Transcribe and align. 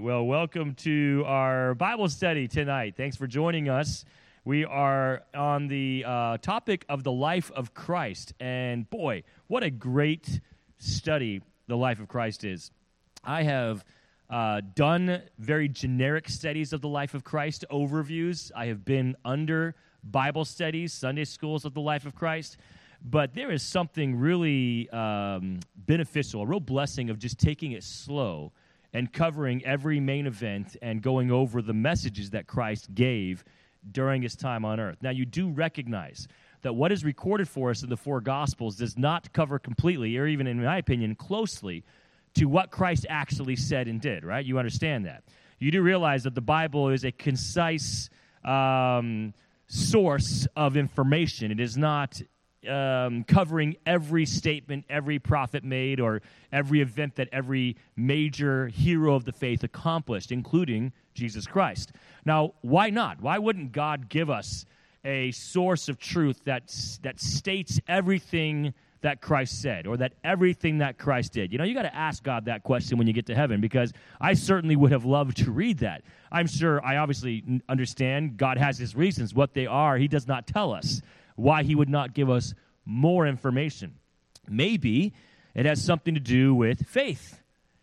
right. 0.00 0.04
Well, 0.04 0.24
welcome 0.24 0.74
to 0.76 1.24
our 1.26 1.74
Bible 1.74 2.08
study 2.08 2.48
tonight. 2.48 2.94
Thanks 2.96 3.16
for 3.16 3.26
joining 3.26 3.68
us. 3.68 4.04
We 4.44 4.64
are 4.64 5.22
on 5.34 5.68
the 5.68 6.04
uh, 6.06 6.38
topic 6.38 6.84
of 6.88 7.04
the 7.04 7.12
life 7.12 7.50
of 7.52 7.74
Christ. 7.74 8.32
And 8.40 8.88
boy, 8.88 9.24
what 9.48 9.62
a 9.62 9.70
great 9.70 10.40
study 10.78 11.42
the 11.66 11.76
life 11.76 12.00
of 12.00 12.08
Christ 12.08 12.44
is. 12.44 12.70
I 13.24 13.42
have 13.42 13.84
uh, 14.30 14.62
done 14.74 15.22
very 15.38 15.68
generic 15.68 16.28
studies 16.28 16.72
of 16.72 16.80
the 16.80 16.88
life 16.88 17.14
of 17.14 17.22
Christ, 17.22 17.64
overviews. 17.70 18.50
I 18.56 18.66
have 18.66 18.84
been 18.84 19.16
under 19.24 19.74
Bible 20.02 20.44
studies, 20.46 20.92
Sunday 20.92 21.24
schools 21.24 21.64
of 21.64 21.74
the 21.74 21.80
life 21.80 22.06
of 22.06 22.14
Christ. 22.14 22.56
But 23.02 23.34
there 23.34 23.50
is 23.50 23.62
something 23.62 24.16
really 24.16 24.88
um, 24.90 25.60
beneficial, 25.76 26.42
a 26.42 26.46
real 26.46 26.60
blessing 26.60 27.10
of 27.10 27.18
just 27.18 27.38
taking 27.38 27.72
it 27.72 27.82
slow 27.82 28.52
and 28.92 29.12
covering 29.12 29.64
every 29.64 30.00
main 30.00 30.26
event 30.26 30.76
and 30.82 31.02
going 31.02 31.30
over 31.30 31.62
the 31.62 31.72
messages 31.72 32.30
that 32.30 32.46
Christ 32.46 32.94
gave 32.94 33.44
during 33.92 34.22
his 34.22 34.36
time 34.36 34.64
on 34.64 34.80
earth. 34.80 34.98
Now, 35.00 35.10
you 35.10 35.24
do 35.24 35.48
recognize 35.48 36.28
that 36.62 36.74
what 36.74 36.92
is 36.92 37.04
recorded 37.04 37.48
for 37.48 37.70
us 37.70 37.82
in 37.82 37.88
the 37.88 37.96
four 37.96 38.20
Gospels 38.20 38.76
does 38.76 38.98
not 38.98 39.32
cover 39.32 39.58
completely, 39.58 40.16
or 40.16 40.26
even 40.26 40.46
in 40.46 40.62
my 40.62 40.78
opinion, 40.78 41.14
closely 41.14 41.84
to 42.34 42.46
what 42.46 42.70
Christ 42.70 43.06
actually 43.08 43.56
said 43.56 43.88
and 43.88 44.00
did, 44.00 44.24
right? 44.24 44.44
You 44.44 44.58
understand 44.58 45.06
that. 45.06 45.24
You 45.58 45.70
do 45.70 45.82
realize 45.82 46.22
that 46.24 46.34
the 46.34 46.40
Bible 46.40 46.90
is 46.90 47.04
a 47.04 47.12
concise 47.12 48.10
um, 48.44 49.34
source 49.68 50.46
of 50.56 50.76
information, 50.76 51.50
it 51.50 51.60
is 51.60 51.76
not 51.76 52.20
um, 52.68 53.24
covering 53.24 53.76
every 53.86 54.26
statement 54.26 54.84
every 54.90 55.18
prophet 55.18 55.64
made 55.64 56.00
or 56.00 56.22
every 56.52 56.80
event 56.80 57.16
that 57.16 57.28
every 57.32 57.76
major 57.96 58.68
hero 58.68 59.14
of 59.14 59.24
the 59.24 59.32
faith 59.32 59.64
accomplished, 59.64 60.32
including 60.32 60.92
Jesus 61.14 61.46
Christ. 61.46 61.92
Now, 62.24 62.54
why 62.60 62.90
not? 62.90 63.20
Why 63.20 63.38
wouldn't 63.38 63.72
God 63.72 64.08
give 64.08 64.30
us 64.30 64.66
a 65.04 65.30
source 65.32 65.88
of 65.88 65.98
truth 65.98 66.42
that, 66.44 66.74
that 67.02 67.20
states 67.20 67.80
everything 67.88 68.74
that 69.02 69.22
Christ 69.22 69.62
said 69.62 69.86
or 69.86 69.96
that 69.96 70.12
everything 70.22 70.78
that 70.78 70.98
Christ 70.98 71.32
did? 71.32 71.52
You 71.52 71.58
know, 71.58 71.64
you 71.64 71.74
got 71.74 71.82
to 71.82 71.94
ask 71.94 72.22
God 72.22 72.44
that 72.44 72.62
question 72.62 72.98
when 72.98 73.06
you 73.06 73.14
get 73.14 73.26
to 73.26 73.34
heaven 73.34 73.60
because 73.60 73.92
I 74.20 74.34
certainly 74.34 74.76
would 74.76 74.92
have 74.92 75.06
loved 75.06 75.38
to 75.38 75.50
read 75.50 75.78
that. 75.78 76.02
I'm 76.30 76.46
sure 76.46 76.84
I 76.84 76.98
obviously 76.98 77.62
understand 77.68 78.36
God 78.36 78.58
has 78.58 78.78
his 78.78 78.94
reasons. 78.94 79.32
What 79.32 79.54
they 79.54 79.66
are, 79.66 79.96
he 79.96 80.08
does 80.08 80.26
not 80.26 80.46
tell 80.46 80.72
us 80.74 81.00
why 81.40 81.62
he 81.62 81.74
would 81.74 81.88
not 81.88 82.14
give 82.14 82.30
us 82.30 82.54
more 82.84 83.26
information. 83.26 83.94
Maybe 84.48 85.12
it 85.54 85.66
has 85.66 85.82
something 85.82 86.14
to 86.14 86.20
do 86.20 86.54
with 86.54 86.86
faith. 86.86 87.40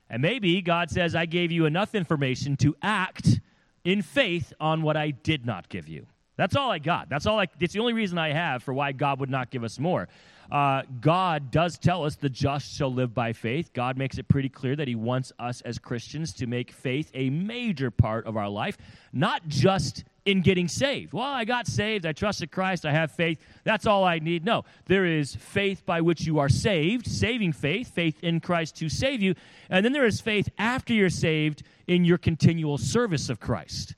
And 0.10 0.22
maybe 0.22 0.62
God 0.62 0.90
says, 0.90 1.16
I 1.16 1.26
gave 1.26 1.52
you 1.52 1.66
enough 1.66 1.96
information 1.96 2.56
to 2.58 2.76
act 2.82 3.40
in 3.84 4.02
faith 4.02 4.54
on 4.60 4.82
what 4.82 4.96
I 4.96 5.12
did 5.12 5.46
not 5.46 5.70
give 5.70 5.88
you. 5.88 6.08
That's 6.38 6.56
all 6.56 6.72
I 6.72 6.80
got. 6.80 7.10
That's 7.10 7.26
all 7.26 7.40
I, 7.40 7.48
it's 7.60 7.74
the 7.74 7.80
only 7.80 7.94
reason 7.94 8.18
I 8.18 8.32
have 8.32 8.64
for 8.64 8.74
why 8.74 8.92
God 8.92 9.20
would 9.20 9.30
not 9.30 9.50
give 9.50 9.64
us 9.64 9.80
more. 9.80 10.08
Uh, 10.52 10.84
God 11.02 11.52
does 11.52 11.78
tell 11.78 12.06
us 12.06 12.16
the 12.16 12.30
just 12.30 12.74
shall 12.74 12.94
live 12.94 13.14
by 13.14 13.34
faith. 13.34 13.74
God 13.74 13.98
makes 13.98 14.18
it 14.18 14.28
pretty 14.30 14.48
clear 14.48 14.76
that 14.78 14.88
He 14.88 14.96
wants 14.96 15.34
us 15.40 15.62
as 15.62 15.78
Christians 15.78 16.32
to 16.36 16.48
make 16.48 16.72
faith 16.72 17.12
a 17.14 17.30
major 17.30 17.92
part 17.92 18.26
of 18.26 18.38
our 18.38 18.48
life, 18.48 18.78
not 19.12 19.46
just 19.48 20.06
in 20.26 20.42
getting 20.42 20.68
saved. 20.68 21.14
Well, 21.14 21.24
I 21.24 21.44
got 21.44 21.68
saved, 21.68 22.06
I 22.06 22.12
trusted 22.12 22.52
Christ, 22.52 22.86
I 22.86 22.92
have 22.92 23.12
faith. 23.12 23.40
That's 23.64 23.86
all 23.86 24.04
I 24.04 24.20
need. 24.20 24.46
No, 24.46 24.64
there 24.86 25.06
is 25.06 25.36
faith 25.36 25.86
by 25.86 26.02
which 26.02 26.26
you 26.26 26.40
are 26.40 26.50
saved, 26.50 27.08
saving 27.08 27.54
faith, 27.54 27.94
faith 27.94 28.24
in 28.24 28.40
Christ 28.40 28.78
to 28.78 28.90
save 28.90 29.22
you. 29.22 29.36
And 29.70 29.84
then 29.84 29.94
there 29.94 30.06
is 30.06 30.22
faith 30.22 30.50
after 30.58 30.94
you're 30.94 31.10
saved 31.10 31.64
in 31.88 32.06
your 32.06 32.18
continual 32.18 32.78
service 32.78 33.30
of 33.30 33.40
Christ. 33.40 33.96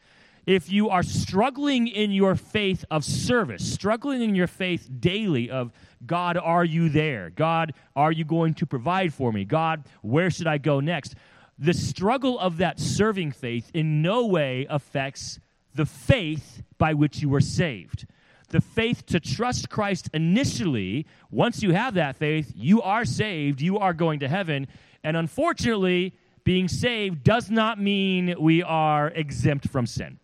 If 0.50 0.72
you 0.72 0.90
are 0.90 1.04
struggling 1.04 1.88
in 1.88 2.10
your 2.10 2.34
faith 2.36 2.84
of 2.90 3.06
service, 3.06 3.72
struggling 3.72 4.24
in 4.24 4.34
your 4.34 4.48
faith 4.48 4.90
daily 5.00 5.52
of 5.52 5.72
God, 6.08 6.38
are 6.38 6.66
you 6.66 6.90
there? 6.90 7.30
God, 7.30 7.74
are 7.96 8.12
you 8.12 8.26
going 8.26 8.56
to 8.56 8.66
provide 8.66 9.14
for 9.14 9.32
me? 9.32 9.46
God, 9.46 9.84
where 10.02 10.32
should 10.32 10.48
I 10.48 10.58
go 10.58 10.80
next? 10.80 11.14
The 11.60 11.76
struggle 11.76 12.40
of 12.40 12.58
that 12.58 12.80
serving 12.80 13.34
faith 13.34 13.70
in 13.76 14.02
no 14.02 14.26
way 14.26 14.66
affects 14.72 15.40
the 15.76 15.86
faith 15.86 16.64
by 16.80 16.96
which 16.96 17.22
you 17.22 17.30
were 17.30 17.42
saved. 17.42 18.08
The 18.48 18.60
faith 18.60 19.06
to 19.06 19.20
trust 19.20 19.70
Christ 19.70 20.10
initially, 20.16 21.06
once 21.30 21.62
you 21.62 21.74
have 21.74 21.94
that 21.94 22.16
faith, 22.16 22.52
you 22.56 22.82
are 22.82 23.06
saved, 23.06 23.62
you 23.62 23.78
are 23.78 23.94
going 23.94 24.22
to 24.22 24.28
heaven. 24.28 24.66
And 25.04 25.16
unfortunately, 25.16 26.16
being 26.44 26.68
saved 26.68 27.24
does 27.24 27.52
not 27.52 27.80
mean 27.80 28.34
we 28.40 28.64
are 28.64 29.10
exempt 29.10 29.70
from 29.70 29.86
sin. 29.86 30.18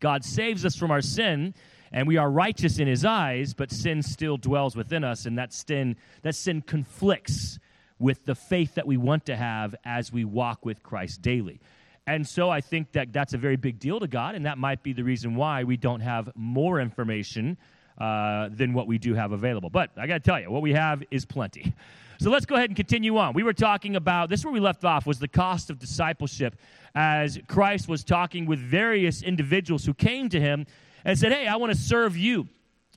God 0.00 0.24
saves 0.24 0.64
us 0.64 0.74
from 0.74 0.90
our 0.90 1.02
sin 1.02 1.54
and 1.92 2.06
we 2.06 2.16
are 2.16 2.30
righteous 2.30 2.78
in 2.78 2.86
his 2.86 3.04
eyes, 3.04 3.52
but 3.52 3.70
sin 3.70 4.02
still 4.02 4.36
dwells 4.36 4.76
within 4.76 5.02
us, 5.02 5.26
and 5.26 5.36
that 5.38 5.52
sin, 5.52 5.96
that 6.22 6.34
sin 6.34 6.62
conflicts 6.62 7.58
with 7.98 8.24
the 8.24 8.34
faith 8.34 8.76
that 8.76 8.86
we 8.86 8.96
want 8.96 9.26
to 9.26 9.36
have 9.36 9.74
as 9.84 10.12
we 10.12 10.24
walk 10.24 10.64
with 10.64 10.82
Christ 10.82 11.20
daily. 11.20 11.60
And 12.06 12.26
so 12.26 12.48
I 12.48 12.60
think 12.60 12.92
that 12.92 13.12
that's 13.12 13.34
a 13.34 13.38
very 13.38 13.56
big 13.56 13.78
deal 13.78 14.00
to 14.00 14.06
God, 14.06 14.34
and 14.34 14.46
that 14.46 14.56
might 14.56 14.82
be 14.82 14.92
the 14.92 15.02
reason 15.02 15.34
why 15.34 15.64
we 15.64 15.76
don't 15.76 16.00
have 16.00 16.30
more 16.34 16.80
information 16.80 17.58
uh, 17.98 18.48
than 18.50 18.72
what 18.72 18.86
we 18.86 18.98
do 18.98 19.14
have 19.14 19.32
available. 19.32 19.68
But 19.68 19.90
I 19.96 20.06
got 20.06 20.14
to 20.14 20.20
tell 20.20 20.40
you, 20.40 20.50
what 20.50 20.62
we 20.62 20.72
have 20.72 21.02
is 21.10 21.24
plenty. 21.24 21.74
So 22.20 22.28
let's 22.28 22.44
go 22.44 22.54
ahead 22.54 22.68
and 22.68 22.76
continue 22.76 23.16
on. 23.16 23.32
We 23.32 23.42
were 23.42 23.54
talking 23.54 23.96
about 23.96 24.28
this, 24.28 24.44
where 24.44 24.52
we 24.52 24.60
left 24.60 24.84
off 24.84 25.06
was 25.06 25.18
the 25.18 25.26
cost 25.26 25.70
of 25.70 25.78
discipleship 25.78 26.54
as 26.94 27.38
Christ 27.48 27.88
was 27.88 28.04
talking 28.04 28.44
with 28.44 28.58
various 28.58 29.22
individuals 29.22 29.86
who 29.86 29.94
came 29.94 30.28
to 30.28 30.38
him 30.38 30.66
and 31.06 31.18
said, 31.18 31.32
Hey, 31.32 31.46
I 31.46 31.56
want 31.56 31.72
to 31.72 31.78
serve 31.78 32.18
you. 32.18 32.46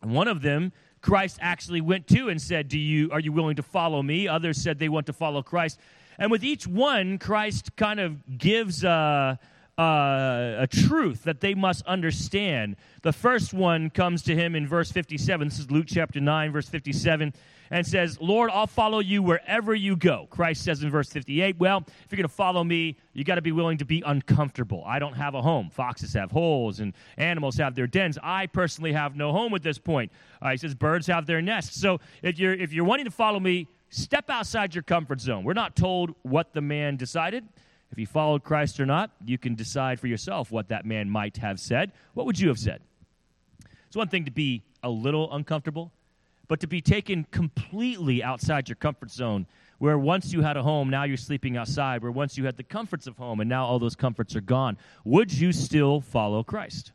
And 0.02 0.14
one 0.14 0.28
of 0.28 0.42
them, 0.42 0.74
Christ 1.00 1.38
actually 1.40 1.80
went 1.80 2.06
to 2.10 2.28
and 2.28 2.42
said, 2.42 2.68
Do 2.68 2.78
you, 2.78 3.12
Are 3.12 3.20
you 3.22 3.32
willing 3.32 3.56
to 3.56 3.64
follow 3.64 4.04
me? 4.04 4.28
Others 4.28 4.62
said 4.62 4.78
they 4.78 4.90
want 4.90 5.06
to 5.06 5.14
follow 5.14 5.42
Christ. 5.42 5.80
And 6.18 6.30
with 6.30 6.44
each 6.44 6.68
one, 6.68 7.18
Christ 7.18 7.78
kind 7.78 8.02
of 8.02 8.38
gives 8.38 8.84
a, 8.84 9.40
a, 9.78 10.58
a, 10.60 10.68
truth 10.68 11.24
that 11.24 11.40
they 11.40 11.54
must 11.56 11.86
understand. 11.88 12.76
The 13.02 13.12
first 13.12 13.54
one 13.54 13.90
comes 13.90 14.22
to 14.24 14.36
him 14.36 14.56
in 14.56 14.68
verse 14.68 14.92
57. 14.92 15.48
This 15.48 15.60
is 15.60 15.72
Luke 15.72 15.86
chapter 15.88 16.20
9, 16.20 16.52
verse 16.52 16.70
57, 16.70 17.34
and 17.72 17.88
says, 17.88 18.20
Lord, 18.22 18.52
I'll 18.52 18.68
follow 18.68 19.00
you 19.00 19.24
wherever 19.24 19.74
you 19.74 19.96
go. 19.96 20.28
Christ 20.30 20.64
says 20.64 20.84
in 20.84 20.92
verse 20.92 21.10
58, 21.10 21.58
Well, 21.58 21.84
if 21.88 22.12
you're 22.12 22.18
going 22.18 22.30
to 22.30 22.36
follow 22.36 22.64
me, 22.64 22.98
you 23.14 23.24
got 23.24 23.36
to 23.36 23.42
be 23.42 23.52
willing 23.52 23.80
to 23.80 23.86
be 23.86 24.04
uncomfortable. 24.06 24.84
I 24.86 25.00
don't 25.00 25.16
have 25.16 25.34
a 25.34 25.42
home. 25.42 25.70
Foxes 25.70 26.14
have 26.14 26.32
holes, 26.32 26.80
and 26.80 26.94
animals 27.18 27.58
have 27.58 27.74
their 27.74 27.88
dens. 27.88 28.20
I 28.22 28.46
personally 28.48 28.94
have 28.94 29.16
no 29.16 29.32
home 29.32 29.56
at 29.56 29.64
this 29.64 29.80
point. 29.80 30.12
Uh, 30.42 30.52
he 30.52 30.58
says, 30.58 30.76
Birds 30.76 31.08
have 31.08 31.26
their 31.26 31.42
nests. 31.42 31.80
So 31.80 32.00
if 32.22 32.38
you're, 32.38 32.54
if 32.54 32.74
you're 32.74 32.86
wanting 32.86 33.06
to 33.06 33.12
follow 33.12 33.40
me, 33.40 33.68
Step 33.94 34.28
outside 34.32 34.74
your 34.74 34.82
comfort 34.82 35.22
zone. 35.22 35.44
We're 35.44 35.54
not 35.54 35.76
told 35.76 36.16
what 36.24 36.52
the 36.52 36.62
man 36.62 36.98
decided. 36.98 37.48
If 37.94 37.98
he 37.98 38.06
followed 38.06 38.44
Christ 38.44 38.80
or 38.80 38.88
not, 38.88 39.12
you 39.24 39.38
can 39.38 39.54
decide 39.54 40.00
for 40.00 40.08
yourself 40.08 40.52
what 40.52 40.70
that 40.70 40.84
man 40.84 41.12
might 41.12 41.38
have 41.38 41.60
said. 41.60 41.92
What 42.16 42.26
would 42.26 42.40
you 42.40 42.48
have 42.48 42.58
said? 42.58 42.82
It's 43.86 43.96
one 43.96 44.08
thing 44.08 44.26
to 44.26 44.32
be 44.32 44.64
a 44.82 44.90
little 44.90 45.32
uncomfortable, 45.32 45.92
but 46.48 46.60
to 46.62 46.68
be 46.68 46.82
taken 46.82 47.24
completely 47.30 48.24
outside 48.24 48.68
your 48.68 48.78
comfort 48.78 49.12
zone, 49.12 49.46
where 49.78 49.96
once 49.96 50.34
you 50.34 50.42
had 50.42 50.58
a 50.58 50.64
home, 50.64 50.90
now 50.90 51.04
you're 51.04 51.18
sleeping 51.18 51.56
outside, 51.56 52.02
where 52.02 52.12
once 52.12 52.36
you 52.36 52.46
had 52.46 52.58
the 52.58 52.64
comforts 52.64 53.06
of 53.06 53.16
home, 53.18 53.40
and 53.40 53.48
now 53.48 53.64
all 53.64 53.78
those 53.78 53.96
comforts 53.96 54.36
are 54.36 54.42
gone, 54.42 54.76
would 55.06 55.32
you 55.32 55.52
still 55.52 56.02
follow 56.02 56.42
Christ? 56.42 56.94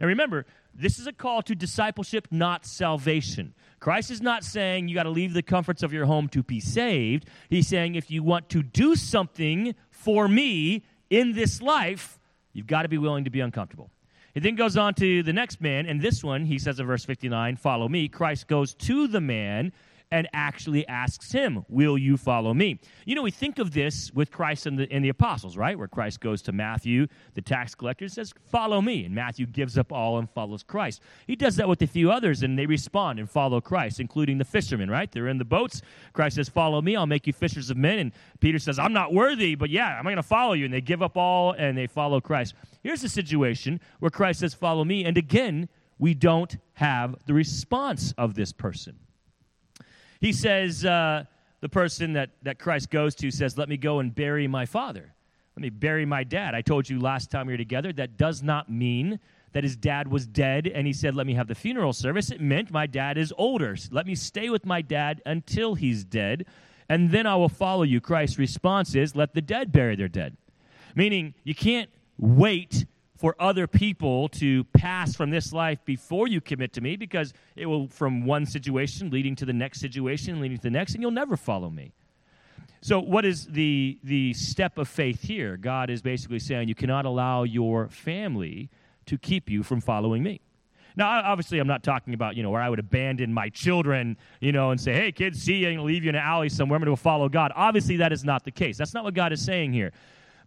Now 0.00 0.06
remember, 0.06 0.46
this 0.74 0.98
is 0.98 1.06
a 1.06 1.12
call 1.12 1.42
to 1.42 1.54
discipleship, 1.54 2.28
not 2.30 2.64
salvation. 2.64 3.52
Christ 3.78 4.10
is 4.10 4.22
not 4.22 4.44
saying 4.44 4.88
you 4.88 4.94
got 4.94 5.02
to 5.02 5.10
leave 5.10 5.34
the 5.34 5.42
comforts 5.42 5.82
of 5.82 5.92
your 5.92 6.06
home 6.06 6.28
to 6.28 6.42
be 6.42 6.60
saved. 6.60 7.26
He's 7.50 7.68
saying 7.68 7.96
if 7.96 8.10
you 8.10 8.22
want 8.22 8.48
to 8.50 8.62
do 8.62 8.96
something 8.96 9.74
for 10.02 10.28
me 10.28 10.82
in 11.10 11.32
this 11.32 11.62
life, 11.62 12.18
you've 12.52 12.66
got 12.66 12.82
to 12.82 12.88
be 12.88 12.98
willing 12.98 13.24
to 13.24 13.30
be 13.30 13.40
uncomfortable. 13.40 13.90
He 14.34 14.40
then 14.40 14.54
goes 14.54 14.76
on 14.76 14.94
to 14.94 15.22
the 15.22 15.32
next 15.32 15.60
man, 15.60 15.86
and 15.86 16.00
this 16.00 16.24
one, 16.24 16.46
he 16.46 16.58
says 16.58 16.80
in 16.80 16.86
verse 16.86 17.04
59, 17.04 17.56
follow 17.56 17.88
me. 17.88 18.08
Christ 18.08 18.48
goes 18.48 18.74
to 18.74 19.06
the 19.06 19.20
man 19.20 19.72
and 20.12 20.28
actually 20.34 20.86
asks 20.86 21.32
him, 21.32 21.64
Will 21.68 21.96
you 21.96 22.16
follow 22.16 22.52
me? 22.52 22.78
You 23.06 23.14
know, 23.14 23.22
we 23.22 23.30
think 23.30 23.58
of 23.58 23.72
this 23.72 24.12
with 24.12 24.30
Christ 24.30 24.66
and 24.66 24.78
the, 24.78 24.86
and 24.92 25.02
the 25.02 25.08
apostles, 25.08 25.56
right? 25.56 25.76
Where 25.76 25.88
Christ 25.88 26.20
goes 26.20 26.42
to 26.42 26.52
Matthew, 26.52 27.08
the 27.34 27.40
tax 27.40 27.74
collector, 27.74 28.04
and 28.04 28.12
says, 28.12 28.32
Follow 28.44 28.82
me. 28.82 29.06
And 29.06 29.14
Matthew 29.14 29.46
gives 29.46 29.78
up 29.78 29.90
all 29.90 30.18
and 30.18 30.30
follows 30.30 30.62
Christ. 30.62 31.00
He 31.26 31.34
does 31.34 31.56
that 31.56 31.68
with 31.68 31.80
a 31.80 31.86
few 31.86 32.12
others, 32.12 32.42
and 32.42 32.58
they 32.58 32.66
respond 32.66 33.18
and 33.18 33.28
follow 33.28 33.60
Christ, 33.60 33.98
including 34.00 34.36
the 34.36 34.44
fishermen, 34.44 34.90
right? 34.90 35.10
They're 35.10 35.28
in 35.28 35.38
the 35.38 35.44
boats. 35.46 35.80
Christ 36.12 36.36
says, 36.36 36.48
Follow 36.48 36.82
me, 36.82 36.94
I'll 36.94 37.06
make 37.06 37.26
you 37.26 37.32
fishers 37.32 37.70
of 37.70 37.78
men. 37.78 37.98
And 37.98 38.12
Peter 38.38 38.58
says, 38.58 38.78
I'm 38.78 38.92
not 38.92 39.14
worthy, 39.14 39.54
but 39.54 39.70
yeah, 39.70 39.96
I'm 39.96 40.04
going 40.04 40.16
to 40.16 40.22
follow 40.22 40.52
you. 40.52 40.66
And 40.66 40.74
they 40.74 40.82
give 40.82 41.02
up 41.02 41.16
all 41.16 41.52
and 41.52 41.76
they 41.76 41.86
follow 41.86 42.20
Christ. 42.20 42.54
Here's 42.82 43.02
a 43.02 43.08
situation 43.08 43.80
where 43.98 44.10
Christ 44.10 44.40
says, 44.40 44.52
Follow 44.52 44.84
me. 44.84 45.06
And 45.06 45.16
again, 45.16 45.70
we 45.98 46.12
don't 46.12 46.58
have 46.74 47.16
the 47.24 47.32
response 47.32 48.12
of 48.18 48.34
this 48.34 48.52
person. 48.52 48.98
He 50.22 50.32
says, 50.32 50.84
uh, 50.84 51.24
the 51.60 51.68
person 51.68 52.12
that, 52.12 52.30
that 52.42 52.60
Christ 52.60 52.90
goes 52.90 53.16
to 53.16 53.30
says, 53.32 53.58
Let 53.58 53.68
me 53.68 53.76
go 53.76 53.98
and 53.98 54.14
bury 54.14 54.46
my 54.46 54.64
father. 54.64 55.12
Let 55.56 55.62
me 55.62 55.68
bury 55.68 56.06
my 56.06 56.22
dad. 56.22 56.54
I 56.54 56.62
told 56.62 56.88
you 56.88 57.00
last 57.00 57.28
time 57.28 57.48
we 57.48 57.54
were 57.54 57.58
together 57.58 57.92
that 57.94 58.16
does 58.16 58.40
not 58.40 58.70
mean 58.70 59.18
that 59.52 59.64
his 59.64 59.76
dad 59.76 60.06
was 60.06 60.24
dead 60.26 60.68
and 60.68 60.86
he 60.86 60.92
said, 60.92 61.16
Let 61.16 61.26
me 61.26 61.34
have 61.34 61.48
the 61.48 61.56
funeral 61.56 61.92
service. 61.92 62.30
It 62.30 62.40
meant 62.40 62.70
my 62.70 62.86
dad 62.86 63.18
is 63.18 63.34
older. 63.36 63.76
Let 63.90 64.06
me 64.06 64.14
stay 64.14 64.48
with 64.48 64.64
my 64.64 64.80
dad 64.80 65.20
until 65.26 65.74
he's 65.74 66.04
dead, 66.04 66.46
and 66.88 67.10
then 67.10 67.26
I 67.26 67.34
will 67.34 67.48
follow 67.48 67.82
you. 67.82 68.00
Christ's 68.00 68.38
response 68.38 68.94
is, 68.94 69.16
Let 69.16 69.34
the 69.34 69.42
dead 69.42 69.72
bury 69.72 69.96
their 69.96 70.08
dead. 70.08 70.36
Meaning, 70.94 71.34
you 71.42 71.56
can't 71.56 71.90
wait 72.16 72.86
for 73.22 73.36
other 73.38 73.68
people 73.68 74.28
to 74.28 74.64
pass 74.74 75.14
from 75.14 75.30
this 75.30 75.52
life 75.52 75.78
before 75.84 76.26
you 76.26 76.40
commit 76.40 76.72
to 76.72 76.80
me 76.80 76.96
because 76.96 77.32
it 77.54 77.66
will, 77.66 77.86
from 77.86 78.26
one 78.26 78.44
situation 78.44 79.10
leading 79.10 79.36
to 79.36 79.44
the 79.44 79.52
next 79.52 79.78
situation, 79.78 80.40
leading 80.40 80.56
to 80.56 80.64
the 80.64 80.70
next, 80.70 80.94
and 80.94 81.02
you'll 81.02 81.12
never 81.12 81.36
follow 81.36 81.70
me. 81.70 81.92
So, 82.80 82.98
what 82.98 83.24
is 83.24 83.46
the, 83.46 83.96
the 84.02 84.32
step 84.32 84.76
of 84.76 84.88
faith 84.88 85.22
here? 85.22 85.56
God 85.56 85.88
is 85.88 86.02
basically 86.02 86.40
saying 86.40 86.66
you 86.66 86.74
cannot 86.74 87.04
allow 87.04 87.44
your 87.44 87.86
family 87.90 88.70
to 89.06 89.16
keep 89.16 89.48
you 89.48 89.62
from 89.62 89.80
following 89.80 90.24
me. 90.24 90.40
Now, 90.96 91.22
obviously, 91.24 91.60
I'm 91.60 91.68
not 91.68 91.84
talking 91.84 92.14
about, 92.14 92.34
you 92.34 92.42
know, 92.42 92.50
where 92.50 92.60
I 92.60 92.68
would 92.68 92.80
abandon 92.80 93.32
my 93.32 93.50
children, 93.50 94.16
you 94.40 94.50
know, 94.50 94.72
and 94.72 94.80
say, 94.80 94.94
hey, 94.94 95.12
kids, 95.12 95.40
see 95.40 95.58
you, 95.58 95.68
and 95.68 95.84
leave 95.84 96.02
you 96.02 96.08
in 96.08 96.16
an 96.16 96.22
alley 96.22 96.48
somewhere. 96.48 96.76
I'm 96.76 96.82
going 96.82 96.96
to 96.96 97.00
follow 97.00 97.28
God. 97.28 97.52
Obviously, 97.54 97.98
that 97.98 98.12
is 98.12 98.24
not 98.24 98.42
the 98.42 98.50
case. 98.50 98.76
That's 98.76 98.94
not 98.94 99.04
what 99.04 99.14
God 99.14 99.32
is 99.32 99.40
saying 99.44 99.72
here. 99.72 99.92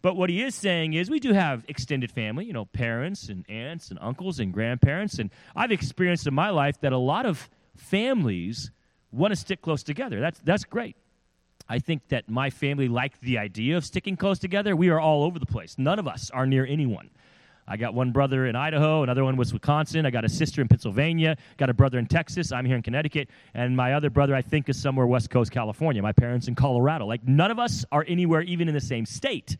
But 0.02 0.16
what 0.16 0.30
he 0.30 0.44
is 0.44 0.56
saying 0.56 0.94
is 0.94 1.10
we 1.10 1.20
do 1.20 1.34
have 1.34 1.64
extended 1.68 2.12
family, 2.12 2.46
you 2.46 2.54
know, 2.54 2.66
parents 2.66 3.30
and 3.30 3.50
aunts 3.50 3.90
and 3.90 4.00
uncles 4.02 4.40
and 4.40 4.54
grandparents. 4.54 5.20
And 5.20 5.30
I've 5.56 5.72
experienced 5.72 6.28
in 6.28 6.34
my 6.34 6.50
life 6.50 6.80
that 6.82 6.94
a 6.94 6.98
lot 6.98 7.26
of 7.26 7.50
families 7.76 8.72
want 9.12 9.32
to 9.32 9.36
stick 9.36 9.62
close 9.62 9.84
together. 9.84 10.20
That's, 10.20 10.40
that's 10.40 10.64
great. 10.64 10.96
I 11.68 11.80
think 11.80 12.10
that 12.10 12.30
my 12.30 12.50
family 12.50 12.88
liked 12.88 13.22
the 13.22 13.40
idea 13.40 13.78
of 13.78 13.86
sticking 13.86 14.18
close 14.18 14.38
together. 14.38 14.76
We 14.76 14.90
are 14.90 15.00
all 15.00 15.24
over 15.24 15.40
the 15.40 15.46
place. 15.46 15.76
None 15.78 15.98
of 15.98 16.08
us 16.08 16.30
are 16.30 16.46
near 16.46 16.66
anyone. 16.66 17.10
I 17.68 17.78
got 17.78 17.96
one 17.96 18.12
brother 18.12 18.46
in 18.46 18.56
Idaho, 18.56 19.02
another 19.02 19.24
one 19.24 19.38
was 19.38 19.52
Wisconsin. 19.52 20.06
I 20.06 20.12
got 20.12 20.24
a 20.24 20.30
sister 20.30 20.62
in 20.62 20.68
Pennsylvania, 20.68 21.36
got 21.58 21.72
a 21.72 21.74
brother 21.74 21.98
in 21.98 22.06
Texas. 22.06 22.52
I'm 22.52 22.64
here 22.64 22.76
in 22.76 22.84
Connecticut, 22.84 23.30
and 23.56 23.76
my 23.76 23.94
other 23.94 24.12
brother 24.12 24.36
I 24.36 24.44
think 24.44 24.70
is 24.70 24.80
somewhere 24.80 25.08
West 25.08 25.32
Coast 25.32 25.52
California. 25.52 26.04
My 26.04 26.12
parents 26.12 26.48
in 26.48 26.54
Colorado. 26.54 27.08
Like 27.08 27.28
none 27.28 27.50
of 27.50 27.58
us 27.58 27.84
are 27.92 28.06
anywhere 28.08 28.42
even 28.42 28.68
in 28.68 28.76
the 28.76 28.82
same 28.82 29.06
state. 29.08 29.58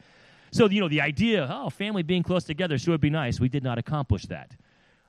So, 0.56 0.70
you 0.70 0.80
know, 0.80 0.88
the 0.88 1.02
idea, 1.02 1.50
oh, 1.52 1.70
family 1.70 2.02
being 2.02 2.24
close 2.24 2.46
together 2.46 2.78
sure 2.78 2.94
would 2.94 3.02
be 3.02 3.10
nice. 3.10 3.42
We 3.42 3.50
did 3.50 3.62
not 3.62 3.78
accomplish 3.78 4.24
that. 4.28 4.56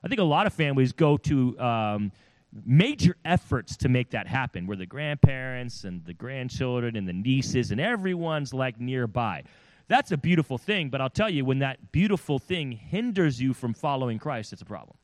I 0.03 0.09
think 0.09 0.19
a 0.19 0.25
lot 0.25 0.45
of 0.45 0.51
families 0.51 0.91
go 0.91 1.15
to 1.19 1.57
um, 1.57 2.11
major 2.65 3.15
efforts 3.23 3.77
to 3.77 3.87
make 3.87 4.09
that 4.09 4.27
happen, 4.27 4.67
where 4.67 4.75
the 4.75 4.85
grandparents 4.85 5.85
and 5.85 6.03
the 6.03 6.13
grandchildren 6.13 6.97
and 6.97 7.07
the 7.07 7.13
nieces 7.13 7.71
and 7.71 7.79
everyone's 7.79 8.53
like 8.53 8.77
nearby. 8.81 9.41
That's 9.87 10.11
a 10.11 10.17
beautiful 10.17 10.57
thing, 10.57 10.89
but 10.89 10.99
I'll 10.99 11.09
tell 11.09 11.29
you, 11.29 11.45
when 11.45 11.59
that 11.59 11.93
beautiful 11.93 12.39
thing 12.39 12.73
hinders 12.73 13.41
you 13.41 13.53
from 13.53 13.73
following 13.73 14.19
Christ, 14.19 14.51
it's 14.51 14.61
a 14.61 14.65
problem. 14.65 14.97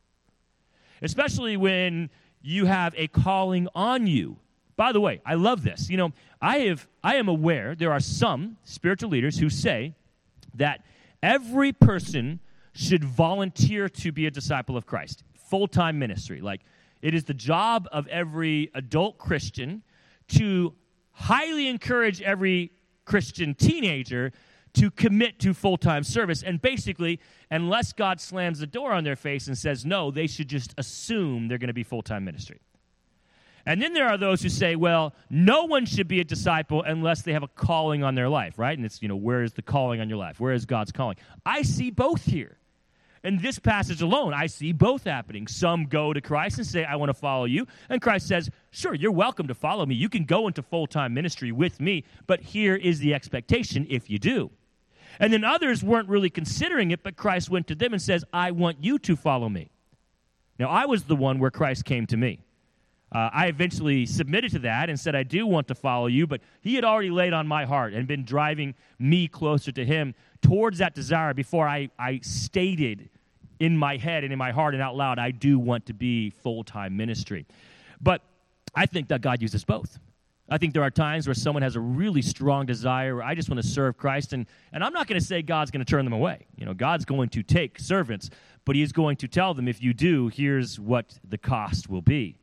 Especially 1.01 1.56
when 1.56 2.10
you 2.42 2.66
have 2.66 2.94
a 2.98 3.07
calling 3.07 3.69
on 3.74 4.07
you. 4.07 4.36
By 4.75 4.92
the 4.92 5.00
way, 5.00 5.22
I 5.25 5.36
love 5.36 5.63
this. 5.63 5.89
You 5.89 5.96
know, 5.96 6.12
I 6.42 6.57
have 6.57 6.86
I 7.01 7.16
am 7.16 7.30
aware 7.30 7.75
there 7.75 7.94
are 7.94 8.01
some 8.01 8.57
spiritual 8.66 9.10
leaders 9.10 9.39
who 9.39 9.50
say 9.50 9.96
that 10.56 10.84
every 11.22 11.72
person 11.72 12.40
should 12.74 13.04
volunteer 13.04 13.88
to 13.88 14.12
be 14.12 14.26
a 14.26 14.32
disciple 14.32 14.76
of 14.76 14.86
Christ, 14.86 15.24
full 15.36 15.68
time 15.68 16.00
ministry. 16.00 16.42
Like, 16.42 16.62
it 17.02 17.14
is 17.14 17.26
the 17.26 17.34
job 17.34 17.88
of 17.92 18.08
every 18.08 18.72
adult 18.74 19.18
Christian 19.18 19.84
to 20.30 20.74
highly 21.12 21.68
encourage 21.68 22.22
every 22.22 22.72
Christian 23.06 23.54
teenager 23.54 24.32
to 24.74 24.90
commit 24.90 25.40
to 25.40 25.54
full 25.54 25.78
time 25.78 26.04
service. 26.04 26.44
And 26.44 26.62
basically, 26.62 27.20
unless 27.52 27.94
God 27.94 28.20
slams 28.20 28.60
the 28.60 28.68
door 28.68 28.92
on 28.92 29.04
their 29.04 29.16
face 29.16 29.48
and 29.48 29.58
says 29.58 29.86
no, 29.86 30.12
they 30.12 30.28
should 30.28 30.48
just 30.48 30.74
assume 30.78 31.48
they're 31.48 31.58
going 31.58 31.68
to 31.68 31.74
be 31.74 31.84
full 31.84 32.02
time 32.02 32.26
ministry. 32.26 32.60
And 33.65 33.81
then 33.81 33.94
there 33.94 34.07
are 34.07 34.18
those 34.18 34.42
who 34.42 34.50
say, 34.50 34.75
well, 34.75 35.13
no 35.30 35.63
one 35.63 35.86
should 35.86 36.07
be 36.07 36.19
a 36.19 36.24
disciple 36.24 36.83
unless 36.83 37.21
they 37.21 37.31
have 37.31 37.44
a 37.44 37.48
calling 37.48 38.04
on 38.04 38.13
their 38.13 38.27
life, 38.27 38.60
right? 38.60 38.77
And 38.77 38.86
it's, 38.86 39.01
you 39.01 39.07
know, 39.07 39.15
where 39.15 39.42
is 39.42 39.54
the 39.54 39.62
calling 39.62 40.01
on 40.01 40.10
your 40.10 40.18
life? 40.18 40.39
Where 40.39 40.54
is 40.54 40.65
God's 40.65 40.92
calling? 40.92 41.15
I 41.45 41.62
see 41.62 41.89
both 41.89 42.25
here. 42.25 42.57
In 43.24 43.38
this 43.38 43.57
passage 43.57 44.01
alone, 44.01 44.33
I 44.33 44.48
see 44.48 44.74
both 44.74 45.06
happening. 45.06 45.48
Some 45.48 45.86
go 45.86 46.12
to 46.12 46.19
Christ 46.19 46.57
and 46.57 46.68
say, 46.68 46.83
I 46.83 46.98
want 46.98 47.10
to 47.10 47.13
follow 47.13 47.45
you. 47.45 47.65
And 47.88 48.01
Christ 48.01 48.27
says, 48.27 48.50
Sure, 48.71 48.94
you're 48.94 49.13
welcome 49.13 49.48
to 49.48 49.54
follow 49.54 49.86
me. 49.86 49.95
You 49.95 50.10
can 50.10 50.25
go 50.25 50.48
into 50.48 50.62
full 50.62 50.88
time 50.88 51.13
ministry 51.13 51.54
with 51.54 51.80
me, 51.80 52.04
but 52.27 52.42
here 52.42 52.75
is 52.75 53.00
the 53.00 53.13
expectation 53.13 53.88
if 53.89 54.10
you 54.10 54.19
do. 54.19 54.51
And 55.21 55.31
then 55.31 55.45
others 55.45 55.86
weren't 55.86 56.10
really 56.10 56.30
considering 56.30 56.92
it, 56.92 57.01
but 57.01 57.15
Christ 57.15 57.50
went 57.50 57.68
to 57.68 57.75
them 57.75 57.94
and 57.94 58.01
says, 58.01 58.25
I 58.33 58.51
want 58.51 58.83
you 58.83 59.00
to 59.00 59.15
follow 59.15 59.48
me. 59.48 59.69
Now, 60.60 60.69
I 60.69 60.86
was 60.86 61.04
the 61.04 61.15
one 61.15 61.39
where 61.39 61.51
Christ 61.51 61.86
came 61.86 62.06
to 62.07 62.18
me. 62.18 62.42
Uh, 63.13 63.30
I 63.31 63.48
eventually 63.48 64.07
submitted 64.07 64.51
to 64.54 64.60
that 64.60 64.89
and 64.89 65.00
said, 65.00 65.15
I 65.15 65.21
do 65.21 65.45
want 65.45 65.68
to 65.68 65.75
follow 65.75 66.07
you, 66.07 66.25
but 66.25 66.42
he 66.62 66.74
had 66.75 66.83
already 66.83 67.12
laid 67.12 67.31
on 67.31 67.48
my 67.48 67.63
heart 67.65 67.94
and 67.94 68.07
been 68.07 68.25
driving 68.25 68.74
me 68.98 69.27
closer 69.27 69.71
to 69.71 69.86
him 69.86 70.15
towards 70.42 70.80
that 70.80 70.95
desire 70.95 71.33
before 71.33 71.68
I, 71.68 71.89
I 72.00 72.21
stated 72.24 73.10
in 73.60 73.77
my 73.77 73.98
head 73.98 74.24
and 74.24 74.33
in 74.33 74.39
my 74.39 74.51
heart 74.51 74.74
and 74.74 74.81
out 74.81 74.95
loud, 74.95 75.19
I 75.19 75.30
do 75.30 75.60
want 75.60 75.86
to 75.86 75.94
be 75.94 76.31
full 76.31 76.63
time 76.63 76.98
ministry. 76.98 77.45
But 78.01 78.21
I 78.74 78.88
think 78.88 79.10
that 79.10 79.21
God 79.21 79.42
uses 79.42 79.63
both. 79.63 80.00
I 80.50 80.57
think 80.57 80.74
there 80.74 80.83
are 80.83 80.92
times 80.92 81.27
where 81.27 81.33
someone 81.33 81.63
has 81.63 81.75
a 81.75 81.80
really 81.80 82.21
strong 82.21 82.65
desire, 82.65 83.15
where 83.15 83.24
I 83.24 83.33
just 83.33 83.50
want 83.50 83.62
to 83.62 83.68
serve 83.68 83.95
Christ, 83.95 84.33
and, 84.33 84.45
and 84.74 84.83
I'm 84.83 84.92
not 84.92 85.07
going 85.07 85.19
to 85.19 85.25
say 85.25 85.42
God's 85.42 85.71
going 85.71 85.86
to 85.86 85.89
turn 85.89 86.04
them 86.04 86.13
away. 86.13 86.48
You 86.57 86.65
know, 86.65 86.74
God's 86.74 87.06
going 87.06 87.30
to 87.30 87.44
take 87.44 87.80
servants, 87.80 88.30
but 88.65 88.75
He 88.75 88.81
is 88.81 88.92
going 88.92 89.15
to 89.18 89.27
tell 89.27 89.54
them, 89.54 89.68
if 89.68 89.81
you 89.81 89.94
do, 89.94 90.27
here's 90.27 90.80
what 90.80 91.18
the 91.27 91.38
cost 91.38 91.89
will 91.89 92.01
be. 92.01 92.38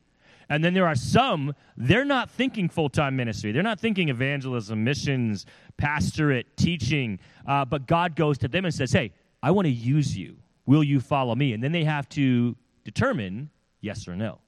And 0.51 0.65
then 0.65 0.73
there 0.73 0.85
are 0.85 0.95
some, 0.95 1.55
they're 1.77 2.03
not 2.03 2.29
thinking 2.29 2.67
full 2.67 2.89
time 2.89 3.15
ministry. 3.15 3.53
They're 3.53 3.63
not 3.63 3.79
thinking 3.79 4.09
evangelism, 4.09 4.83
missions, 4.83 5.45
pastorate, 5.77 6.57
teaching. 6.57 7.19
Uh, 7.47 7.63
but 7.63 7.87
God 7.87 8.17
goes 8.17 8.37
to 8.39 8.49
them 8.49 8.65
and 8.65 8.73
says, 8.73 8.91
Hey, 8.91 9.13
I 9.41 9.51
want 9.51 9.67
to 9.67 9.71
use 9.71 10.15
you. 10.17 10.35
Will 10.65 10.83
you 10.83 10.99
follow 10.99 11.35
me? 11.35 11.53
And 11.53 11.63
then 11.63 11.71
they 11.71 11.85
have 11.85 12.09
to 12.09 12.57
determine 12.83 13.49
yes 13.79 14.09
or 14.09 14.17
no. 14.17 14.39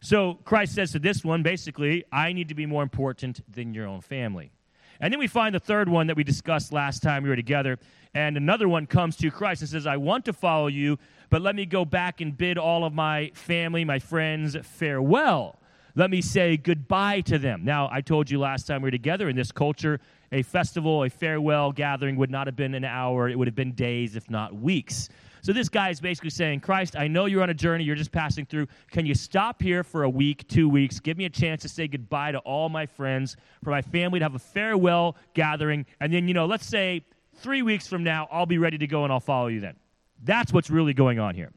So 0.00 0.34
Christ 0.44 0.76
says 0.76 0.92
to 0.92 1.00
this 1.00 1.24
one, 1.24 1.42
basically, 1.42 2.04
I 2.12 2.32
need 2.32 2.46
to 2.48 2.54
be 2.54 2.64
more 2.64 2.84
important 2.84 3.40
than 3.52 3.74
your 3.74 3.88
own 3.88 4.02
family. 4.02 4.52
And 5.00 5.12
then 5.12 5.18
we 5.18 5.26
find 5.26 5.54
the 5.54 5.60
third 5.60 5.88
one 5.88 6.06
that 6.06 6.16
we 6.16 6.24
discussed 6.24 6.72
last 6.72 7.02
time 7.02 7.22
we 7.22 7.28
were 7.28 7.36
together. 7.36 7.78
And 8.14 8.36
another 8.36 8.68
one 8.68 8.86
comes 8.86 9.16
to 9.16 9.30
Christ 9.30 9.62
and 9.62 9.68
says, 9.68 9.86
I 9.86 9.96
want 9.96 10.24
to 10.24 10.32
follow 10.32 10.68
you, 10.68 10.98
but 11.28 11.42
let 11.42 11.54
me 11.54 11.66
go 11.66 11.84
back 11.84 12.20
and 12.20 12.36
bid 12.36 12.56
all 12.56 12.84
of 12.84 12.94
my 12.94 13.30
family, 13.34 13.84
my 13.84 13.98
friends, 13.98 14.56
farewell. 14.62 15.58
Let 15.94 16.10
me 16.10 16.20
say 16.20 16.56
goodbye 16.56 17.22
to 17.22 17.38
them. 17.38 17.64
Now, 17.64 17.88
I 17.90 18.02
told 18.02 18.30
you 18.30 18.38
last 18.38 18.66
time 18.66 18.82
we 18.82 18.88
were 18.88 18.90
together 18.90 19.28
in 19.28 19.36
this 19.36 19.50
culture, 19.50 20.00
a 20.30 20.42
festival, 20.42 21.04
a 21.04 21.08
farewell 21.08 21.72
gathering 21.72 22.16
would 22.16 22.30
not 22.30 22.46
have 22.46 22.56
been 22.56 22.74
an 22.74 22.84
hour, 22.84 23.28
it 23.28 23.38
would 23.38 23.48
have 23.48 23.54
been 23.54 23.72
days, 23.72 24.16
if 24.16 24.28
not 24.28 24.54
weeks. 24.54 25.08
So 25.46 25.52
this 25.52 25.68
guy 25.68 25.90
is 25.90 26.00
basically 26.00 26.30
saying, 26.30 26.58
Christ, 26.58 26.96
I 26.96 27.06
know 27.06 27.26
you're 27.26 27.44
on 27.44 27.50
a 27.50 27.54
journey, 27.54 27.84
you're 27.84 27.94
just 27.94 28.10
passing 28.10 28.46
through. 28.46 28.66
Can 28.90 29.06
you 29.06 29.14
stop 29.14 29.62
here 29.62 29.84
for 29.84 30.02
a 30.02 30.10
week, 30.10 30.48
two 30.48 30.68
weeks, 30.68 30.98
give 30.98 31.16
me 31.16 31.24
a 31.24 31.30
chance 31.30 31.62
to 31.62 31.68
say 31.68 31.86
goodbye 31.86 32.32
to 32.32 32.38
all 32.38 32.68
my 32.68 32.84
friends, 32.84 33.36
for 33.62 33.70
my 33.70 33.80
family 33.80 34.18
to 34.18 34.24
have 34.24 34.34
a 34.34 34.40
farewell 34.40 35.14
gathering, 35.34 35.86
and 36.00 36.12
then, 36.12 36.26
you 36.26 36.34
know, 36.34 36.46
let's 36.46 36.66
say 36.66 37.04
three 37.36 37.62
weeks 37.62 37.86
from 37.86 38.02
now, 38.02 38.26
I'll 38.32 38.44
be 38.44 38.58
ready 38.58 38.76
to 38.78 38.88
go 38.88 39.04
and 39.04 39.12
I'll 39.12 39.20
follow 39.20 39.46
you 39.46 39.60
then. 39.60 39.76
That's 40.24 40.52
what's 40.52 40.68
really 40.68 40.94
going 40.94 41.20
on 41.20 41.36
here. 41.36 41.52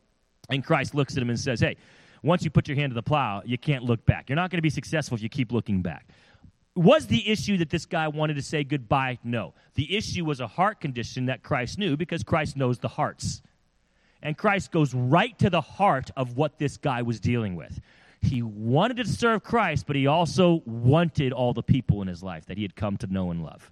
And 0.51 0.63
Christ 0.63 0.93
looks 0.93 1.17
at 1.17 1.23
him 1.23 1.31
and 1.31 1.39
says, 1.39 1.59
Hey, 1.59 1.75
once 2.21 2.43
you 2.43 2.51
put 2.51 2.67
your 2.67 2.77
hand 2.77 2.91
to 2.91 2.93
the 2.93 3.01
plow, 3.01 3.41
you 3.43 3.57
can't 3.57 3.83
look 3.83 4.05
back. 4.05 4.29
You're 4.29 4.35
not 4.35 4.51
going 4.51 4.59
to 4.59 4.61
be 4.61 4.69
successful 4.69 5.15
if 5.15 5.23
you 5.23 5.29
keep 5.29 5.51
looking 5.51 5.81
back. 5.81 6.05
Was 6.75 7.07
the 7.07 7.27
issue 7.27 7.57
that 7.57 7.71
this 7.71 7.87
guy 7.87 8.07
wanted 8.07 8.35
to 8.35 8.43
say 8.43 8.63
goodbye? 8.63 9.17
No. 9.23 9.55
The 9.73 9.97
issue 9.97 10.25
was 10.25 10.41
a 10.41 10.47
heart 10.47 10.79
condition 10.79 11.25
that 11.25 11.41
Christ 11.41 11.79
knew 11.79 11.97
because 11.97 12.21
Christ 12.21 12.55
knows 12.55 12.77
the 12.77 12.87
hearts. 12.87 13.41
And 14.21 14.37
Christ 14.37 14.71
goes 14.71 14.93
right 14.93 15.37
to 15.39 15.49
the 15.49 15.61
heart 15.61 16.11
of 16.17 16.35
what 16.35 16.57
this 16.59 16.77
guy 16.77 17.01
was 17.01 17.19
dealing 17.19 17.55
with. 17.55 17.79
He 18.21 18.41
wanted 18.41 18.97
to 18.97 19.07
serve 19.07 19.43
Christ, 19.43 19.85
but 19.87 19.95
he 19.95 20.07
also 20.07 20.61
wanted 20.65 21.31
all 21.31 21.53
the 21.53 21.63
people 21.63 22.01
in 22.01 22.07
his 22.07 22.21
life 22.21 22.45
that 22.47 22.57
he 22.57 22.63
had 22.63 22.75
come 22.75 22.97
to 22.97 23.07
know 23.07 23.31
and 23.31 23.43
love. 23.43 23.71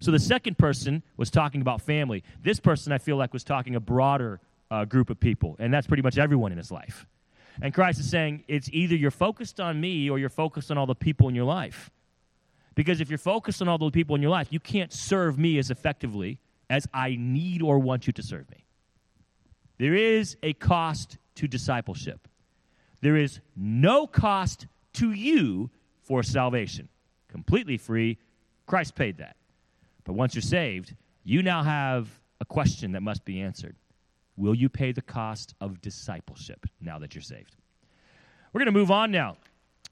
So 0.00 0.10
the 0.10 0.18
second 0.18 0.58
person 0.58 1.02
was 1.16 1.30
talking 1.30 1.60
about 1.60 1.80
family. 1.80 2.22
This 2.42 2.60
person, 2.60 2.92
I 2.92 2.98
feel 2.98 3.16
like, 3.16 3.32
was 3.32 3.44
talking 3.44 3.74
a 3.74 3.80
broader 3.80 4.40
uh, 4.70 4.84
group 4.84 5.10
of 5.10 5.20
people, 5.20 5.56
and 5.58 5.72
that's 5.72 5.86
pretty 5.86 6.02
much 6.02 6.18
everyone 6.18 6.52
in 6.52 6.58
his 6.58 6.70
life. 6.70 7.06
And 7.60 7.72
Christ 7.72 8.00
is 8.00 8.10
saying, 8.10 8.44
it's 8.48 8.68
either 8.72 8.94
you're 8.94 9.10
focused 9.10 9.60
on 9.60 9.80
me 9.80 10.10
or 10.10 10.18
you're 10.18 10.28
focused 10.28 10.70
on 10.70 10.78
all 10.78 10.86
the 10.86 10.94
people 10.94 11.28
in 11.28 11.34
your 11.34 11.44
life. 11.44 11.90
Because 12.74 13.00
if 13.00 13.10
you're 13.10 13.18
focused 13.18 13.60
on 13.60 13.68
all 13.68 13.78
the 13.78 13.90
people 13.90 14.16
in 14.16 14.22
your 14.22 14.30
life, 14.30 14.48
you 14.50 14.60
can't 14.60 14.92
serve 14.92 15.38
me 15.38 15.58
as 15.58 15.70
effectively 15.70 16.38
as 16.70 16.86
I 16.92 17.16
need 17.18 17.62
or 17.62 17.78
want 17.78 18.06
you 18.06 18.12
to 18.14 18.22
serve 18.22 18.50
me. 18.50 18.64
There 19.78 19.94
is 19.94 20.36
a 20.42 20.52
cost 20.52 21.18
to 21.36 21.48
discipleship. 21.48 22.28
There 23.00 23.16
is 23.16 23.40
no 23.56 24.06
cost 24.06 24.66
to 24.94 25.12
you 25.12 25.70
for 26.02 26.22
salvation. 26.22 26.88
Completely 27.28 27.76
free. 27.76 28.18
Christ 28.66 28.94
paid 28.94 29.18
that. 29.18 29.36
But 30.04 30.14
once 30.14 30.34
you're 30.34 30.42
saved, 30.42 30.94
you 31.24 31.42
now 31.42 31.62
have 31.62 32.08
a 32.40 32.44
question 32.44 32.92
that 32.92 33.02
must 33.02 33.24
be 33.24 33.40
answered. 33.40 33.76
Will 34.36 34.54
you 34.54 34.68
pay 34.68 34.92
the 34.92 35.02
cost 35.02 35.54
of 35.60 35.80
discipleship 35.80 36.66
now 36.80 36.98
that 36.98 37.14
you're 37.14 37.22
saved? 37.22 37.56
We're 38.52 38.60
going 38.60 38.66
to 38.66 38.72
move 38.72 38.90
on 38.90 39.10
now 39.10 39.36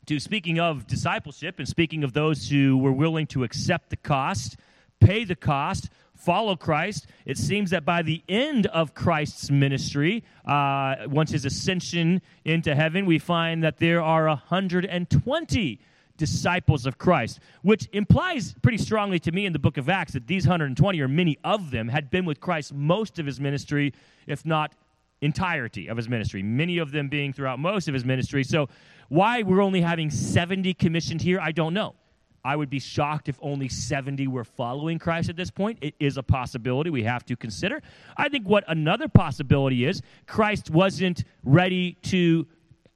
to 0.06 0.18
speaking 0.18 0.58
of 0.58 0.86
discipleship 0.86 1.58
and 1.58 1.68
speaking 1.68 2.04
of 2.04 2.12
those 2.12 2.48
who 2.48 2.76
were 2.76 2.92
willing 2.92 3.26
to 3.28 3.44
accept 3.44 3.90
the 3.90 3.96
cost, 3.96 4.56
pay 4.98 5.24
the 5.24 5.36
cost, 5.36 5.90
follow 6.20 6.56
Christ. 6.56 7.06
It 7.24 7.38
seems 7.38 7.70
that 7.70 7.84
by 7.84 8.02
the 8.02 8.22
end 8.28 8.66
of 8.66 8.94
Christ's 8.94 9.50
ministry, 9.50 10.24
uh, 10.44 10.96
once 11.06 11.30
his 11.30 11.44
ascension 11.44 12.20
into 12.44 12.74
heaven, 12.74 13.06
we 13.06 13.18
find 13.18 13.62
that 13.64 13.78
there 13.78 14.02
are 14.02 14.26
120 14.26 15.80
disciples 16.16 16.84
of 16.84 16.98
Christ, 16.98 17.40
which 17.62 17.88
implies 17.92 18.54
pretty 18.60 18.76
strongly 18.76 19.18
to 19.20 19.32
me 19.32 19.46
in 19.46 19.54
the 19.54 19.58
book 19.58 19.78
of 19.78 19.88
Acts 19.88 20.12
that 20.12 20.26
these 20.26 20.46
120, 20.46 21.00
or 21.00 21.08
many 21.08 21.38
of 21.42 21.70
them, 21.70 21.88
had 21.88 22.10
been 22.10 22.26
with 22.26 22.40
Christ 22.40 22.74
most 22.74 23.18
of 23.18 23.24
his 23.24 23.40
ministry, 23.40 23.94
if 24.26 24.44
not 24.44 24.74
entirety 25.22 25.88
of 25.88 25.96
his 25.96 26.08
ministry, 26.08 26.42
many 26.42 26.78
of 26.78 26.92
them 26.92 27.08
being 27.08 27.32
throughout 27.32 27.58
most 27.58 27.88
of 27.88 27.94
his 27.94 28.04
ministry. 28.04 28.44
So, 28.44 28.68
why 29.08 29.42
we're 29.42 29.62
only 29.62 29.80
having 29.80 30.10
70 30.10 30.74
commissioned 30.74 31.20
here, 31.20 31.40
I 31.40 31.52
don't 31.52 31.74
know. 31.74 31.94
I 32.44 32.56
would 32.56 32.70
be 32.70 32.78
shocked 32.78 33.28
if 33.28 33.38
only 33.42 33.68
70 33.68 34.26
were 34.28 34.44
following 34.44 34.98
Christ 34.98 35.28
at 35.28 35.36
this 35.36 35.50
point. 35.50 35.78
It 35.80 35.94
is 36.00 36.16
a 36.16 36.22
possibility 36.22 36.90
we 36.90 37.02
have 37.04 37.24
to 37.26 37.36
consider. 37.36 37.82
I 38.16 38.28
think 38.28 38.46
what 38.46 38.64
another 38.68 39.08
possibility 39.08 39.84
is 39.84 40.02
Christ 40.26 40.70
wasn't 40.70 41.24
ready 41.44 41.94
to 42.04 42.46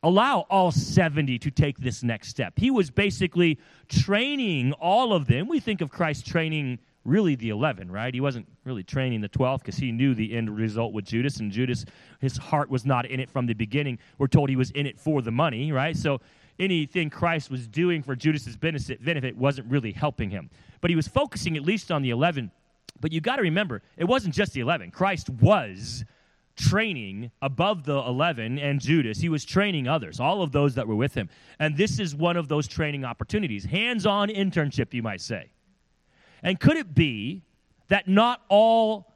allow 0.02 0.40
all 0.50 0.70
70 0.70 1.38
to 1.38 1.50
take 1.50 1.78
this 1.78 2.02
next 2.02 2.28
step. 2.28 2.54
He 2.56 2.70
was 2.70 2.90
basically 2.90 3.58
training 3.88 4.72
all 4.74 5.12
of 5.12 5.26
them. 5.26 5.48
We 5.48 5.60
think 5.60 5.80
of 5.80 5.90
Christ 5.90 6.26
training 6.26 6.78
really 7.04 7.34
the 7.34 7.50
11, 7.50 7.90
right? 7.90 8.12
He 8.14 8.20
wasn't 8.20 8.46
really 8.64 8.82
training 8.82 9.20
the 9.20 9.28
12 9.28 9.60
because 9.60 9.76
he 9.76 9.92
knew 9.92 10.14
the 10.14 10.34
end 10.34 10.54
result 10.54 10.92
with 10.92 11.04
Judas, 11.04 11.38
and 11.38 11.50
Judas, 11.50 11.84
his 12.20 12.36
heart 12.36 12.70
was 12.70 12.86
not 12.86 13.06
in 13.06 13.20
it 13.20 13.30
from 13.30 13.46
the 13.46 13.54
beginning. 13.54 13.98
We're 14.18 14.26
told 14.26 14.48
he 14.48 14.56
was 14.56 14.70
in 14.70 14.86
it 14.86 14.98
for 14.98 15.20
the 15.20 15.30
money, 15.30 15.70
right? 15.70 15.96
So 15.96 16.20
anything 16.58 17.10
Christ 17.10 17.50
was 17.50 17.66
doing 17.66 18.02
for 18.02 18.14
Judas's 18.14 18.56
benefit, 18.56 19.04
benefit 19.04 19.36
wasn't 19.36 19.70
really 19.70 19.92
helping 19.92 20.30
him. 20.30 20.50
But 20.80 20.90
he 20.90 20.96
was 20.96 21.08
focusing 21.08 21.56
at 21.56 21.62
least 21.62 21.90
on 21.90 22.02
the 22.02 22.10
11. 22.10 22.50
But 23.00 23.12
you 23.12 23.20
got 23.20 23.36
to 23.36 23.42
remember, 23.42 23.82
it 23.96 24.04
wasn't 24.04 24.34
just 24.34 24.52
the 24.52 24.60
11. 24.60 24.90
Christ 24.90 25.28
was 25.30 26.04
training 26.56 27.30
above 27.42 27.84
the 27.84 27.96
11 27.96 28.58
and 28.58 28.80
Judas. 28.80 29.18
He 29.18 29.28
was 29.28 29.44
training 29.44 29.88
others, 29.88 30.20
all 30.20 30.42
of 30.42 30.52
those 30.52 30.74
that 30.74 30.86
were 30.86 30.94
with 30.94 31.14
him. 31.14 31.28
And 31.58 31.76
this 31.76 31.98
is 31.98 32.14
one 32.14 32.36
of 32.36 32.48
those 32.48 32.68
training 32.68 33.04
opportunities. 33.04 33.64
Hands 33.64 34.06
on 34.06 34.28
internship, 34.28 34.94
you 34.94 35.02
might 35.02 35.20
say. 35.20 35.50
And 36.42 36.60
could 36.60 36.76
it 36.76 36.94
be 36.94 37.42
that 37.88 38.06
not 38.06 38.42
all 38.48 39.10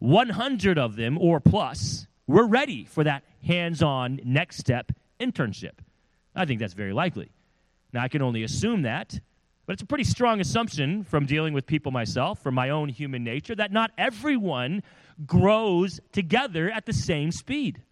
100 0.00 0.78
of 0.78 0.96
them 0.96 1.18
or 1.18 1.40
plus 1.40 2.06
were 2.26 2.46
ready 2.46 2.84
for 2.84 3.04
that 3.04 3.22
hands 3.46 3.82
on 3.82 4.20
next 4.24 4.58
step 4.58 4.90
internship? 5.20 5.78
I 6.34 6.44
think 6.44 6.60
that's 6.60 6.74
very 6.74 6.92
likely. 6.92 7.30
Now, 7.92 8.02
I 8.02 8.08
can 8.08 8.22
only 8.22 8.42
assume 8.42 8.82
that, 8.82 9.18
but 9.66 9.72
it's 9.72 9.82
a 9.82 9.86
pretty 9.86 10.04
strong 10.04 10.40
assumption 10.40 11.04
from 11.04 11.26
dealing 11.26 11.54
with 11.54 11.66
people 11.66 11.92
myself, 11.92 12.42
from 12.42 12.54
my 12.54 12.70
own 12.70 12.88
human 12.88 13.24
nature, 13.24 13.54
that 13.54 13.72
not 13.72 13.90
everyone 13.98 14.82
grows 15.26 16.00
together 16.12 16.70
at 16.70 16.86
the 16.86 16.92
same 16.92 17.32
speed. 17.32 17.82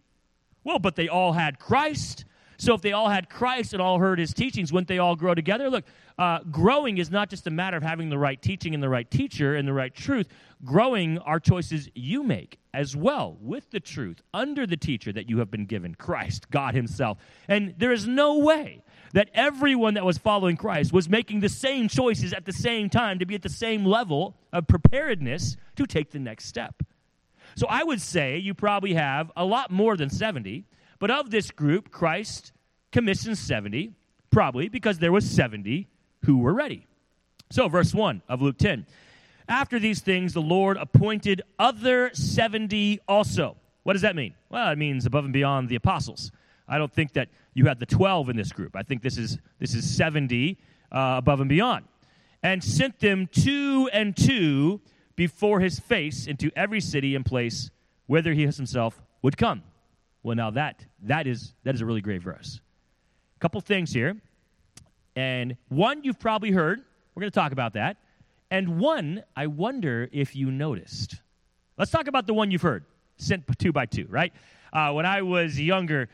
Well, 0.64 0.78
but 0.78 0.97
they 0.97 1.09
all 1.09 1.33
had 1.33 1.59
Christ. 1.59 2.25
So 2.59 2.75
if 2.75 2.83
they 2.83 2.93
all 2.93 3.09
had 3.09 3.31
Christ 3.31 3.73
and 3.73 3.81
all 3.81 4.00
heard 4.00 4.19
his 4.19 4.35
teachings, 4.35 4.73
wouldn't 4.73 4.88
they 4.88 4.99
all 4.99 5.15
grow 5.15 5.33
together? 5.33 5.71
Look, 5.71 5.85
uh, 6.19 6.41
growing 6.50 6.99
is 6.99 7.09
not 7.09 7.31
just 7.31 7.47
a 7.47 7.50
matter 7.50 7.77
of 7.77 7.85
having 7.85 8.11
the 8.11 8.19
right 8.19 8.41
teaching 8.43 8.75
and 8.75 8.83
the 8.83 8.88
right 8.88 9.09
teacher 9.09 9.55
and 9.55 9.67
the 9.67 9.73
right 9.73 9.95
truth. 9.95 10.27
Growing 10.65 11.19
are 11.19 11.38
choices 11.38 11.88
you 11.95 12.25
make 12.25 12.59
as 12.75 12.97
well 12.97 13.38
with 13.41 13.71
the 13.71 13.79
truth 13.79 14.21
under 14.35 14.67
the 14.67 14.77
teacher 14.77 15.12
that 15.12 15.31
you 15.31 15.38
have 15.38 15.53
been 15.53 15.67
given, 15.67 15.95
Christ, 15.95 16.50
God 16.50 16.75
Himself. 16.75 17.19
And 17.47 17.75
there 17.79 17.93
is 17.93 18.09
no 18.09 18.38
way 18.38 18.83
that 19.12 19.31
everyone 19.35 19.95
that 19.95 20.05
was 20.05 20.19
following 20.19 20.57
Christ 20.57 20.93
was 20.93 21.09
making 21.09 21.41
the 21.41 21.49
same 21.49 21.88
choices 21.88 22.33
at 22.33 22.45
the 22.45 22.53
same 22.53 22.91
time 22.91 23.21
to 23.21 23.27
be 23.27 23.37
at 23.37 23.43
the 23.43 23.49
same 23.49 23.85
level 23.85 24.37
of 24.53 24.67
preparedness 24.67 25.57
to 25.77 25.87
take 25.87 26.11
the 26.11 26.19
next 26.19 26.47
step. 26.47 26.83
So 27.55 27.67
I 27.69 27.85
would 27.85 28.00
say 28.00 28.38
you 28.38 28.53
probably 28.53 28.95
have 28.95 29.31
a 29.37 29.45
lot 29.45 29.71
more 29.71 29.97
than 29.97 30.11
70, 30.11 30.67
but 30.99 31.11
of 31.11 31.31
this 31.31 31.50
group, 31.50 31.90
Christ 31.90 32.52
commissioned 32.93 33.38
70, 33.38 33.93
probably 34.31 34.69
because 34.69 34.99
there 34.99 35.12
was 35.12 35.28
70 35.28 35.88
who 36.25 36.38
were 36.38 36.55
ready. 36.55 36.87
So, 37.50 37.69
verse 37.69 37.95
1 37.95 38.23
of 38.28 38.43
Luke 38.43 38.59
10. 38.59 38.87
After 39.49 39.78
these 39.78 40.00
things, 40.00 40.35
the 40.35 40.43
Lord 40.43 40.76
appointed 40.76 41.40
other 41.59 42.11
70 42.12 43.00
also. 43.09 43.57
What 43.83 43.95
does 43.95 44.02
that 44.02 44.14
mean? 44.14 44.35
Well, 44.50 44.71
it 44.71 44.76
means 44.76 45.07
above 45.07 45.25
and 45.25 45.33
beyond 45.33 45.71
the 45.71 45.76
apostles. 45.76 46.31
I 46.69 46.76
don't 46.76 46.93
think 46.93 47.14
that 47.14 47.31
you 47.55 47.64
had 47.64 47.78
the 47.78 47.87
12 47.87 48.28
in 48.28 48.37
this 48.37 48.52
group. 48.52 48.76
I 48.76 48.83
think 48.83 49.02
this 49.02 49.17
is, 49.17 49.38
this 49.59 49.75
is 49.75 49.88
70 49.97 50.59
uh, 50.93 51.14
above 51.19 51.40
and 51.40 51.49
beyond. 51.49 51.87
And 52.43 52.62
sent 52.62 53.00
them 53.00 53.28
two 53.33 53.88
and 53.93 54.14
two 54.14 54.83
before 55.17 55.61
his 55.61 55.78
face 55.78 56.26
into 56.26 56.50
every 56.55 56.81
city 56.81 57.14
and 57.14 57.25
place 57.25 57.71
whither 58.07 58.35
he 58.35 58.43
himself 58.43 59.00
would 59.23 59.37
come. 59.38 59.62
Well, 60.23 60.37
now 60.37 60.51
that, 60.51 60.85
that, 61.05 61.27
is, 61.27 61.55
that 61.65 61.75
is 61.75 61.81
a 61.81 61.87
really 61.87 62.01
great 62.01 62.23
verse. 62.23 62.61
A 63.37 63.41
couple 63.41 63.61
things 63.61 63.93
here. 63.93 64.17
And 65.17 65.57
one 65.69 66.05
you've 66.05 66.19
probably 66.19 66.51
heard. 66.51 66.81
We're 67.15 67.21
going 67.21 67.31
to 67.31 67.35
talk 67.35 67.53
about 67.53 67.75
that. 67.75 67.97
And 68.51 68.79
one, 68.79 69.23
I 69.37 69.47
wonder 69.47 70.09
if 70.13 70.35
you 70.35 70.51
noticed. 70.51 71.17
Let's 71.77 71.91
talk 71.91 72.07
about 72.07 72.27
the 72.27 72.35
one 72.35 72.51
you've 72.51 72.63
heard, 72.63 72.85
sent 73.17 73.45
two 73.59 73.73
by 73.73 73.87
two, 73.87 74.07
right? 74.09 74.33
Uh, 74.73 74.93
when 74.93 75.07
I 75.07 75.23
was 75.23 75.61
younger, 75.61 76.09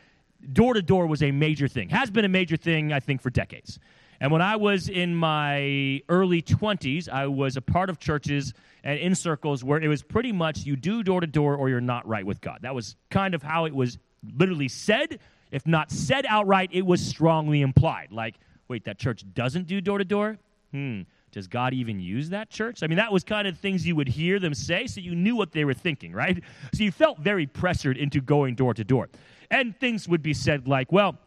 door 0.53 0.73
to 0.73 0.81
door 0.81 1.07
was 1.07 1.23
a 1.23 1.31
major 1.31 1.67
thing, 1.67 1.89
has 1.89 2.11
been 2.11 2.25
a 2.25 2.29
major 2.29 2.57
thing, 2.57 2.93
I 2.93 2.99
think, 2.99 3.21
for 3.21 3.29
decades. 3.29 3.79
And 4.19 4.31
when 4.31 4.41
I 4.41 4.55
was 4.55 4.89
in 4.89 5.15
my 5.15 6.01
early 6.09 6.41
20s, 6.41 7.09
I 7.09 7.27
was 7.27 7.57
a 7.57 7.61
part 7.61 7.89
of 7.89 7.99
churches 7.99 8.53
and 8.83 8.99
in 8.99 9.15
circles 9.15 9.63
where 9.63 9.81
it 9.81 9.87
was 9.87 10.03
pretty 10.03 10.31
much 10.31 10.65
you 10.65 10.75
do 10.75 11.03
door 11.03 11.21
to 11.21 11.27
door 11.27 11.55
or 11.55 11.69
you're 11.69 11.81
not 11.81 12.07
right 12.07 12.25
with 12.25 12.39
God. 12.41 12.59
That 12.61 12.75
was 12.75 12.95
kind 13.09 13.33
of 13.33 13.43
how 13.43 13.65
it 13.65 13.75
was 13.75 13.97
literally 14.37 14.67
said. 14.67 15.19
If 15.51 15.67
not 15.67 15.91
said 15.91 16.25
outright, 16.27 16.69
it 16.71 16.85
was 16.85 17.05
strongly 17.05 17.61
implied. 17.61 18.11
Like, 18.11 18.35
wait, 18.67 18.85
that 18.85 18.97
church 18.97 19.23
doesn't 19.33 19.67
do 19.67 19.81
door 19.81 19.97
to 19.97 20.05
door? 20.05 20.37
Hmm. 20.71 21.01
Does 21.31 21.47
God 21.47 21.73
even 21.73 21.99
use 21.99 22.29
that 22.29 22.49
church? 22.49 22.81
I 22.81 22.87
mean, 22.87 22.95
that 22.95 23.11
was 23.11 23.25
kind 23.25 23.45
of 23.45 23.57
things 23.57 23.85
you 23.85 23.95
would 23.97 24.07
hear 24.07 24.39
them 24.39 24.53
say, 24.53 24.87
so 24.87 25.01
you 25.01 25.13
knew 25.13 25.35
what 25.35 25.51
they 25.51 25.65
were 25.65 25.73
thinking, 25.73 26.13
right? 26.13 26.41
So 26.73 26.83
you 26.83 26.93
felt 26.93 27.19
very 27.19 27.45
pressured 27.45 27.97
into 27.97 28.21
going 28.21 28.55
door 28.55 28.73
to 28.73 28.85
door. 28.85 29.09
And 29.51 29.77
things 29.77 30.07
would 30.07 30.21
be 30.21 30.33
said 30.33 30.65
like, 30.65 30.93
well, 30.93 31.17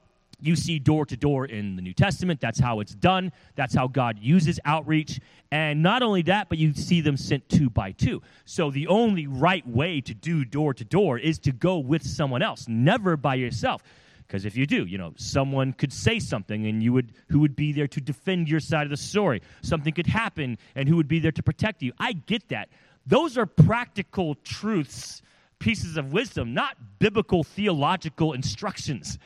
you 0.41 0.57
see 0.57 0.79
door 0.79 1.05
to 1.07 1.17
door 1.17 1.47
in 1.47 1.77
the 1.77 1.83
New 1.83 1.93
Testament. 1.93 2.41
That's 2.41 2.61
how 2.61 2.81
it's 2.81 2.95
done. 2.95 3.33
That's 3.57 3.75
how 3.75 3.89
God 3.89 4.19
uses 4.21 4.61
outreach. 4.65 5.21
And 5.51 5.83
not 5.83 6.03
only 6.03 6.23
that, 6.23 6.49
but 6.49 6.59
you 6.59 6.75
see 6.75 7.01
them 7.01 7.17
sent 7.17 7.49
two 7.49 7.71
by 7.71 7.93
two. 7.93 8.23
So 8.45 8.71
the 8.71 8.87
only 8.89 9.27
right 9.27 9.67
way 9.67 10.01
to 10.03 10.15
do 10.15 10.45
door 10.45 10.75
to 10.75 10.85
door 10.85 11.19
is 11.19 11.39
to 11.41 11.53
go 11.53 11.79
with 11.79 12.07
someone 12.07 12.43
else, 12.43 12.67
never 12.69 13.17
by 13.17 13.35
yourself. 13.35 13.83
Because 14.27 14.45
if 14.45 14.57
you 14.57 14.67
do, 14.67 14.85
you 14.85 14.99
know, 14.99 15.15
someone 15.17 15.73
could 15.73 15.93
say 15.93 16.19
something 16.19 16.67
and 16.67 16.83
you 16.83 16.93
would 16.93 17.15
who 17.31 17.41
would 17.41 17.57
be 17.57 17.73
there 17.73 17.89
to 17.89 18.01
defend 18.01 18.49
your 18.49 18.61
side 18.61 18.85
of 18.85 18.91
the 18.91 18.97
story. 18.97 19.41
Something 19.63 19.95
could 19.95 20.07
happen 20.07 20.59
and 20.75 20.87
who 20.87 20.97
would 20.97 21.09
be 21.09 21.19
there 21.19 21.33
to 21.33 21.43
protect 21.43 21.83
you. 21.83 21.93
I 21.99 22.13
get 22.13 22.49
that. 22.51 22.69
Those 23.07 23.39
are 23.39 23.47
practical 23.47 24.35
truths, 24.45 25.23
pieces 25.59 25.97
of 25.97 26.13
wisdom, 26.13 26.53
not 26.53 26.77
biblical 26.99 27.43
theological 27.43 28.35
instructions. 28.35 29.19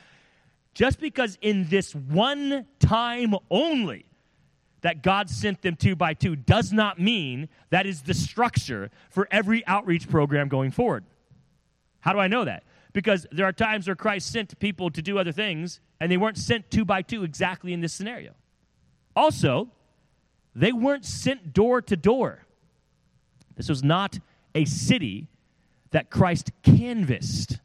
Just 0.74 1.00
because 1.00 1.38
in 1.42 1.68
this 1.68 1.94
one 1.94 2.66
time 2.78 3.34
only 3.50 4.06
that 4.80 5.02
God 5.02 5.30
sent 5.30 5.62
them 5.62 5.76
two 5.76 5.94
by 5.94 6.14
two 6.14 6.34
does 6.34 6.72
not 6.72 6.98
mean 6.98 7.48
that 7.70 7.86
is 7.86 8.02
the 8.02 8.14
structure 8.14 8.90
for 9.10 9.28
every 9.30 9.66
outreach 9.66 10.08
program 10.08 10.48
going 10.48 10.70
forward. 10.70 11.04
How 12.00 12.12
do 12.12 12.18
I 12.18 12.28
know 12.28 12.44
that? 12.44 12.64
Because 12.92 13.26
there 13.30 13.46
are 13.46 13.52
times 13.52 13.86
where 13.86 13.96
Christ 13.96 14.30
sent 14.32 14.58
people 14.58 14.90
to 14.90 15.00
do 15.00 15.18
other 15.18 15.32
things, 15.32 15.80
and 16.00 16.10
they 16.10 16.16
weren't 16.16 16.36
sent 16.36 16.70
two 16.70 16.84
by 16.84 17.00
two 17.00 17.22
exactly 17.22 17.72
in 17.72 17.80
this 17.80 17.92
scenario. 17.92 18.32
Also, 19.14 19.70
they 20.54 20.72
weren't 20.72 21.04
sent 21.04 21.52
door 21.52 21.80
to 21.80 21.96
door. 21.96 22.44
This 23.56 23.68
was 23.68 23.82
not 23.82 24.18
a 24.54 24.64
city 24.64 25.28
that 25.92 26.10
Christ 26.10 26.50
canvassed. 26.62 27.58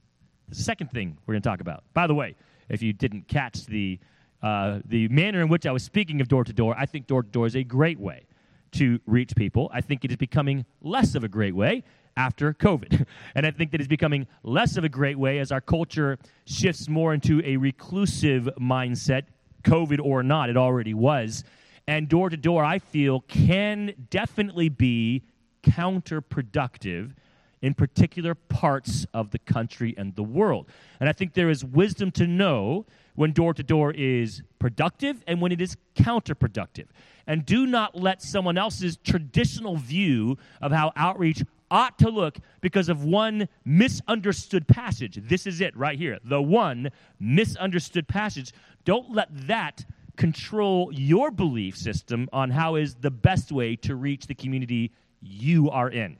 The 0.49 0.55
second 0.55 0.91
thing 0.91 1.17
we're 1.25 1.33
going 1.33 1.41
to 1.41 1.49
talk 1.49 1.61
about. 1.61 1.83
By 1.93 2.07
the 2.07 2.15
way, 2.15 2.35
if 2.69 2.81
you 2.81 2.93
didn't 2.93 3.27
catch 3.27 3.65
the, 3.65 3.99
uh, 4.41 4.79
the 4.85 5.07
manner 5.09 5.41
in 5.41 5.49
which 5.49 5.65
I 5.65 5.71
was 5.71 5.83
speaking 5.83 6.21
of 6.21 6.27
door 6.27 6.43
to 6.43 6.53
door, 6.53 6.75
I 6.77 6.85
think 6.85 7.07
door 7.07 7.23
to 7.23 7.29
door 7.29 7.47
is 7.47 7.55
a 7.55 7.63
great 7.63 7.99
way 7.99 8.25
to 8.73 8.99
reach 9.05 9.35
people. 9.35 9.69
I 9.73 9.81
think 9.81 10.03
it 10.05 10.11
is 10.11 10.17
becoming 10.17 10.65
less 10.81 11.15
of 11.15 11.23
a 11.23 11.27
great 11.27 11.55
way 11.55 11.83
after 12.15 12.53
COVID. 12.53 13.05
And 13.35 13.45
I 13.45 13.51
think 13.51 13.71
that 13.71 13.79
it's 13.79 13.87
becoming 13.87 14.27
less 14.43 14.77
of 14.77 14.83
a 14.83 14.89
great 14.89 15.17
way 15.17 15.39
as 15.39 15.51
our 15.51 15.61
culture 15.61 16.17
shifts 16.45 16.89
more 16.89 17.13
into 17.13 17.41
a 17.45 17.57
reclusive 17.57 18.49
mindset, 18.59 19.23
COVID 19.63 19.99
or 20.03 20.23
not, 20.23 20.49
it 20.49 20.57
already 20.57 20.93
was. 20.93 21.43
And 21.87 22.09
door 22.09 22.29
to 22.29 22.37
door, 22.37 22.63
I 22.63 22.79
feel, 22.79 23.21
can 23.21 23.93
definitely 24.09 24.69
be 24.69 25.23
counterproductive 25.63 27.13
in 27.61 27.73
particular 27.73 28.35
parts 28.35 29.05
of 29.13 29.31
the 29.31 29.39
country 29.39 29.93
and 29.97 30.15
the 30.15 30.23
world. 30.23 30.67
And 30.99 31.09
I 31.09 31.13
think 31.13 31.33
there 31.33 31.49
is 31.49 31.65
wisdom 31.65 32.11
to 32.11 32.27
know 32.27 32.85
when 33.15 33.31
door 33.31 33.53
to 33.53 33.63
door 33.63 33.91
is 33.91 34.43
productive 34.59 35.23
and 35.27 35.41
when 35.41 35.51
it 35.51 35.59
is 35.59 35.75
counterproductive. 35.95 36.85
And 37.25 37.45
do 37.45 37.65
not 37.65 37.95
let 37.95 38.21
someone 38.21 38.57
else's 38.57 38.97
traditional 38.97 39.75
view 39.75 40.37
of 40.61 40.71
how 40.71 40.93
outreach 40.95 41.43
ought 41.69 41.97
to 41.99 42.09
look 42.09 42.37
because 42.61 42.89
of 42.89 43.03
one 43.03 43.49
misunderstood 43.65 44.67
passage. 44.67 45.19
This 45.21 45.45
is 45.45 45.59
it 45.59 45.75
right 45.75 45.97
here. 45.97 46.19
The 46.23 46.41
one 46.41 46.91
misunderstood 47.19 48.07
passage. 48.07 48.53
Don't 48.85 49.11
let 49.11 49.27
that 49.47 49.83
control 50.15 50.91
your 50.93 51.31
belief 51.31 51.77
system 51.77 52.29
on 52.31 52.49
how 52.51 52.75
is 52.75 52.95
the 52.95 53.11
best 53.11 53.51
way 53.51 53.75
to 53.75 53.95
reach 53.95 54.27
the 54.27 54.35
community 54.35 54.91
you 55.21 55.69
are 55.69 55.89
in. 55.89 56.17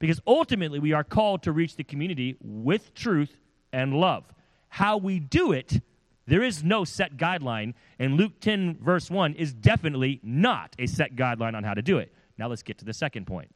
Because 0.00 0.20
ultimately, 0.26 0.80
we 0.80 0.92
are 0.92 1.04
called 1.04 1.44
to 1.44 1.52
reach 1.52 1.76
the 1.76 1.84
community 1.84 2.36
with 2.40 2.94
truth 2.94 3.38
and 3.72 3.94
love. 3.94 4.24
How 4.68 4.96
we 4.96 5.20
do 5.20 5.52
it, 5.52 5.82
there 6.26 6.42
is 6.42 6.64
no 6.64 6.84
set 6.84 7.16
guideline, 7.16 7.74
and 7.98 8.14
Luke 8.14 8.40
10, 8.40 8.78
verse 8.82 9.10
1, 9.10 9.34
is 9.34 9.52
definitely 9.52 10.18
not 10.24 10.74
a 10.78 10.86
set 10.86 11.14
guideline 11.14 11.54
on 11.54 11.64
how 11.64 11.74
to 11.74 11.82
do 11.82 11.98
it. 11.98 12.12
Now, 12.38 12.48
let's 12.48 12.62
get 12.62 12.78
to 12.78 12.84
the 12.84 12.94
second 12.94 13.26
point. 13.26 13.54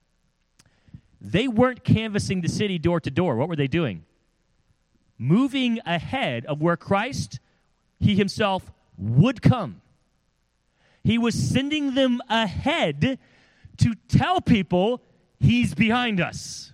They 1.21 1.49
weren't 1.49 1.83
canvassing 1.83 2.43
the 2.43 2.49
city 2.49 2.79
door 2.79 3.01
to 3.01 3.11
door. 3.11 3.37
What 3.37 3.49
were 3.49 3.57
they 3.57 3.67
doing? 3.67 4.05
Moving 5.17 5.81
ahead 5.87 6.45
of 6.45 6.61
where 6.61 6.77
Christ, 6.77 7.41
He 7.99 8.17
Himself, 8.17 8.71
would 8.99 9.41
come. 9.41 9.81
He 11.03 11.17
was 11.17 11.35
sending 11.35 11.95
them 11.95 12.21
ahead 12.29 13.19
to 13.79 13.95
tell 14.09 14.43
people 14.43 15.01
He's 15.45 15.75
behind 15.75 16.23
us. 16.23 16.73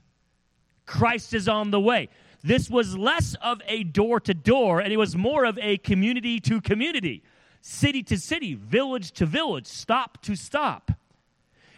Christ 0.86 1.34
is 1.34 1.48
on 1.48 1.72
the 1.72 1.80
way. 1.80 2.08
This 2.44 2.70
was 2.70 2.96
less 2.96 3.34
of 3.42 3.60
a 3.66 3.82
door 3.82 4.20
to 4.20 4.32
door, 4.32 4.80
and 4.80 4.92
it 4.92 4.96
was 4.96 5.16
more 5.16 5.44
of 5.44 5.58
a 5.58 5.76
community 5.78 6.38
to 6.40 6.60
community, 6.60 7.24
city 7.60 8.04
to 8.04 8.16
city, 8.16 8.54
village 8.54 9.10
to 9.12 9.26
village, 9.26 9.66
stop 9.66 10.22
to 10.22 10.36
stop. 10.36 10.92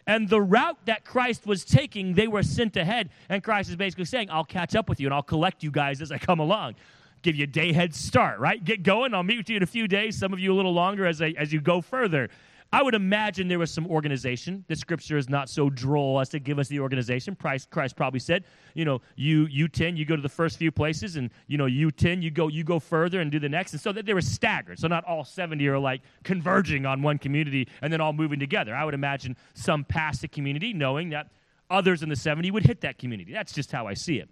And 0.07 0.29
the 0.29 0.43
route 0.43 0.79
that 0.85 1.03
Christ 1.05 1.47
was 1.47 1.65
taking, 1.65 2.13
they 2.13 2.29
were 2.29 2.43
sent 2.43 2.77
ahead. 2.77 3.09
And 3.31 3.43
Christ 3.43 3.71
is 3.71 3.77
basically 3.77 4.05
saying, 4.05 4.29
I'll 4.31 4.45
catch 4.45 4.75
up 4.75 4.89
with 4.89 5.01
you 5.01 5.07
and 5.07 5.15
I'll 5.15 5.23
collect 5.23 5.63
you 5.63 5.71
guys 5.71 6.03
as 6.03 6.13
I 6.13 6.19
come 6.19 6.41
along. 6.41 6.75
Give 7.23 7.37
you 7.37 7.45
a 7.45 7.47
day 7.47 7.73
head 7.73 7.95
start, 7.95 8.39
right? 8.39 8.63
Get 8.63 8.83
going. 8.83 9.15
I'll 9.15 9.23
meet 9.23 9.39
with 9.39 9.49
you 9.49 9.57
in 9.57 9.63
a 9.63 9.67
few 9.67 9.87
days, 9.89 10.19
some 10.19 10.33
of 10.33 10.41
you 10.41 10.53
a 10.53 10.57
little 10.57 10.75
longer 10.75 11.07
as, 11.07 11.23
I, 11.23 11.35
as 11.39 11.53
you 11.53 11.61
go 11.61 11.81
further. 11.81 12.29
I 12.75 12.83
would 12.83 12.95
imagine 12.95 13.49
there 13.49 13.59
was 13.59 13.71
some 13.71 13.87
organization. 13.87 14.65
The 14.67 14.77
scripture 14.77 15.19
is 15.19 15.29
not 15.29 15.51
so 15.51 15.69
droll 15.69 16.21
as 16.21 16.31
to 16.31 16.39
give 16.39 16.59
us 16.59 16.69
the 16.69 16.81
organization. 16.81 17.37
Christ, 17.37 17.71
Christ 17.71 17.97
probably 17.97 18.21
said, 18.21 18.45
you 18.73 18.87
know, 18.87 19.03
you 19.15 19.45
you 19.47 19.69
ten, 19.69 19.95
you 19.95 20.07
go 20.07 20.17
to 20.17 20.23
the 20.23 20.29
first 20.29 20.57
few 20.57 20.73
places, 20.73 21.17
and 21.17 21.31
you 21.49 21.59
know, 21.59 21.67
you 21.67 21.91
ten, 21.91 22.23
you 22.23 22.31
go 22.31 22.49
you 22.49 22.65
go 22.65 22.79
further 22.79 23.21
and 23.21 23.31
do 23.31 23.39
the 23.39 23.49
next, 23.49 23.73
and 23.73 23.81
so 23.81 23.93
that 23.93 24.07
they 24.07 24.15
were 24.15 24.23
staggered. 24.23 24.79
So 24.79 24.89
not 24.89 25.05
all 25.05 25.23
seventy 25.23 25.69
are 25.69 25.79
like 25.79 26.01
converging 26.25 26.87
on 26.87 27.03
one 27.03 27.19
community 27.19 27.69
and 27.83 27.93
then 27.93 28.01
all 28.01 28.15
moving 28.15 28.41
together. 28.41 28.75
I 28.75 28.87
would 28.87 28.95
imagine 28.95 29.37
some 29.53 29.85
past 29.85 30.23
the 30.23 30.29
community, 30.29 30.73
knowing 30.73 31.11
that 31.11 31.31
others 31.69 32.03
in 32.03 32.09
the 32.09 32.17
seventy 32.17 32.51
would 32.51 32.65
hit 32.65 32.81
that 32.81 32.99
community. 32.99 33.35
That's 33.35 33.53
just 33.53 33.71
how 33.71 33.87
I 33.87 33.93
see 33.93 34.17
it. 34.17 34.31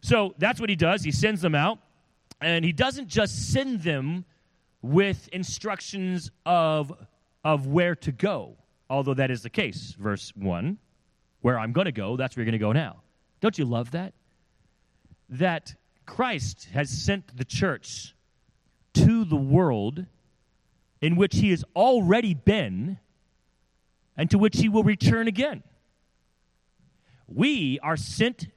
So 0.00 0.34
that's 0.38 0.60
what 0.60 0.68
he 0.68 0.76
does. 0.76 1.04
He 1.04 1.12
sends 1.12 1.40
them 1.40 1.54
out, 1.54 1.78
and 2.40 2.64
he 2.64 2.72
doesn't 2.72 3.06
just 3.06 3.52
send 3.52 3.82
them 3.82 4.24
with 4.82 5.28
instructions 5.32 6.32
of 6.44 6.92
of 7.48 7.66
where 7.66 7.94
to 7.94 8.12
go, 8.12 8.58
although 8.90 9.14
that 9.14 9.30
is 9.30 9.42
the 9.42 9.48
case. 9.48 9.96
Verse 9.98 10.34
1 10.36 10.76
Where 11.40 11.58
I'm 11.58 11.72
going 11.72 11.86
to 11.86 11.92
go, 11.92 12.14
that's 12.14 12.36
where 12.36 12.42
you're 12.42 12.52
going 12.52 12.60
to 12.60 12.64
go 12.64 12.72
now. 12.72 13.00
Don't 13.40 13.56
you 13.56 13.64
love 13.64 13.92
that? 13.92 14.12
That 15.30 15.74
Christ 16.04 16.68
has 16.74 16.90
sent 16.90 17.34
the 17.34 17.46
church 17.46 18.14
to 18.94 19.24
the 19.24 19.36
world 19.36 20.04
in 21.00 21.16
which 21.16 21.36
he 21.36 21.50
has 21.50 21.64
already 21.74 22.34
been 22.34 22.98
and 24.14 24.30
to 24.30 24.36
which 24.36 24.58
he 24.58 24.68
will 24.68 24.84
return 24.84 25.26
again. 25.26 25.62
We 27.28 27.78
are 27.80 27.96
sent 27.96 28.48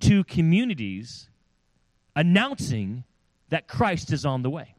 to 0.00 0.24
communities 0.24 1.28
announcing 2.16 3.04
that 3.50 3.68
Christ 3.68 4.10
is 4.10 4.24
on 4.24 4.40
the 4.40 4.48
way. 4.48 4.74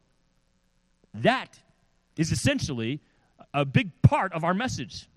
That 1.14 1.60
is 2.16 2.32
essentially 2.32 3.00
a 3.52 3.64
big 3.64 4.02
part 4.02 4.32
of 4.32 4.44
our 4.44 4.54
message. 4.54 5.08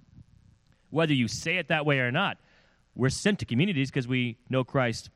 Whether 0.89 1.13
you 1.13 1.27
say 1.27 1.57
it 1.57 1.69
that 1.69 1.85
way 1.85 1.99
or 1.99 2.11
not, 2.11 2.37
we're 2.95 3.09
sent 3.09 3.39
to 3.39 3.45
communities 3.45 3.89
because 3.89 4.07
we 4.07 4.37
know 4.49 4.63
Christ 4.63 5.09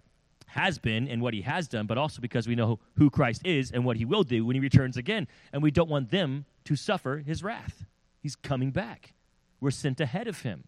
has 0.47 0.79
been 0.79 1.07
and 1.07 1.21
what 1.21 1.33
he 1.33 1.41
has 1.41 1.67
done, 1.67 1.85
but 1.85 1.97
also 1.97 2.21
because 2.21 2.47
we 2.47 2.55
know 2.55 2.79
who 2.95 3.09
Christ 3.09 3.45
is 3.45 3.71
and 3.71 3.85
what 3.85 3.97
he 3.97 4.05
will 4.05 4.23
do 4.23 4.45
when 4.45 4.55
he 4.55 4.59
returns 4.59 4.97
again. 4.97 5.27
And 5.51 5.61
we 5.61 5.71
don't 5.71 5.89
want 5.89 6.09
them 6.09 6.45
to 6.65 6.75
suffer 6.75 7.17
his 7.17 7.43
wrath. 7.43 7.85
He's 8.21 8.35
coming 8.35 8.71
back. 8.71 9.13
We're 9.59 9.71
sent 9.71 9.99
ahead 9.99 10.27
of 10.27 10.41
him 10.41 10.63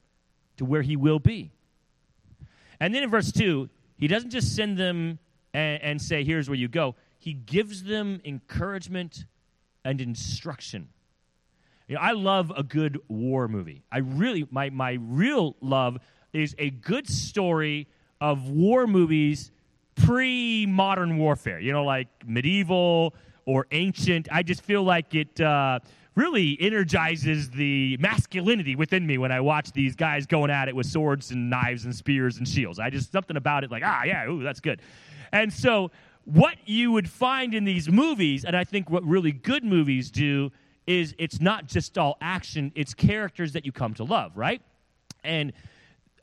to 0.58 0.66
where 0.66 0.82
he 0.82 0.96
will 0.96 1.20
be. 1.20 1.52
And 2.80 2.94
then 2.94 3.04
in 3.04 3.10
verse 3.10 3.32
2, 3.32 3.70
he 3.98 4.08
doesn't 4.08 4.30
just 4.30 4.56
send 4.56 4.78
them 4.78 5.20
and, 5.54 5.82
and 5.82 6.02
say, 6.02 6.24
Here's 6.24 6.50
where 6.50 6.58
you 6.58 6.68
go. 6.68 6.96
He 7.18 7.34
gives 7.34 7.84
them 7.84 8.22
encouragement 8.24 9.26
and 9.84 10.00
instruction. 10.00 10.90
You 11.90 11.96
know, 11.96 12.02
I 12.02 12.12
love 12.12 12.54
a 12.56 12.62
good 12.62 13.00
war 13.08 13.48
movie. 13.48 13.82
I 13.92 13.98
really, 13.98 14.48
my, 14.52 14.70
my 14.70 15.00
real 15.02 15.56
love 15.60 15.98
is 16.32 16.56
a 16.60 16.70
good 16.70 17.10
story 17.10 17.88
of 18.22 18.48
war 18.48 18.86
movies 18.86 19.50
pre 19.96 20.68
modern 20.68 21.18
warfare, 21.18 21.60
you 21.60 21.72
know, 21.72 21.84
like 21.84 22.08
medieval 22.28 23.16
or 23.46 23.66
ancient. 23.72 24.28
I 24.32 24.44
just 24.44 24.62
feel 24.62 24.84
like 24.84 25.16
it 25.16 25.42
uh, 25.42 25.80
really 26.14 26.56
energizes 26.62 27.50
the 27.50 27.98
masculinity 28.00 28.76
within 28.76 29.08
me 29.08 29.18
when 29.18 29.32
I 29.32 29.42
watch 29.42 29.72
these 29.72 29.96
guys 29.96 30.28
going 30.28 30.52
at 30.52 30.68
it 30.68 30.76
with 30.76 30.86
swords 30.86 31.32
and 31.32 31.50
knives 31.50 31.86
and 31.86 31.96
spears 31.96 32.38
and 32.38 32.48
shields. 32.48 32.78
I 32.78 32.92
just, 32.92 33.12
something 33.12 33.36
about 33.36 33.64
it 33.64 33.72
like, 33.72 33.84
ah, 33.84 34.04
yeah, 34.04 34.28
ooh, 34.28 34.44
that's 34.44 34.60
good. 34.60 34.80
And 35.32 35.52
so, 35.52 35.90
what 36.26 36.56
you 36.66 36.92
would 36.92 37.10
find 37.10 37.56
in 37.56 37.64
these 37.64 37.90
movies, 37.90 38.46
and 38.46 38.56
I 38.56 38.64
think 38.64 38.92
what 38.92 39.04
really 39.04 39.32
good 39.32 39.64
movies 39.64 40.12
do, 40.12 40.52
is 40.90 41.14
it's 41.20 41.40
not 41.40 41.68
just 41.68 41.98
all 42.00 42.18
action, 42.20 42.72
it's 42.74 42.96
characters 42.96 43.54
that 43.54 43.64
you 43.64 43.72
come 43.72 43.94
to 43.94 44.04
love, 44.04 44.36
right? 44.36 44.60
And 45.24 45.54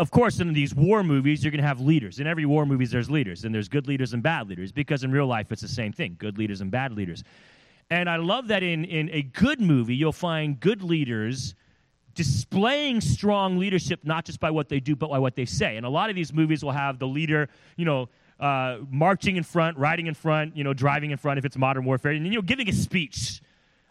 of 0.01 0.11
course, 0.11 0.41
in 0.41 0.53
these 0.53 0.75
war 0.75 1.05
movies, 1.05 1.45
you're 1.45 1.53
going 1.53 1.63
to 1.63 1.67
have 1.67 1.81
leaders. 1.81 2.19
In 2.19 2.27
every 2.27 2.45
war 2.47 2.67
movies, 2.67 2.91
there's 2.91 3.09
leaders, 3.09 3.45
and 3.45 3.55
there's 3.55 3.69
good 3.69 3.87
leaders 3.87 4.13
and 4.13 4.23
bad 4.23 4.49
leaders, 4.49 4.73
because 4.73 5.05
in 5.05 5.13
real 5.13 5.27
life, 5.27 5.53
it's 5.53 5.63
the 5.63 5.69
same 5.69 5.93
thing 5.93 6.17
good 6.19 6.37
leaders 6.37 6.61
and 6.61 6.71
bad 6.71 6.93
leaders. 6.93 7.23
And 7.91 8.11
I 8.11 8.17
love 8.17 8.49
that 8.49 8.65
in, 8.65 8.85
in 8.85 9.09
a 9.11 9.23
good 9.23 9.61
movie, 9.61 9.95
you'll 9.95 10.13
find 10.13 10.59
good 10.59 10.83
leaders 10.83 11.55
displaying 12.15 13.01
strong 13.01 13.59
leadership, 13.59 14.01
not 14.03 14.25
just 14.25 14.41
by 14.41 14.51
what 14.51 14.69
they 14.69 14.81
do, 14.81 14.97
but 14.97 15.11
by 15.11 15.21
what 15.21 15.37
they 15.37 15.45
say. 15.45 15.77
And 15.77 15.87
a 15.87 15.89
lot 15.89 16.11
of 16.11 16.17
these 16.17 16.33
movies 16.33 16.65
will 16.65 16.73
have 16.73 16.99
the 16.99 17.07
leader, 17.07 17.49
you 17.77 17.85
know, 17.85 18.09
uh, 18.41 18.79
marching 18.91 19.37
in 19.37 19.45
front, 19.45 19.79
riding 19.79 20.09
in 20.09 20.15
front, 20.15 20.57
you 20.57 20.65
know, 20.65 20.75
driving 20.75 21.13
in 21.13 21.19
front 21.19 21.39
if 21.39 21.45
it's 21.45 21.57
modern 21.57 21.85
warfare, 21.85 22.11
and, 22.11 22.27
you 22.27 22.33
know, 22.33 22.43
giving 22.43 22.69
a 22.69 22.73
speech 22.73 23.41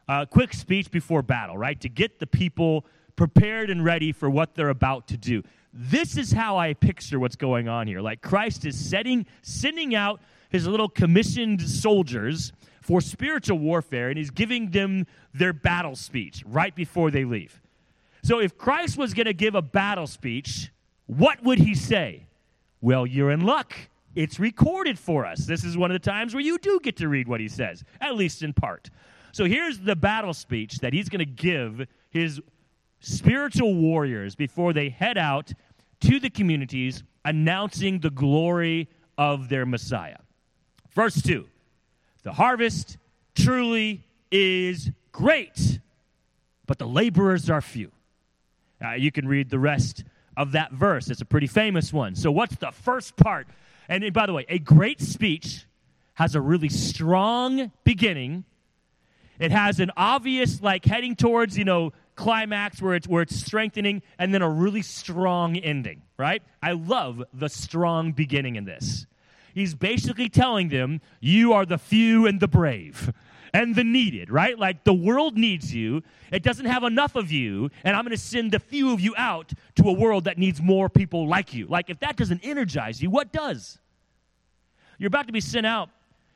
uh, 0.07 0.25
quick 0.25 0.53
speech 0.53 0.91
before 0.91 1.21
battle, 1.21 1.57
right? 1.57 1.79
To 1.81 1.89
get 1.89 2.19
the 2.19 2.27
people 2.27 2.85
prepared 3.15 3.69
and 3.69 3.83
ready 3.83 4.11
for 4.11 4.29
what 4.29 4.55
they're 4.55 4.69
about 4.69 5.07
to 5.07 5.17
do. 5.17 5.41
This 5.73 6.17
is 6.17 6.31
how 6.31 6.57
I 6.57 6.73
picture 6.73 7.19
what's 7.19 7.35
going 7.35 7.67
on 7.67 7.87
here. 7.87 8.01
Like 8.01 8.21
Christ 8.21 8.65
is 8.65 8.77
setting, 8.77 9.25
sending 9.41 9.95
out 9.95 10.21
his 10.49 10.67
little 10.67 10.89
commissioned 10.89 11.61
soldiers 11.61 12.53
for 12.81 13.01
spiritual 13.01 13.57
warfare, 13.57 14.09
and 14.09 14.17
he's 14.17 14.29
giving 14.29 14.69
them 14.69 15.07
their 15.33 15.53
battle 15.53 15.95
speech 15.95 16.43
right 16.45 16.73
before 16.75 17.11
they 17.11 17.25
leave. 17.25 17.59
So 18.23 18.39
if 18.39 18.57
Christ 18.57 18.97
was 18.97 19.13
going 19.13 19.25
to 19.25 19.33
give 19.33 19.55
a 19.55 19.61
battle 19.61 20.07
speech, 20.07 20.71
what 21.07 21.43
would 21.43 21.59
he 21.59 21.75
say? 21.75 22.25
Well, 22.81 23.05
you're 23.05 23.31
in 23.31 23.41
luck. 23.41 23.75
It's 24.15 24.39
recorded 24.39 24.97
for 24.97 25.25
us. 25.25 25.45
This 25.45 25.63
is 25.63 25.75
one 25.75 25.91
of 25.91 25.95
the 25.95 26.09
times 26.09 26.33
where 26.33 26.43
you 26.43 26.57
do 26.57 26.79
get 26.81 26.95
to 26.97 27.09
read 27.09 27.27
what 27.27 27.39
he 27.39 27.47
says, 27.47 27.83
at 27.99 28.15
least 28.15 28.43
in 28.43 28.53
part. 28.53 28.89
So 29.35 29.43
here's 29.43 29.79
the 29.79 29.97
battle 29.97 30.33
speech 30.33 30.77
that 30.77 30.93
he's 30.93 31.09
going 31.09 31.19
to 31.19 31.25
give 31.25 31.87
his 32.09 32.39
spiritual 33.01 33.75
warriors 33.75 34.33
before 34.33 34.71
they 34.71 34.87
head 34.87 35.17
out 35.17 35.51
to 35.99 36.21
the 36.21 36.29
communities 36.29 37.03
announcing 37.25 37.99
the 37.99 38.11
glory 38.11 38.87
of 39.17 39.49
their 39.49 39.65
Messiah. 39.65 40.19
Verse 40.91 41.21
2 41.21 41.45
The 42.23 42.31
harvest 42.31 42.97
truly 43.35 44.05
is 44.31 44.89
great, 45.11 45.81
but 46.65 46.77
the 46.77 46.87
laborers 46.87 47.49
are 47.49 47.59
few. 47.59 47.91
Uh, 48.81 48.91
you 48.91 49.11
can 49.11 49.27
read 49.27 49.49
the 49.49 49.59
rest 49.59 50.05
of 50.37 50.53
that 50.53 50.71
verse. 50.71 51.09
It's 51.09 51.19
a 51.19 51.25
pretty 51.25 51.47
famous 51.47 51.91
one. 51.91 52.15
So, 52.15 52.31
what's 52.31 52.55
the 52.55 52.71
first 52.71 53.17
part? 53.17 53.47
And 53.89 54.13
by 54.13 54.27
the 54.27 54.33
way, 54.33 54.45
a 54.47 54.59
great 54.59 55.01
speech 55.01 55.65
has 56.13 56.35
a 56.35 56.41
really 56.41 56.69
strong 56.69 57.73
beginning 57.83 58.45
it 59.39 59.51
has 59.51 59.79
an 59.79 59.91
obvious, 59.97 60.61
like, 60.61 60.85
heading 60.85 61.15
towards, 61.15 61.57
you 61.57 61.65
know, 61.65 61.93
climax 62.15 62.81
where 62.81 62.95
it's 62.95 63.07
where 63.07 63.21
it's 63.21 63.35
strengthening 63.35 64.01
and 64.17 64.33
then 64.33 64.41
a 64.41 64.49
really 64.49 64.81
strong 64.81 65.57
ending, 65.57 66.01
right? 66.17 66.41
I 66.63 66.71
love 66.71 67.23
the 67.33 67.49
strong 67.49 68.13
beginning 68.13 68.55
in 68.55 68.65
this. 68.65 69.05
He's 69.53 69.75
basically 69.75 70.29
telling 70.29 70.69
them, 70.69 71.01
you 71.19 71.53
are 71.53 71.65
the 71.65 71.77
few 71.77 72.25
and 72.25 72.39
the 72.39 72.47
brave 72.47 73.11
and 73.53 73.73
the 73.73 73.85
needed, 73.85 74.29
right? 74.29 74.59
Like 74.59 74.83
the 74.83 74.93
world 74.93 75.37
needs 75.37 75.73
you. 75.73 76.03
It 76.29 76.43
doesn't 76.43 76.65
have 76.65 76.83
enough 76.83 77.15
of 77.15 77.31
you, 77.31 77.69
and 77.85 77.95
I'm 77.95 78.03
going 78.03 78.11
to 78.15 78.21
send 78.21 78.51
the 78.51 78.59
few 78.59 78.91
of 78.91 78.99
you 78.99 79.13
out 79.17 79.53
to 79.75 79.83
a 79.87 79.93
world 79.93 80.25
that 80.25 80.37
needs 80.37 80.61
more 80.61 80.89
people 80.89 81.27
like 81.27 81.53
you. 81.53 81.65
Like 81.67 81.89
if 81.89 81.99
that 81.99 82.17
doesn't 82.17 82.41
energize 82.43 83.01
you, 83.01 83.09
what 83.09 83.31
does? 83.31 83.79
You're 84.97 85.07
about 85.07 85.27
to 85.27 85.33
be 85.33 85.39
sent 85.41 85.65
out, 85.65 85.89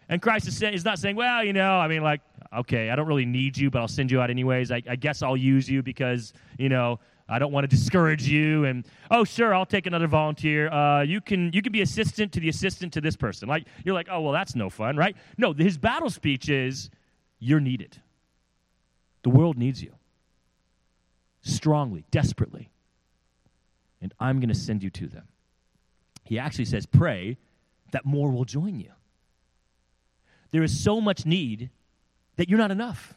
and 0.08 0.22
Christ 0.22 0.48
is, 0.48 0.86
not 0.86 0.98
saying, 0.98 1.18
well, 1.18 1.44
you 1.44 1.54
know, 1.54 1.78
I 1.78 1.90
mean, 1.90 2.04
like, 2.04 2.22
okay, 2.58 2.90
I 2.90 2.96
don't 2.96 3.08
really 3.08 3.26
need 3.26 3.58
you, 3.58 3.70
but 3.70 3.80
I'll 3.80 3.88
send 3.88 4.12
you 4.12 4.22
out 4.22 4.30
anyways. 4.30 4.72
I, 4.72 4.82
I 4.90 4.96
guess 4.96 5.22
I'll 5.22 5.38
use 5.38 5.70
you 5.70 5.84
because, 5.84 6.34
you 6.58 6.70
know, 6.70 7.00
I 7.28 7.38
don't 7.38 7.52
want 7.52 7.64
to 7.64 7.68
discourage 7.68 8.28
you. 8.28 8.66
And 8.66 8.86
oh, 9.12 9.24
sure, 9.24 9.54
I'll 9.54 9.66
take 9.66 9.86
another 9.86 10.08
volunteer. 10.08 10.70
Uh, 10.72 11.04
you 11.04 11.22
can 11.22 11.52
you 11.54 11.62
can 11.62 11.72
be 11.72 11.82
assistant 11.82 12.32
to 12.34 12.40
the 12.40 12.50
assistant 12.50 12.94
to 12.94 13.02
this 13.02 13.16
person. 13.16 13.48
Like 13.48 13.68
you're 13.84 13.94
like, 13.94 14.08
oh 14.10 14.22
well, 14.22 14.34
that's 14.34 14.56
no 14.56 14.70
fun, 14.70 14.98
right? 14.98 15.16
No, 15.38 15.54
his 15.54 15.78
battle 15.78 16.10
speech 16.10 16.50
is, 16.50 16.90
you're 17.40 17.60
needed. 17.60 18.02
The 19.24 19.30
world 19.30 19.58
needs 19.58 19.82
you 19.82 19.94
strongly, 21.42 22.06
desperately, 22.10 22.72
and 24.02 24.14
I'm 24.20 24.40
going 24.40 24.50
to 24.50 24.56
send 24.56 24.82
you 24.84 24.90
to 24.92 25.08
them. 25.08 25.28
He 26.24 26.40
actually 26.40 26.66
says, 26.66 26.86
pray 26.86 27.38
that 27.92 28.06
more 28.06 28.32
will 28.32 28.46
join 28.46 28.80
you. 28.80 28.92
There 30.52 30.64
is 30.64 30.84
so 30.84 31.00
much 31.00 31.26
need 31.26 31.70
that 32.40 32.50
you're 32.50 32.58
not 32.58 32.72
enough. 32.72 33.14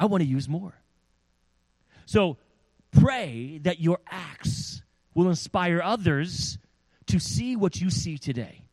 I 0.00 0.06
want 0.06 0.22
to 0.22 0.28
use 0.28 0.48
more. 0.48 0.74
So 2.06 2.38
Pray 3.00 3.58
that 3.62 3.80
your 3.80 3.98
acts 4.10 4.82
will 5.14 5.28
inspire 5.28 5.82
others 5.82 6.58
to 7.06 7.18
see 7.18 7.56
what 7.56 7.80
you 7.80 7.90
see 7.90 8.18
today, 8.18 8.64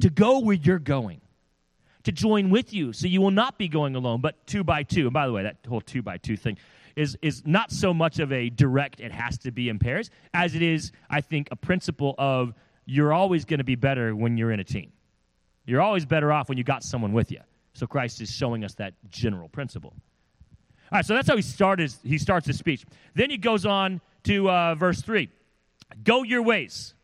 to 0.00 0.10
go 0.10 0.40
where 0.40 0.56
you're 0.56 0.78
going, 0.78 1.20
to 2.04 2.12
join 2.12 2.50
with 2.50 2.72
you 2.72 2.92
so 2.92 3.06
you 3.06 3.20
will 3.20 3.30
not 3.30 3.58
be 3.58 3.68
going 3.68 3.96
alone, 3.96 4.20
but 4.20 4.46
two 4.46 4.62
by 4.62 4.82
two. 4.82 5.02
And 5.02 5.12
by 5.12 5.26
the 5.26 5.32
way, 5.32 5.42
that 5.42 5.58
whole 5.68 5.80
two 5.80 6.02
by 6.02 6.18
two 6.18 6.36
thing 6.36 6.58
is, 6.96 7.16
is 7.22 7.42
not 7.44 7.72
so 7.72 7.92
much 7.92 8.18
of 8.18 8.32
a 8.32 8.50
direct, 8.50 9.00
it 9.00 9.12
has 9.12 9.38
to 9.38 9.50
be 9.50 9.68
in 9.68 9.78
pairs, 9.78 10.10
as 10.32 10.54
it 10.54 10.62
is, 10.62 10.92
I 11.10 11.20
think, 11.20 11.48
a 11.50 11.56
principle 11.56 12.14
of 12.18 12.54
you're 12.86 13.12
always 13.12 13.44
going 13.44 13.58
to 13.58 13.64
be 13.64 13.74
better 13.74 14.14
when 14.14 14.36
you're 14.36 14.52
in 14.52 14.60
a 14.60 14.64
team. 14.64 14.92
You're 15.66 15.80
always 15.80 16.04
better 16.04 16.30
off 16.30 16.48
when 16.48 16.58
you 16.58 16.64
got 16.64 16.84
someone 16.84 17.12
with 17.12 17.32
you. 17.32 17.40
So 17.74 17.86
Christ 17.86 18.20
is 18.20 18.30
showing 18.30 18.64
us 18.64 18.74
that 18.74 18.94
general 19.10 19.48
principle. 19.48 19.94
All 20.92 20.98
right, 20.98 21.04
so 21.04 21.14
that's 21.14 21.28
how 21.28 21.36
he 21.36 21.42
started. 21.42 21.92
He 22.04 22.18
starts 22.18 22.46
his 22.46 22.56
speech. 22.56 22.84
Then 23.14 23.30
he 23.30 23.36
goes 23.36 23.66
on 23.66 24.00
to 24.24 24.48
uh, 24.48 24.74
verse 24.76 25.02
three: 25.02 25.28
"Go 26.04 26.22
your 26.22 26.42
ways. 26.42 26.94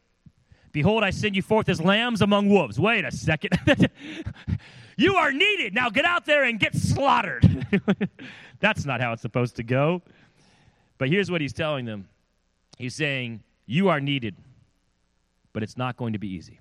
Behold, 0.72 1.02
I 1.02 1.11
send 1.11 1.35
you 1.35 1.42
forth 1.42 1.68
as 1.68 1.80
lambs 1.80 2.22
among 2.22 2.48
wolves." 2.48 2.78
Wait 2.78 3.04
a 3.04 3.11
second. 3.11 3.59
you 4.96 5.16
are 5.16 5.33
needed. 5.33 5.74
Now 5.74 5.90
get 5.90 6.04
out 6.04 6.24
there 6.24 6.44
and 6.44 6.61
get 6.61 6.76
slaughtered. 6.76 7.66
that's 8.61 8.85
not 8.85 9.00
how 9.00 9.12
it's 9.12 9.22
supposed 9.22 9.56
to 9.56 9.64
go. 9.64 10.02
But 10.98 11.09
here's 11.09 11.30
what 11.30 11.40
he's 11.40 11.54
telling 11.54 11.85
them. 11.85 12.09
He's 12.78 12.94
saying, 12.94 13.42
"You 13.66 13.88
are 13.88 14.00
needed, 14.00 14.37
but 15.52 15.64
it's 15.64 15.76
not 15.76 15.96
going 15.96 16.12
to 16.12 16.20
be 16.20 16.28
easy." 16.28 16.61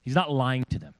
He's 0.00 0.16
not 0.16 0.32
lying 0.32 0.64
to 0.70 0.78
them. 0.78 0.94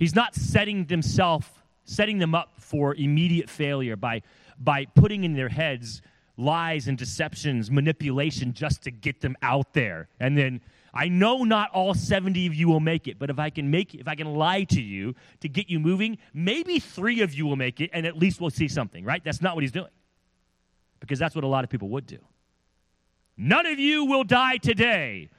He's 0.00 0.16
not 0.16 0.34
setting 0.34 0.88
himself 0.88 1.60
setting 1.90 2.18
them 2.18 2.34
up 2.34 2.52
for 2.56 2.94
immediate 2.94 3.50
failure 3.50 3.96
by, 3.96 4.22
by 4.58 4.84
putting 4.94 5.24
in 5.24 5.34
their 5.34 5.48
heads 5.48 6.02
lies 6.36 6.88
and 6.88 6.96
deceptions, 6.96 7.70
manipulation 7.70 8.54
just 8.54 8.82
to 8.82 8.90
get 8.90 9.20
them 9.20 9.36
out 9.42 9.74
there. 9.74 10.08
And 10.20 10.38
then 10.38 10.60
I 10.94 11.08
know 11.08 11.44
not 11.44 11.70
all 11.72 11.92
70 11.92 12.46
of 12.46 12.54
you 12.54 12.68
will 12.68 12.80
make 12.80 13.06
it, 13.08 13.18
but 13.18 13.28
if 13.28 13.38
I 13.38 13.50
can 13.50 13.70
make 13.70 13.94
if 13.94 14.08
I 14.08 14.14
can 14.14 14.34
lie 14.34 14.64
to 14.64 14.80
you 14.80 15.14
to 15.40 15.48
get 15.48 15.68
you 15.68 15.78
moving, 15.78 16.16
maybe 16.32 16.78
3 16.78 17.20
of 17.20 17.34
you 17.34 17.44
will 17.44 17.56
make 17.56 17.80
it 17.80 17.90
and 17.92 18.06
at 18.06 18.16
least 18.16 18.40
we'll 18.40 18.50
see 18.50 18.68
something, 18.68 19.04
right? 19.04 19.22
That's 19.22 19.42
not 19.42 19.54
what 19.54 19.62
he's 19.62 19.72
doing. 19.72 19.90
Because 21.00 21.18
that's 21.18 21.34
what 21.34 21.44
a 21.44 21.48
lot 21.48 21.64
of 21.64 21.70
people 21.70 21.88
would 21.90 22.06
do. 22.06 22.18
None 23.36 23.66
of 23.66 23.78
you 23.78 24.04
will 24.04 24.24
die 24.24 24.56
today. 24.56 25.30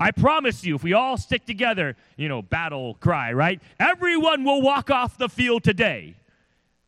I 0.00 0.12
promise 0.12 0.64
you, 0.64 0.74
if 0.74 0.82
we 0.82 0.94
all 0.94 1.18
stick 1.18 1.44
together, 1.44 1.94
you 2.16 2.30
know, 2.30 2.40
battle 2.40 2.94
cry, 2.94 3.34
right? 3.34 3.60
Everyone 3.78 4.44
will 4.44 4.62
walk 4.62 4.90
off 4.90 5.18
the 5.18 5.28
field 5.28 5.62
today. 5.62 6.16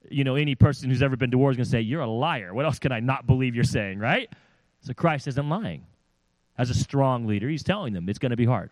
You 0.09 0.25
know, 0.25 0.35
any 0.35 0.55
person 0.55 0.89
who's 0.89 1.03
ever 1.03 1.15
been 1.15 1.31
to 1.31 1.39
war 1.39 1.51
is 1.51 1.59
going 1.59 1.67
to 1.67 1.71
say, 1.71 1.83
You're 1.83 2.01
a 2.01 2.11
liar. 2.11 2.55
What 2.55 2.65
else 2.65 2.79
can 2.79 2.91
I 2.91 3.01
not 3.01 3.27
believe 3.27 3.55
you're 3.55 3.65
saying, 3.65 3.99
right? 3.99 4.31
So 4.81 4.95
Christ 4.95 5.29
isn't 5.29 5.49
lying. 5.49 5.85
As 6.57 6.71
a 6.71 6.75
strong 6.75 7.27
leader, 7.27 7.49
he's 7.51 7.63
telling 7.63 7.93
them 7.93 8.09
it's 8.09 8.19
going 8.19 8.31
to 8.31 8.37
be 8.37 8.47
hard. 8.47 8.71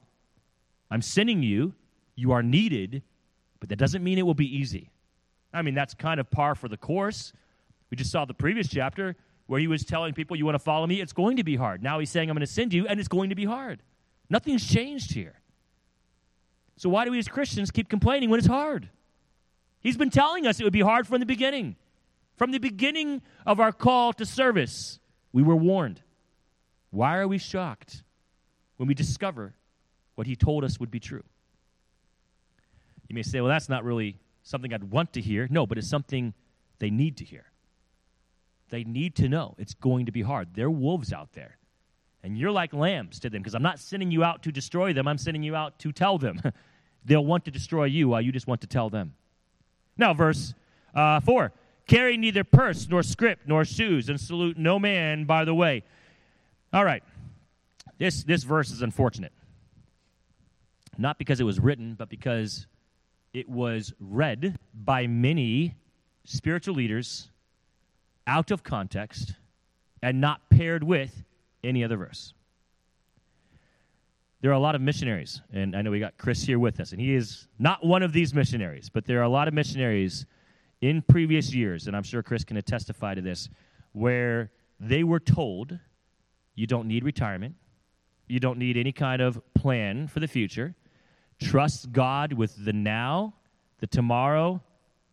I'm 0.90 1.02
sending 1.02 1.42
you. 1.42 1.74
You 2.16 2.32
are 2.32 2.42
needed, 2.42 3.02
but 3.60 3.68
that 3.68 3.76
doesn't 3.76 4.02
mean 4.02 4.18
it 4.18 4.26
will 4.26 4.34
be 4.34 4.56
easy. 4.56 4.90
I 5.52 5.62
mean, 5.62 5.74
that's 5.74 5.94
kind 5.94 6.18
of 6.18 6.30
par 6.30 6.54
for 6.54 6.68
the 6.68 6.76
course. 6.76 7.32
We 7.90 7.96
just 7.96 8.10
saw 8.10 8.24
the 8.24 8.34
previous 8.34 8.68
chapter 8.68 9.16
where 9.46 9.60
he 9.60 9.66
was 9.66 9.84
telling 9.84 10.14
people, 10.14 10.34
You 10.34 10.46
want 10.46 10.54
to 10.54 10.60
follow 10.60 10.86
me? 10.86 11.02
It's 11.02 11.12
going 11.12 11.36
to 11.36 11.44
be 11.44 11.56
hard. 11.56 11.82
Now 11.82 11.98
he's 11.98 12.08
saying, 12.08 12.30
I'm 12.30 12.36
going 12.36 12.46
to 12.46 12.52
send 12.52 12.72
you, 12.72 12.86
and 12.86 12.98
it's 12.98 13.08
going 13.08 13.28
to 13.28 13.36
be 13.36 13.44
hard. 13.44 13.80
Nothing's 14.30 14.66
changed 14.66 15.12
here. 15.12 15.34
So 16.76 16.88
why 16.88 17.04
do 17.04 17.10
we 17.10 17.18
as 17.18 17.28
Christians 17.28 17.70
keep 17.70 17.90
complaining 17.90 18.30
when 18.30 18.38
it's 18.38 18.48
hard? 18.48 18.88
He's 19.80 19.96
been 19.96 20.10
telling 20.10 20.46
us 20.46 20.60
it 20.60 20.64
would 20.64 20.72
be 20.72 20.80
hard 20.80 21.06
from 21.06 21.20
the 21.20 21.26
beginning. 21.26 21.76
From 22.36 22.52
the 22.52 22.58
beginning 22.58 23.20
of 23.44 23.60
our 23.60 23.72
call 23.72 24.14
to 24.14 24.24
service, 24.24 24.98
we 25.32 25.42
were 25.42 25.56
warned. 25.56 26.00
Why 26.90 27.18
are 27.18 27.28
we 27.28 27.38
shocked 27.38 28.02
when 28.76 28.86
we 28.86 28.94
discover 28.94 29.54
what 30.14 30.26
he 30.26 30.36
told 30.36 30.64
us 30.64 30.80
would 30.80 30.90
be 30.90 31.00
true? 31.00 31.24
You 33.08 33.14
may 33.14 33.22
say, 33.22 33.40
well, 33.40 33.50
that's 33.50 33.68
not 33.68 33.84
really 33.84 34.16
something 34.42 34.72
I'd 34.72 34.84
want 34.84 35.12
to 35.14 35.20
hear. 35.20 35.48
No, 35.50 35.66
but 35.66 35.76
it's 35.76 35.90
something 35.90 36.32
they 36.78 36.90
need 36.90 37.16
to 37.18 37.24
hear. 37.24 37.44
They 38.70 38.84
need 38.84 39.16
to 39.16 39.28
know 39.28 39.54
it's 39.58 39.74
going 39.74 40.06
to 40.06 40.12
be 40.12 40.22
hard. 40.22 40.54
There 40.54 40.66
are 40.66 40.70
wolves 40.70 41.12
out 41.12 41.32
there. 41.32 41.56
And 42.22 42.36
you're 42.36 42.50
like 42.50 42.74
lambs 42.74 43.18
to 43.20 43.30
them 43.30 43.40
because 43.40 43.54
I'm 43.54 43.62
not 43.62 43.78
sending 43.78 44.10
you 44.10 44.22
out 44.22 44.42
to 44.42 44.52
destroy 44.52 44.92
them, 44.92 45.08
I'm 45.08 45.18
sending 45.18 45.42
you 45.42 45.56
out 45.56 45.78
to 45.80 45.92
tell 45.92 46.18
them. 46.18 46.40
They'll 47.04 47.24
want 47.24 47.46
to 47.46 47.50
destroy 47.50 47.84
you 47.84 48.08
while 48.08 48.20
you 48.20 48.30
just 48.30 48.46
want 48.46 48.60
to 48.60 48.66
tell 48.66 48.90
them. 48.90 49.14
Now, 49.96 50.12
verse 50.12 50.54
uh, 50.94 51.20
4 51.20 51.52
Carry 51.86 52.16
neither 52.16 52.44
purse, 52.44 52.88
nor 52.88 53.02
scrip, 53.02 53.40
nor 53.46 53.64
shoes, 53.64 54.08
and 54.08 54.20
salute 54.20 54.56
no 54.56 54.78
man 54.78 55.24
by 55.24 55.44
the 55.44 55.54
way. 55.54 55.82
All 56.72 56.84
right. 56.84 57.02
This, 57.98 58.22
this 58.22 58.44
verse 58.44 58.70
is 58.70 58.80
unfortunate. 58.80 59.32
Not 60.96 61.18
because 61.18 61.40
it 61.40 61.44
was 61.44 61.58
written, 61.58 61.94
but 61.94 62.08
because 62.08 62.66
it 63.32 63.48
was 63.48 63.92
read 63.98 64.58
by 64.72 65.06
many 65.06 65.74
spiritual 66.24 66.74
leaders 66.74 67.30
out 68.26 68.50
of 68.50 68.62
context 68.62 69.34
and 70.02 70.20
not 70.20 70.48
paired 70.48 70.84
with 70.84 71.24
any 71.62 71.84
other 71.84 71.96
verse. 71.96 72.34
There 74.40 74.50
are 74.50 74.54
a 74.54 74.60
lot 74.60 74.74
of 74.74 74.80
missionaries, 74.80 75.42
and 75.52 75.76
I 75.76 75.82
know 75.82 75.90
we 75.90 76.00
got 76.00 76.16
Chris 76.16 76.42
here 76.42 76.58
with 76.58 76.80
us, 76.80 76.92
and 76.92 77.00
he 77.00 77.14
is 77.14 77.46
not 77.58 77.84
one 77.84 78.02
of 78.02 78.12
these 78.12 78.32
missionaries, 78.32 78.88
but 78.88 79.04
there 79.04 79.18
are 79.18 79.24
a 79.24 79.28
lot 79.28 79.48
of 79.48 79.54
missionaries 79.54 80.24
in 80.80 81.02
previous 81.02 81.52
years, 81.52 81.86
and 81.86 81.96
I'm 81.96 82.02
sure 82.02 82.22
Chris 82.22 82.42
can 82.42 82.60
testify 82.62 83.14
to 83.14 83.20
this, 83.20 83.50
where 83.92 84.50
they 84.78 85.04
were 85.04 85.20
told 85.20 85.78
you 86.54 86.66
don't 86.66 86.88
need 86.88 87.04
retirement, 87.04 87.54
you 88.28 88.40
don't 88.40 88.58
need 88.58 88.76
any 88.76 88.92
kind 88.92 89.20
of 89.20 89.42
plan 89.54 90.06
for 90.06 90.20
the 90.20 90.28
future. 90.28 90.74
Trust 91.38 91.92
God 91.92 92.32
with 92.32 92.64
the 92.64 92.72
now, 92.72 93.34
the 93.80 93.86
tomorrow, 93.86 94.62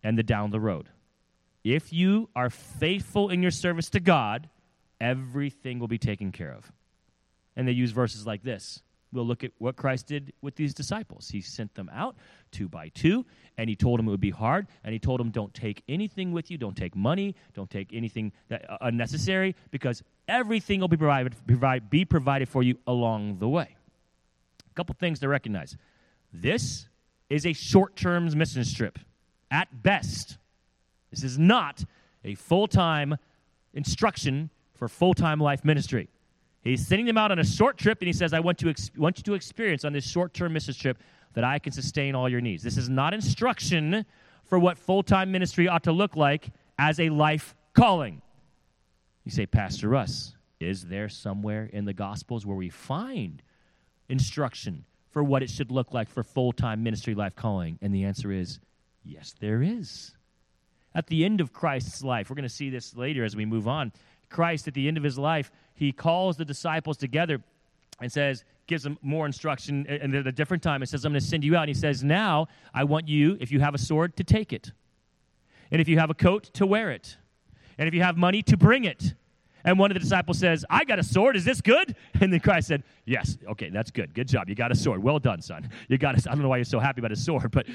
and 0.04 0.18
the 0.18 0.24
down 0.24 0.52
the 0.52 0.60
road. 0.60 0.90
If 1.64 1.92
you 1.92 2.30
are 2.36 2.50
faithful 2.50 3.30
in 3.30 3.42
your 3.42 3.52
service 3.52 3.90
to 3.90 4.00
God, 4.00 4.50
everything 5.00 5.80
will 5.80 5.88
be 5.88 5.98
taken 5.98 6.32
care 6.32 6.52
of. 6.52 6.72
And 7.56 7.68
they 7.68 7.72
use 7.72 7.92
verses 7.92 8.26
like 8.26 8.44
this. 8.44 8.82
We'll 9.14 9.26
look 9.26 9.44
at 9.44 9.52
what 9.58 9.78
Christ 9.78 10.08
did 10.08 10.34
with 10.42 10.56
these 10.56 10.74
disciples. 10.74 11.30
He 11.30 11.40
sent 11.40 11.74
them 11.76 11.90
out 11.94 12.18
two 12.52 12.68
by 12.68 12.90
two, 12.90 13.26
and 13.58 13.70
he 13.70 13.76
told 13.76 14.00
them 14.00 14.08
it 14.08 14.12
would 14.12 14.20
be 14.20 14.32
hard, 14.32 14.68
and 14.84 14.92
he 14.92 15.00
told 15.00 15.20
them, 15.20 15.32
Don't 15.32 15.54
take 15.54 15.82
anything 15.88 16.34
with 16.34 16.52
you, 16.52 16.58
don't 16.58 16.76
take 16.76 16.96
money, 16.96 17.36
don't 17.54 17.70
take 17.70 17.94
anything 17.94 18.34
that, 18.50 18.70
uh, 18.70 18.78
unnecessary, 18.82 19.56
because 19.72 20.04
everything 20.28 20.82
will 20.82 20.90
be 20.90 20.98
provided, 20.98 21.36
provide, 21.48 21.90
be 21.90 22.04
provided 22.04 22.50
for 22.50 22.64
you 22.64 22.78
along 22.86 23.40
the 23.40 23.48
way. 23.48 23.76
A 24.70 24.74
couple 24.76 24.94
things 25.00 25.20
to 25.20 25.30
recognize. 25.30 25.78
This 26.34 26.88
is 27.30 27.46
a 27.46 27.54
short 27.54 27.96
term 27.96 28.30
mission 28.38 28.64
trip 28.66 29.00
at 29.50 29.84
best. 29.84 30.38
This 31.12 31.24
is 31.24 31.40
not 31.40 31.86
a 32.26 32.36
full 32.36 32.68
time 32.68 33.16
instruction 33.74 34.50
for 34.78 34.88
full 34.88 35.14
time 35.14 35.40
life 35.40 35.66
ministry. 35.66 36.10
He's 36.64 36.86
sending 36.86 37.06
them 37.06 37.18
out 37.18 37.32
on 37.32 37.40
a 37.40 37.46
short 37.46 37.78
trip, 37.78 38.00
and 38.02 38.08
he 38.08 38.14
says, 38.14 38.34
I 38.34 38.40
want, 38.40 38.58
to 38.60 38.70
ex- 38.70 38.92
want 38.98 39.18
you 39.18 39.24
to 39.24 39.34
experience 39.34 39.86
on 39.86 39.94
this 39.94 40.06
short 40.06 40.34
term 40.34 40.54
mission 40.54 40.74
trip 40.74 40.98
that 41.34 41.44
I 41.44 41.60
can 41.60 41.72
sustain 41.72 42.16
all 42.16 42.28
your 42.28 42.42
needs. 42.42 42.64
This 42.64 42.78
is 42.78 42.90
not 42.90 43.14
instruction 43.14 44.06
for 44.44 44.60
what 44.60 44.78
full 44.78 45.04
time 45.04 45.32
ministry 45.32 45.68
ought 45.68 45.84
to 45.84 45.92
look 45.92 46.16
like 46.16 46.50
as 46.78 47.00
a 47.00 47.10
life 47.10 47.56
calling. 47.74 48.22
You 49.24 49.32
say, 49.32 49.46
Pastor 49.46 49.90
Russ, 49.90 50.36
is 50.60 50.86
there 50.86 51.10
somewhere 51.10 51.70
in 51.72 51.86
the 51.86 51.94
Gospels 51.94 52.46
where 52.46 52.56
we 52.56 52.70
find 52.70 53.42
instruction 54.10 54.86
for 55.12 55.24
what 55.24 55.44
it 55.44 55.50
should 55.50 55.72
look 55.72 55.94
like 55.94 56.10
for 56.10 56.24
full 56.24 56.52
time 56.52 56.84
ministry 56.84 57.14
life 57.14 57.36
calling? 57.36 57.78
And 57.82 57.94
the 57.94 58.06
answer 58.06 58.32
is 58.32 58.60
yes, 59.04 59.36
there 59.40 59.62
is. 59.62 60.14
At 60.96 61.08
the 61.08 61.26
end 61.26 61.42
of 61.42 61.54
Christ's 61.54 62.04
life, 62.04 62.30
we're 62.30 62.36
going 62.36 62.44
to 62.44 62.50
see 62.50 62.70
this 62.70 62.96
later 62.96 63.24
as 63.24 63.36
we 63.36 63.46
move 63.46 63.68
on. 63.68 63.92
Christ, 64.30 64.68
at 64.68 64.74
the 64.74 64.88
end 64.88 64.98
of 64.98 65.04
his 65.04 65.18
life, 65.18 65.52
he 65.74 65.92
calls 65.92 66.38
the 66.38 66.46
disciples 66.46 66.98
together 66.98 67.42
and 68.02 68.12
says, 68.12 68.44
gives 68.68 68.84
them 68.84 68.98
more 69.02 69.26
instruction. 69.26 69.86
And 69.88 70.14
at 70.14 70.28
a 70.28 70.32
different 70.32 70.62
time, 70.62 70.84
it 70.84 70.90
says, 70.90 71.06
I'm 71.06 71.14
going 71.14 71.22
to 71.22 71.26
send 71.26 71.44
you 71.44 71.56
out. 71.56 71.64
And 71.64 71.70
he 71.70 71.74
says, 71.74 72.04
Now 72.04 72.48
I 72.74 72.84
want 72.84 73.08
you, 73.08 73.38
if 73.40 73.52
you 73.52 73.60
have 73.60 73.74
a 73.74 73.78
sword, 73.78 74.16
to 74.18 74.24
take 74.24 74.54
it. 74.54 74.72
And 75.72 75.82
if 75.82 75.88
you 75.88 75.98
have 75.98 76.10
a 76.10 76.14
coat, 76.14 76.46
to 76.54 76.66
wear 76.66 76.92
it. 76.92 77.18
And 77.78 77.88
if 77.88 77.94
you 77.94 78.02
have 78.04 78.18
money, 78.18 78.42
to 78.44 78.58
bring 78.58 78.86
it. 78.86 79.14
And 79.64 79.78
one 79.78 79.92
of 79.92 79.96
the 79.96 80.00
disciples 80.00 80.40
says, 80.40 80.64
I 80.70 80.86
got 80.86 81.00
a 81.00 81.04
sword. 81.04 81.36
Is 81.36 81.44
this 81.44 81.62
good? 81.62 81.96
And 82.22 82.32
then 82.32 82.40
Christ 82.40 82.68
said, 82.68 82.84
Yes. 83.06 83.38
Okay, 83.50 83.70
that's 83.70 83.92
good. 83.92 84.14
Good 84.14 84.28
job. 84.28 84.50
You 84.50 84.56
got 84.56 84.72
a 84.72 84.76
sword. 84.76 85.02
Well 85.02 85.20
done, 85.20 85.42
son. 85.42 85.70
You 85.88 85.98
got 85.98 86.16
a, 86.16 86.30
I 86.30 86.34
don't 86.34 86.44
know 86.44 86.50
why 86.50 86.58
you're 86.58 86.66
so 86.66 86.80
happy 86.80 87.00
about 87.00 87.12
a 87.12 87.16
sword, 87.16 87.52
but 87.52 87.66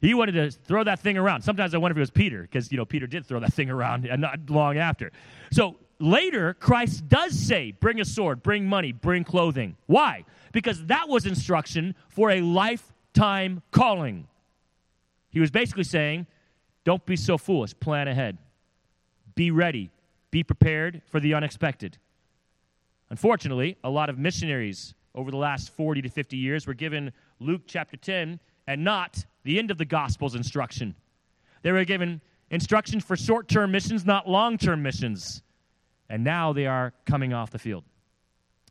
he 0.00 0.14
wanted 0.14 0.32
to 0.32 0.50
throw 0.50 0.84
that 0.84 1.00
thing 1.00 1.16
around. 1.16 1.42
Sometimes 1.42 1.74
I 1.74 1.78
wonder 1.78 1.92
if 1.92 1.96
it 1.96 2.00
was 2.00 2.10
Peter, 2.10 2.42
because, 2.42 2.70
you 2.70 2.76
know, 2.76 2.84
Peter 2.84 3.06
did 3.06 3.24
throw 3.24 3.40
that 3.40 3.52
thing 3.52 3.70
around 3.70 4.06
and 4.06 4.20
not 4.20 4.50
long 4.50 4.76
after. 4.76 5.10
So 5.52 5.76
later, 5.98 6.54
Christ 6.54 7.08
does 7.08 7.38
say, 7.38 7.72
Bring 7.72 8.00
a 8.00 8.04
sword, 8.04 8.42
bring 8.42 8.66
money, 8.66 8.92
bring 8.92 9.24
clothing. 9.24 9.76
Why? 9.86 10.24
Because 10.52 10.84
that 10.86 11.08
was 11.08 11.26
instruction 11.26 11.94
for 12.08 12.30
a 12.30 12.40
lifetime 12.40 13.62
calling. 13.70 14.28
He 15.30 15.40
was 15.40 15.50
basically 15.50 15.84
saying, 15.84 16.26
Don't 16.84 17.04
be 17.04 17.16
so 17.16 17.38
foolish. 17.38 17.78
Plan 17.78 18.08
ahead. 18.08 18.38
Be 19.34 19.50
ready. 19.50 19.90
Be 20.30 20.42
prepared 20.42 21.02
for 21.10 21.20
the 21.20 21.34
unexpected. 21.34 21.98
Unfortunately, 23.10 23.76
a 23.84 23.90
lot 23.90 24.10
of 24.10 24.18
missionaries 24.18 24.94
over 25.14 25.30
the 25.30 25.36
last 25.36 25.70
40 25.70 26.02
to 26.02 26.08
50 26.08 26.36
years 26.36 26.66
were 26.66 26.74
given 26.74 27.12
Luke 27.40 27.62
chapter 27.66 27.96
10 27.96 28.40
and 28.66 28.84
not 28.84 29.24
the 29.44 29.58
end 29.58 29.70
of 29.70 29.78
the 29.78 29.84
gospel's 29.84 30.34
instruction. 30.34 30.94
They 31.62 31.72
were 31.72 31.84
given 31.84 32.20
instructions 32.50 33.04
for 33.04 33.16
short 33.16 33.48
term 33.48 33.70
missions, 33.70 34.04
not 34.04 34.28
long 34.28 34.58
term 34.58 34.82
missions. 34.82 35.42
And 36.08 36.24
now 36.24 36.52
they 36.52 36.66
are 36.66 36.92
coming 37.04 37.32
off 37.32 37.50
the 37.50 37.58
field. 37.58 37.84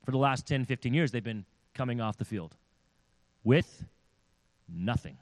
For 0.05 0.11
the 0.11 0.17
last 0.17 0.47
10, 0.47 0.65
15 0.65 0.93
years, 0.93 1.11
they've 1.11 1.23
been 1.23 1.45
coming 1.73 1.99
off 1.99 2.17
the 2.17 2.25
field 2.25 2.55
with 3.43 3.85
nothing. 4.67 5.17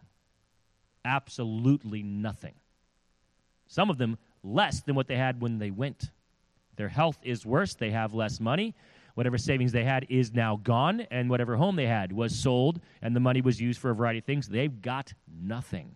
Absolutely 1.05 2.03
nothing. 2.03 2.53
Some 3.67 3.89
of 3.89 3.97
them 3.97 4.17
less 4.43 4.81
than 4.81 4.95
what 4.95 5.07
they 5.07 5.17
had 5.17 5.41
when 5.41 5.57
they 5.57 5.71
went. 5.71 6.11
Their 6.75 6.89
health 6.89 7.17
is 7.23 7.45
worse. 7.45 7.75
They 7.75 7.91
have 7.91 8.13
less 8.13 8.39
money. 8.39 8.75
Whatever 9.15 9.37
savings 9.37 9.71
they 9.71 9.83
had 9.83 10.07
is 10.09 10.33
now 10.33 10.59
gone, 10.63 11.01
and 11.11 11.29
whatever 11.29 11.55
home 11.55 11.75
they 11.75 11.85
had 11.85 12.11
was 12.11 12.35
sold, 12.35 12.81
and 13.01 13.15
the 13.15 13.19
money 13.19 13.41
was 13.41 13.61
used 13.61 13.79
for 13.79 13.91
a 13.91 13.95
variety 13.95 14.19
of 14.19 14.25
things. 14.25 14.47
They've 14.47 14.81
got 14.81 15.13
nothing. 15.41 15.91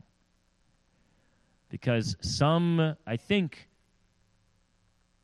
Because 1.70 2.16
some, 2.22 2.96
I 3.08 3.18
think, 3.18 3.67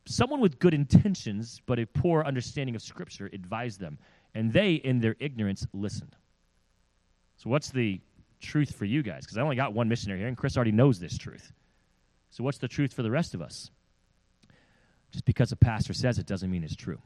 someone 0.06 0.39
with 0.39 0.60
good 0.60 0.74
intentions 0.74 1.62
but 1.66 1.80
a 1.80 1.86
poor 1.86 2.24
understanding 2.24 2.76
of 2.76 2.82
Scripture 2.82 3.30
advised 3.34 3.80
them, 3.80 3.98
and 4.36 4.52
they, 4.52 4.74
in 4.76 5.00
their 5.00 5.16
ignorance, 5.20 5.66
listened. 5.74 6.16
So, 7.38 7.50
what's 7.50 7.70
the 7.70 8.02
truth 8.42 8.76
for 8.76 8.86
you 8.86 9.04
guys? 9.04 9.26
Because 9.26 9.38
I 9.38 9.42
only 9.42 9.56
got 9.56 9.74
one 9.74 9.88
missionary 9.88 10.20
here, 10.20 10.28
and 10.28 10.38
Chris 10.38 10.56
already 10.56 10.72
knows 10.72 11.00
this 11.00 11.18
truth. 11.18 11.52
So, 12.32 12.44
what's 12.44 12.58
the 12.58 12.68
truth 12.68 12.94
for 12.94 13.04
the 13.04 13.12
rest 13.12 13.34
of 13.34 13.42
us? 13.42 13.70
Just 15.12 15.26
because 15.26 15.52
a 15.52 15.56
pastor 15.56 15.94
says 15.94 16.18
it 16.18 16.26
doesn't 16.26 16.50
mean 16.50 16.63
it's 16.63 16.76
true. 16.76 17.00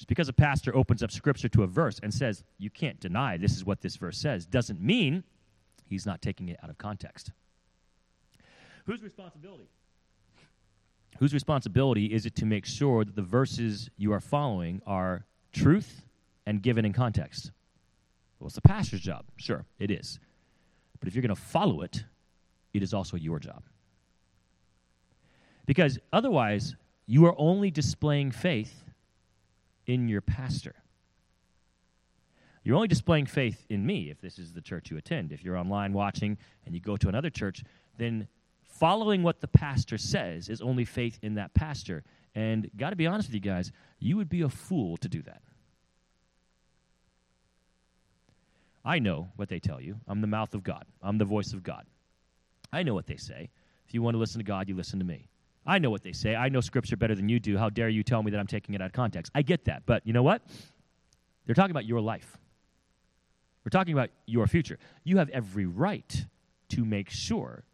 Just 0.00 0.08
because 0.08 0.30
a 0.30 0.32
pastor 0.32 0.74
opens 0.74 1.02
up 1.02 1.10
scripture 1.10 1.50
to 1.50 1.62
a 1.62 1.66
verse 1.66 2.00
and 2.02 2.12
says, 2.12 2.42
you 2.56 2.70
can't 2.70 2.98
deny 3.00 3.36
this 3.36 3.54
is 3.54 3.66
what 3.66 3.82
this 3.82 3.96
verse 3.96 4.16
says, 4.16 4.46
doesn't 4.46 4.80
mean 4.80 5.22
he's 5.84 6.06
not 6.06 6.22
taking 6.22 6.48
it 6.48 6.58
out 6.62 6.70
of 6.70 6.78
context. 6.78 7.32
Whose 8.86 9.02
responsibility? 9.02 9.68
Whose 11.20 11.34
responsibility 11.34 12.06
is 12.06 12.24
it 12.24 12.34
to 12.36 12.46
make 12.46 12.64
sure 12.64 13.04
that 13.04 13.14
the 13.14 13.22
verses 13.22 13.90
you 13.98 14.10
are 14.14 14.20
following 14.20 14.80
are 14.86 15.26
truth 15.52 16.06
and 16.46 16.62
given 16.62 16.86
in 16.86 16.94
context? 16.94 17.50
Well, 18.38 18.46
it's 18.46 18.54
the 18.54 18.62
pastor's 18.62 19.02
job. 19.02 19.26
Sure, 19.36 19.66
it 19.78 19.90
is. 19.90 20.18
But 20.98 21.08
if 21.08 21.14
you're 21.14 21.20
going 21.20 21.34
to 21.34 21.40
follow 21.40 21.82
it, 21.82 22.04
it 22.72 22.82
is 22.82 22.94
also 22.94 23.18
your 23.18 23.38
job. 23.38 23.62
Because 25.66 25.98
otherwise, 26.10 26.74
you 27.06 27.26
are 27.26 27.34
only 27.36 27.70
displaying 27.70 28.30
faith 28.30 28.82
in 29.86 30.08
your 30.08 30.22
pastor. 30.22 30.74
You're 32.64 32.76
only 32.76 32.88
displaying 32.88 33.26
faith 33.26 33.66
in 33.68 33.84
me 33.84 34.08
if 34.08 34.22
this 34.22 34.38
is 34.38 34.54
the 34.54 34.62
church 34.62 34.90
you 34.90 34.96
attend. 34.96 35.32
If 35.32 35.44
you're 35.44 35.58
online 35.58 35.92
watching 35.92 36.38
and 36.64 36.74
you 36.74 36.80
go 36.80 36.96
to 36.96 37.08
another 37.10 37.28
church, 37.28 37.62
then 37.98 38.26
following 38.80 39.22
what 39.22 39.42
the 39.42 39.46
pastor 39.46 39.98
says 39.98 40.48
is 40.48 40.62
only 40.62 40.86
faith 40.86 41.18
in 41.22 41.34
that 41.34 41.52
pastor. 41.52 42.02
And 42.34 42.70
got 42.78 42.90
to 42.90 42.96
be 42.96 43.06
honest 43.06 43.28
with 43.28 43.34
you 43.34 43.40
guys, 43.40 43.70
you 43.98 44.16
would 44.16 44.30
be 44.30 44.40
a 44.40 44.48
fool 44.48 44.96
to 44.96 45.08
do 45.08 45.20
that. 45.22 45.42
I 48.82 48.98
know 48.98 49.28
what 49.36 49.50
they 49.50 49.60
tell 49.60 49.82
you. 49.82 50.00
I'm 50.08 50.22
the 50.22 50.26
mouth 50.26 50.54
of 50.54 50.64
God, 50.64 50.86
I'm 51.02 51.18
the 51.18 51.26
voice 51.26 51.52
of 51.52 51.62
God. 51.62 51.84
I 52.72 52.82
know 52.82 52.94
what 52.94 53.06
they 53.06 53.18
say. 53.18 53.50
If 53.86 53.92
you 53.92 54.00
want 54.00 54.14
to 54.14 54.18
listen 54.18 54.38
to 54.38 54.44
God, 54.44 54.68
you 54.68 54.74
listen 54.74 54.98
to 54.98 55.04
me. 55.04 55.28
I 55.66 55.78
know 55.78 55.90
what 55.90 56.02
they 56.02 56.12
say. 56.12 56.34
I 56.34 56.48
know 56.48 56.60
Scripture 56.60 56.96
better 56.96 57.14
than 57.14 57.28
you 57.28 57.38
do. 57.38 57.58
How 57.58 57.68
dare 57.68 57.90
you 57.90 58.02
tell 58.02 58.22
me 58.22 58.30
that 58.30 58.40
I'm 58.40 58.46
taking 58.46 58.74
it 58.74 58.80
out 58.80 58.86
of 58.86 58.92
context? 58.92 59.30
I 59.34 59.42
get 59.42 59.66
that. 59.66 59.82
But 59.84 60.06
you 60.06 60.14
know 60.14 60.22
what? 60.22 60.42
They're 61.44 61.54
talking 61.54 61.72
about 61.72 61.84
your 61.84 62.00
life. 62.00 62.38
We're 63.64 63.70
talking 63.70 63.92
about 63.92 64.08
your 64.24 64.46
future. 64.46 64.78
You 65.04 65.18
have 65.18 65.28
every 65.30 65.66
right 65.66 66.24
to 66.70 66.84
make 66.84 67.10
sure 67.10 67.64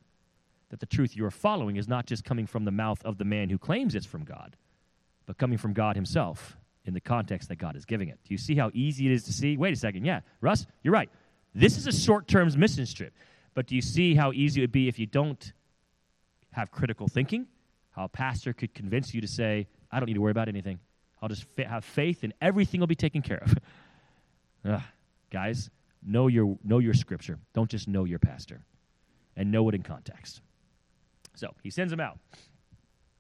that 0.70 0.80
the 0.80 0.86
truth 0.86 1.16
you're 1.16 1.30
following 1.30 1.76
is 1.76 1.88
not 1.88 2.06
just 2.06 2.24
coming 2.24 2.46
from 2.46 2.64
the 2.64 2.70
mouth 2.70 3.04
of 3.04 3.18
the 3.18 3.24
man 3.24 3.48
who 3.48 3.58
claims 3.58 3.94
it's 3.94 4.06
from 4.06 4.24
God, 4.24 4.56
but 5.26 5.38
coming 5.38 5.58
from 5.58 5.72
God 5.72 5.96
Himself 5.96 6.56
in 6.84 6.94
the 6.94 7.00
context 7.00 7.48
that 7.48 7.56
God 7.56 7.76
is 7.76 7.84
giving 7.84 8.08
it. 8.08 8.18
Do 8.24 8.34
you 8.34 8.38
see 8.38 8.54
how 8.54 8.70
easy 8.74 9.06
it 9.06 9.12
is 9.12 9.24
to 9.24 9.32
see? 9.32 9.56
Wait 9.56 9.72
a 9.72 9.76
second. 9.76 10.04
Yeah, 10.04 10.20
Russ, 10.40 10.66
you're 10.82 10.94
right. 10.94 11.10
This 11.54 11.76
is 11.76 11.86
a 11.86 11.92
short 11.92 12.28
term 12.28 12.50
mission 12.56 12.86
trip. 12.86 13.12
But 13.54 13.66
do 13.66 13.74
you 13.74 13.82
see 13.82 14.14
how 14.14 14.32
easy 14.32 14.60
it 14.60 14.64
would 14.64 14.72
be 14.72 14.86
if 14.86 14.98
you 14.98 15.06
don't 15.06 15.52
have 16.52 16.70
critical 16.70 17.08
thinking? 17.08 17.46
How 17.90 18.04
a 18.04 18.08
pastor 18.08 18.52
could 18.52 18.74
convince 18.74 19.14
you 19.14 19.22
to 19.22 19.26
say, 19.26 19.66
I 19.90 19.98
don't 19.98 20.06
need 20.06 20.14
to 20.14 20.20
worry 20.20 20.30
about 20.30 20.48
anything. 20.48 20.78
I'll 21.22 21.30
just 21.30 21.44
fa- 21.56 21.66
have 21.66 21.84
faith 21.84 22.22
and 22.22 22.34
everything 22.42 22.80
will 22.80 22.86
be 22.86 22.94
taken 22.94 23.22
care 23.22 23.42
of. 23.42 23.54
Ugh, 24.66 24.82
guys, 25.30 25.70
know 26.06 26.26
your, 26.26 26.58
know 26.62 26.78
your 26.78 26.92
scripture. 26.92 27.38
Don't 27.54 27.70
just 27.70 27.88
know 27.88 28.04
your 28.04 28.18
pastor 28.18 28.60
and 29.36 29.50
know 29.50 29.66
it 29.70 29.74
in 29.74 29.82
context. 29.82 30.42
So 31.36 31.54
he 31.62 31.70
sends 31.70 31.90
them 31.90 32.00
out. 32.00 32.18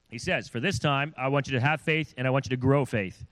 He 0.08 0.18
says, 0.18 0.48
For 0.48 0.60
this 0.60 0.78
time, 0.78 1.14
I 1.16 1.28
want 1.28 1.46
you 1.46 1.52
to 1.58 1.60
have 1.60 1.80
faith 1.80 2.14
and 2.16 2.26
I 2.26 2.30
want 2.30 2.46
you 2.46 2.50
to 2.50 2.56
grow 2.56 2.84
faith. 2.84 3.24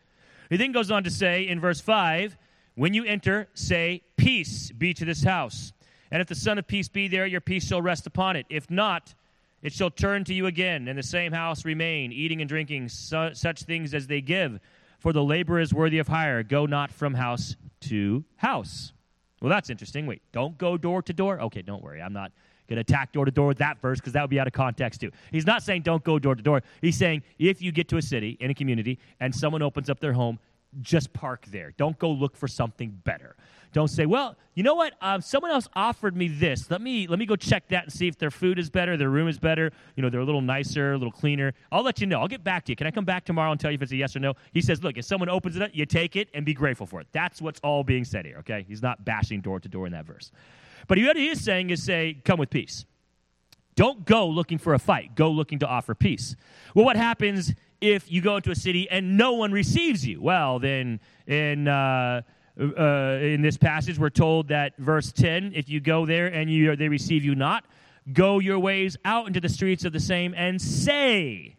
He 0.50 0.56
then 0.56 0.72
goes 0.72 0.90
on 0.90 1.04
to 1.04 1.10
say 1.10 1.48
in 1.48 1.58
verse 1.60 1.80
5 1.80 2.36
When 2.74 2.94
you 2.94 3.04
enter, 3.04 3.48
say, 3.54 4.02
Peace 4.16 4.70
be 4.70 4.94
to 4.94 5.04
this 5.04 5.24
house. 5.24 5.72
And 6.10 6.20
if 6.20 6.28
the 6.28 6.34
Son 6.34 6.58
of 6.58 6.66
Peace 6.66 6.88
be 6.88 7.08
there, 7.08 7.26
your 7.26 7.40
peace 7.40 7.66
shall 7.66 7.82
rest 7.82 8.06
upon 8.06 8.36
it. 8.36 8.46
If 8.48 8.70
not, 8.70 9.14
it 9.62 9.72
shall 9.72 9.90
turn 9.90 10.24
to 10.24 10.34
you 10.34 10.46
again, 10.46 10.88
and 10.88 10.98
the 10.98 11.02
same 11.02 11.32
house 11.32 11.64
remain, 11.64 12.12
eating 12.12 12.40
and 12.40 12.48
drinking 12.48 12.90
su- 12.90 13.30
such 13.32 13.62
things 13.62 13.94
as 13.94 14.06
they 14.06 14.20
give. 14.20 14.60
For 14.98 15.12
the 15.12 15.24
labor 15.24 15.58
is 15.58 15.72
worthy 15.72 15.98
of 15.98 16.08
hire. 16.08 16.42
Go 16.42 16.66
not 16.66 16.92
from 16.92 17.14
house 17.14 17.56
to 17.80 18.24
house. 18.36 18.92
Well, 19.40 19.50
that's 19.50 19.70
interesting. 19.70 20.06
Wait, 20.06 20.22
don't 20.32 20.56
go 20.56 20.76
door 20.76 21.02
to 21.02 21.12
door? 21.12 21.40
Okay, 21.40 21.62
don't 21.62 21.82
worry. 21.82 22.00
I'm 22.00 22.12
not 22.12 22.30
going 22.68 22.76
to 22.76 22.80
attack 22.80 23.12
door 23.12 23.24
to 23.24 23.30
door 23.30 23.46
with 23.46 23.58
that 23.58 23.80
verse 23.80 24.00
because 24.00 24.12
that 24.12 24.22
would 24.22 24.30
be 24.30 24.40
out 24.40 24.46
of 24.46 24.52
context 24.52 25.00
too. 25.00 25.10
He's 25.30 25.46
not 25.46 25.62
saying 25.62 25.82
don't 25.82 26.04
go 26.04 26.18
door 26.18 26.34
to 26.34 26.42
door. 26.42 26.62
He's 26.80 26.96
saying 26.96 27.22
if 27.38 27.60
you 27.60 27.72
get 27.72 27.88
to 27.88 27.96
a 27.96 28.02
city, 28.02 28.36
in 28.40 28.50
a 28.50 28.54
community, 28.54 28.98
and 29.20 29.34
someone 29.34 29.62
opens 29.62 29.90
up 29.90 30.00
their 30.00 30.12
home, 30.12 30.38
just 30.80 31.12
park 31.12 31.46
there. 31.46 31.72
Don't 31.76 31.98
go 31.98 32.10
look 32.10 32.36
for 32.36 32.48
something 32.48 32.90
better. 33.04 33.36
Don't 33.72 33.88
say, 33.88 34.06
"Well, 34.06 34.36
you 34.54 34.62
know 34.62 34.74
what? 34.74 34.94
Um, 35.00 35.20
someone 35.20 35.50
else 35.50 35.68
offered 35.74 36.16
me 36.16 36.28
this. 36.28 36.70
Let 36.70 36.80
me 36.80 37.06
let 37.08 37.18
me 37.18 37.26
go 37.26 37.34
check 37.34 37.68
that 37.68 37.84
and 37.84 37.92
see 37.92 38.06
if 38.06 38.16
their 38.18 38.30
food 38.30 38.58
is 38.58 38.70
better, 38.70 38.96
their 38.96 39.10
room 39.10 39.26
is 39.26 39.38
better. 39.38 39.72
You 39.96 40.02
know, 40.02 40.10
they're 40.10 40.20
a 40.20 40.24
little 40.24 40.40
nicer, 40.40 40.92
a 40.92 40.96
little 40.96 41.12
cleaner. 41.12 41.54
I'll 41.72 41.82
let 41.82 42.00
you 42.00 42.06
know. 42.06 42.20
I'll 42.20 42.28
get 42.28 42.44
back 42.44 42.64
to 42.66 42.72
you. 42.72 42.76
Can 42.76 42.86
I 42.86 42.92
come 42.92 43.04
back 43.04 43.24
tomorrow 43.24 43.50
and 43.50 43.60
tell 43.60 43.70
you 43.70 43.76
if 43.76 43.82
it's 43.82 43.92
a 43.92 43.96
yes 43.96 44.14
or 44.14 44.20
no?" 44.20 44.34
He 44.52 44.60
says, 44.60 44.82
"Look, 44.82 44.96
if 44.96 45.04
someone 45.04 45.28
opens 45.28 45.56
it 45.56 45.62
up, 45.62 45.70
you 45.72 45.86
take 45.86 46.14
it 46.14 46.28
and 46.34 46.44
be 46.44 46.54
grateful 46.54 46.86
for 46.86 47.00
it. 47.00 47.08
That's 47.12 47.42
what's 47.42 47.60
all 47.60 47.82
being 47.82 48.04
said 48.04 48.26
here. 48.26 48.38
Okay? 48.38 48.64
He's 48.68 48.82
not 48.82 49.04
bashing 49.04 49.40
door 49.40 49.58
to 49.58 49.68
door 49.68 49.86
in 49.86 49.92
that 49.92 50.06
verse, 50.06 50.30
but 50.86 50.98
what 50.98 51.16
he 51.16 51.28
is 51.28 51.42
saying 51.42 51.70
is, 51.70 51.82
say, 51.82 52.20
come 52.24 52.38
with 52.38 52.50
peace." 52.50 52.84
Don't 53.76 54.04
go 54.04 54.28
looking 54.28 54.58
for 54.58 54.74
a 54.74 54.78
fight. 54.78 55.16
Go 55.16 55.30
looking 55.30 55.58
to 55.58 55.66
offer 55.66 55.96
peace. 55.96 56.36
Well, 56.76 56.84
what 56.84 56.96
happens 56.96 57.52
if 57.80 58.08
you 58.10 58.20
go 58.20 58.36
into 58.36 58.52
a 58.52 58.54
city 58.54 58.88
and 58.88 59.16
no 59.16 59.32
one 59.32 59.50
receives 59.50 60.06
you? 60.06 60.20
Well, 60.20 60.60
then 60.60 61.00
in 61.26 61.66
uh, 61.66 62.22
uh, 62.58 63.18
in 63.20 63.42
this 63.42 63.56
passage, 63.56 63.98
we're 63.98 64.10
told 64.10 64.48
that 64.48 64.76
verse 64.78 65.12
10 65.12 65.52
if 65.54 65.68
you 65.68 65.80
go 65.80 66.06
there 66.06 66.28
and 66.28 66.50
you, 66.50 66.76
they 66.76 66.88
receive 66.88 67.24
you 67.24 67.34
not, 67.34 67.64
go 68.12 68.38
your 68.38 68.58
ways 68.58 68.96
out 69.04 69.26
into 69.26 69.40
the 69.40 69.48
streets 69.48 69.84
of 69.84 69.92
the 69.92 70.00
same 70.00 70.34
and 70.36 70.60
say, 70.60 71.56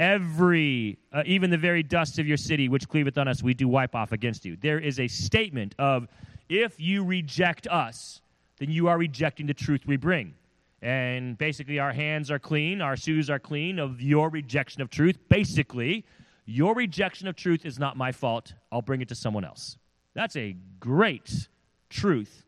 every, 0.00 0.98
uh, 1.12 1.22
even 1.26 1.50
the 1.50 1.58
very 1.58 1.82
dust 1.82 2.18
of 2.18 2.26
your 2.26 2.36
city, 2.36 2.68
which 2.68 2.88
cleaveth 2.88 3.18
on 3.18 3.28
us, 3.28 3.42
we 3.42 3.52
do 3.52 3.68
wipe 3.68 3.94
off 3.94 4.12
against 4.12 4.44
you. 4.44 4.56
There 4.56 4.78
is 4.78 4.98
a 5.00 5.08
statement 5.08 5.74
of, 5.78 6.08
if 6.48 6.80
you 6.80 7.04
reject 7.04 7.66
us, 7.66 8.22
then 8.58 8.70
you 8.70 8.88
are 8.88 8.98
rejecting 8.98 9.46
the 9.46 9.54
truth 9.54 9.86
we 9.86 9.96
bring. 9.96 10.34
And 10.80 11.36
basically, 11.36 11.78
our 11.78 11.92
hands 11.92 12.30
are 12.30 12.38
clean, 12.38 12.80
our 12.80 12.96
shoes 12.96 13.30
are 13.30 13.38
clean 13.38 13.78
of 13.78 14.00
your 14.00 14.30
rejection 14.30 14.80
of 14.80 14.90
truth. 14.90 15.18
Basically, 15.28 16.04
your 16.44 16.74
rejection 16.74 17.26
of 17.26 17.36
truth 17.36 17.66
is 17.66 17.78
not 17.78 17.96
my 17.96 18.12
fault. 18.12 18.54
I'll 18.70 18.82
bring 18.82 19.00
it 19.00 19.08
to 19.08 19.14
someone 19.14 19.44
else. 19.44 19.76
That's 20.14 20.36
a 20.36 20.56
great 20.78 21.48
truth 21.90 22.44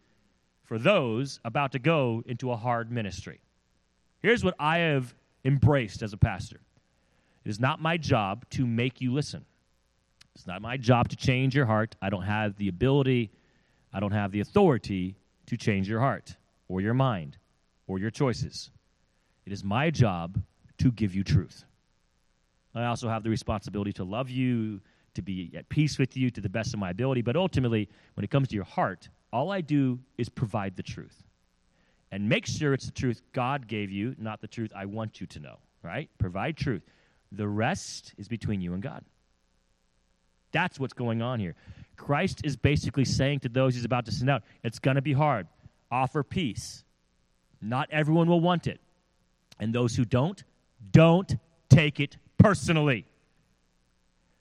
for 0.64 0.78
those 0.78 1.40
about 1.44 1.72
to 1.72 1.78
go 1.78 2.22
into 2.26 2.52
a 2.52 2.56
hard 2.56 2.92
ministry. 2.92 3.40
Here's 4.20 4.44
what 4.44 4.54
I 4.60 4.78
have 4.78 5.14
embraced 5.44 6.02
as 6.02 6.12
a 6.12 6.16
pastor 6.16 6.60
it 7.44 7.48
is 7.48 7.58
not 7.58 7.80
my 7.80 7.96
job 7.96 8.48
to 8.50 8.66
make 8.66 9.00
you 9.00 9.12
listen. 9.12 9.44
It's 10.34 10.46
not 10.46 10.62
my 10.62 10.76
job 10.76 11.08
to 11.08 11.16
change 11.16 11.54
your 11.54 11.66
heart. 11.66 11.96
I 12.00 12.10
don't 12.10 12.22
have 12.22 12.56
the 12.56 12.68
ability, 12.68 13.30
I 13.92 13.98
don't 13.98 14.12
have 14.12 14.30
the 14.30 14.40
authority 14.40 15.16
to 15.50 15.56
change 15.56 15.88
your 15.88 15.98
heart 15.98 16.36
or 16.68 16.80
your 16.80 16.94
mind 16.94 17.36
or 17.88 17.98
your 17.98 18.10
choices. 18.10 18.70
It 19.44 19.52
is 19.52 19.64
my 19.64 19.90
job 19.90 20.40
to 20.78 20.92
give 20.92 21.12
you 21.12 21.24
truth. 21.24 21.64
I 22.72 22.84
also 22.84 23.08
have 23.08 23.24
the 23.24 23.30
responsibility 23.30 23.92
to 23.94 24.04
love 24.04 24.30
you, 24.30 24.80
to 25.14 25.22
be 25.22 25.50
at 25.56 25.68
peace 25.68 25.98
with 25.98 26.16
you 26.16 26.30
to 26.30 26.40
the 26.40 26.48
best 26.48 26.72
of 26.72 26.78
my 26.78 26.90
ability. 26.90 27.22
But 27.22 27.34
ultimately, 27.34 27.88
when 28.14 28.22
it 28.22 28.30
comes 28.30 28.46
to 28.46 28.54
your 28.54 28.64
heart, 28.64 29.08
all 29.32 29.50
I 29.50 29.60
do 29.60 29.98
is 30.18 30.28
provide 30.28 30.76
the 30.76 30.84
truth. 30.84 31.24
And 32.12 32.28
make 32.28 32.46
sure 32.46 32.72
it's 32.72 32.86
the 32.86 32.92
truth 32.92 33.20
God 33.32 33.66
gave 33.66 33.90
you, 33.90 34.14
not 34.18 34.40
the 34.40 34.46
truth 34.46 34.70
I 34.74 34.84
want 34.84 35.20
you 35.20 35.26
to 35.26 35.40
know, 35.40 35.58
right? 35.82 36.08
Provide 36.18 36.56
truth. 36.56 36.82
The 37.32 37.48
rest 37.48 38.14
is 38.18 38.28
between 38.28 38.60
you 38.60 38.72
and 38.74 38.82
God. 38.82 39.04
That's 40.52 40.78
what's 40.78 40.92
going 40.92 41.22
on 41.22 41.40
here. 41.40 41.54
Christ 41.96 42.40
is 42.44 42.56
basically 42.56 43.04
saying 43.04 43.40
to 43.40 43.48
those 43.48 43.74
he's 43.74 43.84
about 43.84 44.06
to 44.06 44.12
send 44.12 44.30
out, 44.30 44.42
it's 44.64 44.78
going 44.78 44.94
to 44.96 45.02
be 45.02 45.12
hard. 45.12 45.46
Offer 45.90 46.22
peace. 46.22 46.84
Not 47.60 47.88
everyone 47.90 48.28
will 48.28 48.40
want 48.40 48.66
it. 48.66 48.80
And 49.58 49.74
those 49.74 49.94
who 49.94 50.04
don't, 50.04 50.42
don't 50.92 51.36
take 51.68 52.00
it 52.00 52.16
personally. 52.38 53.04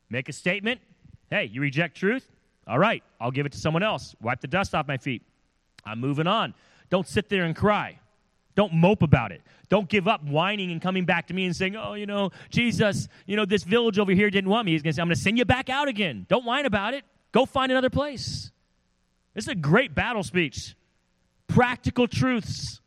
Make 0.10 0.30
a 0.30 0.34
statement. 0.34 0.80
Hey, 1.30 1.45
you 1.45 1.62
reject 1.62 1.98
truth? 1.98 2.32
All 2.65 2.80
right, 2.80 3.04
I'll 3.19 3.32
give 3.32 3.45
it 3.45 3.52
to 3.52 3.58
someone 3.58 3.84
else. 3.84 4.15
Wipe 4.22 4.41
the 4.41 4.48
dust 4.48 4.74
off 4.74 4.88
my 4.88 4.98
feet. 4.98 5.22
I'm 5.86 6.00
moving 6.00 6.28
on. 6.28 6.54
Don't 6.89 7.08
sit 7.08 7.30
there 7.30 7.43
and 7.43 7.56
cry. 7.56 8.00
Don't 8.55 8.73
mope 8.73 9.03
about 9.03 9.31
it. 9.31 9.41
Don't 9.69 9.88
give 9.88 10.07
up 10.07 10.23
whining 10.23 10.71
and 10.71 10.81
coming 10.81 11.05
back 11.05 11.27
to 11.27 11.33
me 11.33 11.45
and 11.45 11.55
saying, 11.55 11.75
oh, 11.75 11.93
you 11.93 12.05
know, 12.05 12.31
Jesus, 12.49 13.07
you 13.25 13.35
know, 13.35 13.45
this 13.45 13.63
village 13.63 13.99
over 13.99 14.12
here 14.12 14.29
didn't 14.29 14.49
want 14.49 14.65
me. 14.65 14.71
He's 14.71 14.81
going 14.81 14.91
to 14.91 14.95
say, 14.95 15.01
I'm 15.01 15.07
going 15.07 15.15
to 15.15 15.21
send 15.21 15.38
you 15.38 15.45
back 15.45 15.69
out 15.69 15.88
again. 15.88 16.25
Don't 16.27 16.45
whine 16.45 16.65
about 16.65 16.93
it. 16.93 17.03
Go 17.31 17.45
find 17.45 17.71
another 17.71 17.89
place. 17.89 18.51
This 19.33 19.45
is 19.45 19.49
a 19.49 19.55
great 19.55 19.93
battle 19.93 20.23
speech. 20.23 20.75
Practical 21.47 22.07
truths. 22.07 22.81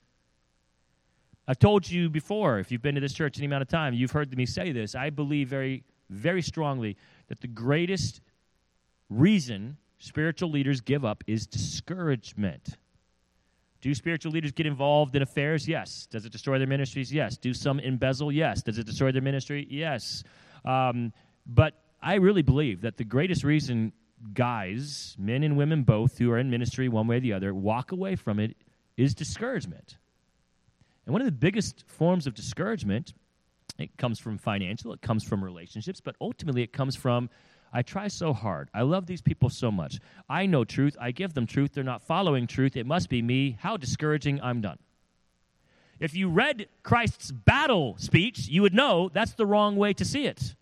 I've 1.46 1.58
told 1.58 1.88
you 1.88 2.10
before, 2.10 2.58
if 2.58 2.70
you've 2.70 2.82
been 2.82 2.94
to 2.94 3.00
this 3.00 3.14
church 3.14 3.38
any 3.38 3.46
amount 3.46 3.62
of 3.62 3.68
time, 3.68 3.94
you've 3.94 4.10
heard 4.10 4.36
me 4.36 4.46
say 4.46 4.72
this. 4.72 4.94
I 4.94 5.10
believe 5.10 5.48
very, 5.48 5.84
very 6.10 6.42
strongly 6.42 6.96
that 7.28 7.40
the 7.40 7.48
greatest 7.48 8.20
reason 9.08 9.76
spiritual 9.98 10.50
leaders 10.50 10.80
give 10.80 11.04
up 11.04 11.22
is 11.26 11.46
discouragement. 11.46 12.76
Do 13.82 13.92
spiritual 13.94 14.32
leaders 14.32 14.52
get 14.52 14.64
involved 14.64 15.16
in 15.16 15.22
affairs? 15.22 15.68
Yes. 15.68 16.06
Does 16.06 16.24
it 16.24 16.30
destroy 16.30 16.58
their 16.58 16.68
ministries? 16.68 17.12
Yes. 17.12 17.36
Do 17.36 17.52
some 17.52 17.80
embezzle? 17.80 18.30
Yes. 18.30 18.62
Does 18.62 18.78
it 18.78 18.86
destroy 18.86 19.10
their 19.10 19.22
ministry? 19.22 19.66
Yes. 19.68 20.22
Um, 20.64 21.12
but 21.46 21.74
I 22.00 22.14
really 22.14 22.42
believe 22.42 22.80
that 22.82 22.96
the 22.96 23.04
greatest 23.04 23.42
reason 23.42 23.92
guys, 24.34 25.16
men 25.18 25.42
and 25.42 25.56
women 25.56 25.82
both, 25.82 26.16
who 26.16 26.30
are 26.30 26.38
in 26.38 26.48
ministry 26.48 26.88
one 26.88 27.08
way 27.08 27.16
or 27.16 27.20
the 27.20 27.32
other, 27.32 27.52
walk 27.52 27.90
away 27.90 28.14
from 28.14 28.38
it 28.38 28.56
is 28.96 29.14
discouragement. 29.14 29.96
And 31.04 31.12
one 31.12 31.20
of 31.20 31.26
the 31.26 31.32
biggest 31.32 31.82
forms 31.88 32.28
of 32.28 32.34
discouragement, 32.34 33.14
it 33.78 33.96
comes 33.96 34.20
from 34.20 34.38
financial, 34.38 34.92
it 34.92 35.02
comes 35.02 35.24
from 35.24 35.42
relationships, 35.42 36.00
but 36.00 36.14
ultimately 36.20 36.62
it 36.62 36.72
comes 36.72 36.94
from 36.94 37.28
I 37.72 37.82
try 37.82 38.08
so 38.08 38.32
hard. 38.32 38.68
I 38.74 38.82
love 38.82 39.06
these 39.06 39.22
people 39.22 39.48
so 39.48 39.70
much. 39.70 39.98
I 40.28 40.46
know 40.46 40.64
truth. 40.64 40.96
I 41.00 41.10
give 41.10 41.32
them 41.32 41.46
truth. 41.46 41.72
They're 41.72 41.84
not 41.84 42.02
following 42.02 42.46
truth. 42.46 42.76
It 42.76 42.86
must 42.86 43.08
be 43.08 43.22
me. 43.22 43.56
How 43.60 43.76
discouraging. 43.76 44.40
I'm 44.42 44.60
done. 44.60 44.78
If 45.98 46.14
you 46.14 46.28
read 46.28 46.68
Christ's 46.82 47.30
battle 47.30 47.94
speech, 47.96 48.48
you 48.48 48.62
would 48.62 48.74
know 48.74 49.08
that's 49.12 49.34
the 49.34 49.46
wrong 49.46 49.76
way 49.76 49.92
to 49.94 50.04
see 50.04 50.26
it. 50.26 50.54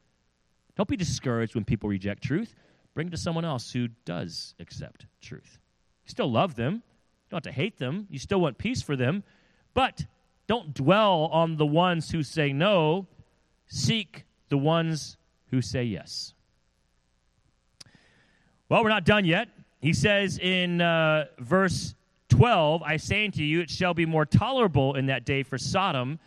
Don't 0.77 0.89
be 0.89 0.97
discouraged 0.97 1.55
when 1.55 1.65
people 1.65 1.89
reject 1.89 2.23
truth. 2.23 2.55
Bring 2.95 3.09
it 3.09 3.11
to 3.11 3.17
someone 3.17 3.45
else 3.45 3.73
who 3.73 3.89
does 4.05 4.55
accept 4.61 5.07
truth. 5.21 5.59
You 6.05 6.11
still 6.11 6.31
love 6.31 6.55
them. 6.55 6.75
You 6.75 7.31
don't 7.31 7.45
have 7.45 7.55
to 7.55 7.59
hate 7.59 7.79
them. 7.79 8.07
You 8.11 8.19
still 8.19 8.41
want 8.41 8.59
peace 8.59 8.83
for 8.83 8.97
them. 8.97 9.25
But 9.75 10.05
don't 10.47 10.75
dwell 10.75 11.29
on 11.33 11.57
the 11.57 11.67
ones 11.67 12.11
who 12.11 12.23
say 12.23 12.53
no. 12.53 13.07
Seek 13.67 14.25
the 14.49 14.59
ones 14.59 15.17
who 15.51 15.63
say 15.63 15.85
yes. 15.85 16.35
Well, 18.71 18.85
we're 18.85 18.91
not 18.91 19.05
done 19.05 19.25
yet. 19.25 19.49
He 19.81 19.93
says 19.93 20.39
in 20.39 20.81
uh, 20.81 21.25
verse 21.41 21.97
12, 22.29 22.85
I 22.85 22.99
say 22.99 23.25
unto 23.25 23.43
you, 23.43 23.63
it 23.63 23.69
shall 23.69 23.95
be 23.95 24.07
more 24.07 24.25
tolerable 24.25 24.95
in 24.95 25.07
that 25.07 25.25
day 25.25 25.43
for 25.43 25.59
Sodom 25.59 26.21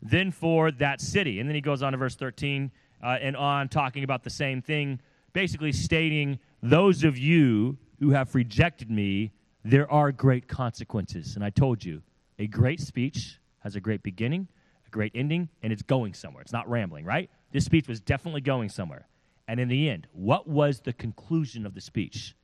than 0.00 0.32
for 0.32 0.70
that 0.70 1.02
city. 1.02 1.40
And 1.40 1.48
then 1.48 1.54
he 1.54 1.60
goes 1.60 1.82
on 1.82 1.92
to 1.92 1.98
verse 1.98 2.14
13 2.16 2.70
uh, 3.02 3.18
and 3.20 3.36
on, 3.36 3.68
talking 3.68 4.02
about 4.02 4.24
the 4.24 4.30
same 4.30 4.62
thing, 4.62 4.98
basically 5.34 5.72
stating, 5.72 6.38
Those 6.62 7.04
of 7.04 7.18
you 7.18 7.76
who 7.98 8.12
have 8.12 8.34
rejected 8.34 8.90
me, 8.90 9.32
there 9.62 9.90
are 9.92 10.10
great 10.10 10.48
consequences. 10.48 11.34
And 11.34 11.44
I 11.44 11.50
told 11.50 11.84
you, 11.84 12.00
a 12.38 12.46
great 12.46 12.80
speech 12.80 13.38
has 13.58 13.76
a 13.76 13.80
great 13.80 14.02
beginning, 14.02 14.48
a 14.86 14.90
great 14.90 15.12
ending, 15.14 15.50
and 15.62 15.70
it's 15.70 15.82
going 15.82 16.14
somewhere. 16.14 16.40
It's 16.40 16.52
not 16.52 16.66
rambling, 16.66 17.04
right? 17.04 17.28
This 17.52 17.66
speech 17.66 17.88
was 17.88 18.00
definitely 18.00 18.40
going 18.40 18.70
somewhere. 18.70 19.06
And 19.50 19.58
in 19.58 19.66
the 19.66 19.90
end, 19.90 20.06
what 20.12 20.46
was 20.46 20.78
the 20.78 20.92
conclusion 20.92 21.66
of 21.66 21.74
the 21.74 21.80
speech? 21.80 22.36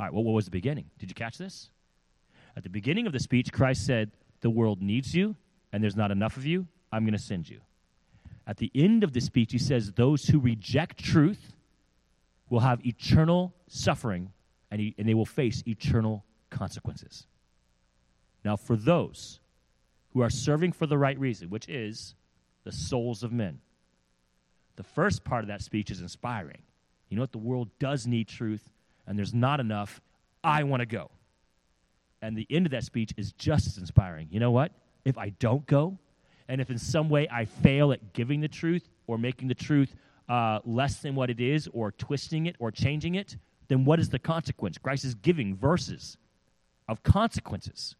All 0.00 0.06
right, 0.06 0.12
well, 0.12 0.24
what 0.24 0.32
was 0.32 0.46
the 0.46 0.50
beginning? 0.50 0.90
Did 0.98 1.08
you 1.08 1.14
catch 1.14 1.38
this? 1.38 1.70
At 2.56 2.64
the 2.64 2.68
beginning 2.68 3.06
of 3.06 3.12
the 3.12 3.20
speech, 3.20 3.52
Christ 3.52 3.86
said, 3.86 4.10
The 4.40 4.50
world 4.50 4.82
needs 4.82 5.14
you, 5.14 5.36
and 5.72 5.80
there's 5.80 5.94
not 5.94 6.10
enough 6.10 6.36
of 6.36 6.44
you. 6.44 6.66
I'm 6.90 7.04
going 7.04 7.12
to 7.12 7.22
send 7.22 7.48
you. 7.48 7.60
At 8.48 8.56
the 8.56 8.68
end 8.74 9.04
of 9.04 9.12
the 9.12 9.20
speech, 9.20 9.52
he 9.52 9.58
says, 9.58 9.92
Those 9.92 10.24
who 10.24 10.40
reject 10.40 10.98
truth 10.98 11.52
will 12.48 12.58
have 12.58 12.84
eternal 12.84 13.54
suffering, 13.68 14.32
and, 14.72 14.80
he, 14.80 14.96
and 14.98 15.08
they 15.08 15.14
will 15.14 15.26
face 15.26 15.62
eternal 15.68 16.24
consequences. 16.50 17.28
Now, 18.44 18.56
for 18.56 18.74
those 18.74 19.38
who 20.14 20.20
are 20.20 20.30
serving 20.30 20.72
for 20.72 20.86
the 20.86 20.98
right 20.98 21.16
reason, 21.16 21.48
which 21.48 21.68
is 21.68 22.16
the 22.64 22.72
souls 22.72 23.22
of 23.22 23.30
men, 23.30 23.60
the 24.76 24.82
first 24.82 25.24
part 25.24 25.42
of 25.42 25.48
that 25.48 25.62
speech 25.62 25.90
is 25.90 26.00
inspiring. 26.00 26.62
You 27.08 27.16
know 27.16 27.22
what? 27.22 27.32
The 27.32 27.38
world 27.38 27.68
does 27.78 28.06
need 28.06 28.28
truth, 28.28 28.70
and 29.06 29.18
there's 29.18 29.34
not 29.34 29.60
enough. 29.60 30.00
I 30.42 30.62
want 30.62 30.80
to 30.80 30.86
go. 30.86 31.10
And 32.22 32.36
the 32.36 32.46
end 32.50 32.66
of 32.66 32.72
that 32.72 32.84
speech 32.84 33.12
is 33.16 33.32
just 33.32 33.66
as 33.66 33.78
inspiring. 33.78 34.28
You 34.30 34.40
know 34.40 34.50
what? 34.50 34.72
If 35.04 35.18
I 35.18 35.30
don't 35.30 35.66
go, 35.66 35.98
and 36.48 36.60
if 36.60 36.70
in 36.70 36.78
some 36.78 37.08
way 37.08 37.28
I 37.30 37.44
fail 37.44 37.92
at 37.92 38.12
giving 38.12 38.40
the 38.40 38.48
truth 38.48 38.88
or 39.06 39.18
making 39.18 39.48
the 39.48 39.54
truth 39.54 39.94
uh, 40.28 40.60
less 40.64 41.00
than 41.00 41.14
what 41.14 41.30
it 41.30 41.40
is, 41.40 41.68
or 41.72 41.90
twisting 41.92 42.46
it 42.46 42.54
or 42.58 42.70
changing 42.70 43.16
it, 43.16 43.36
then 43.68 43.84
what 43.84 43.98
is 43.98 44.10
the 44.10 44.18
consequence? 44.18 44.78
Christ 44.78 45.04
is 45.04 45.14
giving 45.14 45.56
verses 45.56 46.16
of 46.88 47.02
consequences. 47.02 47.96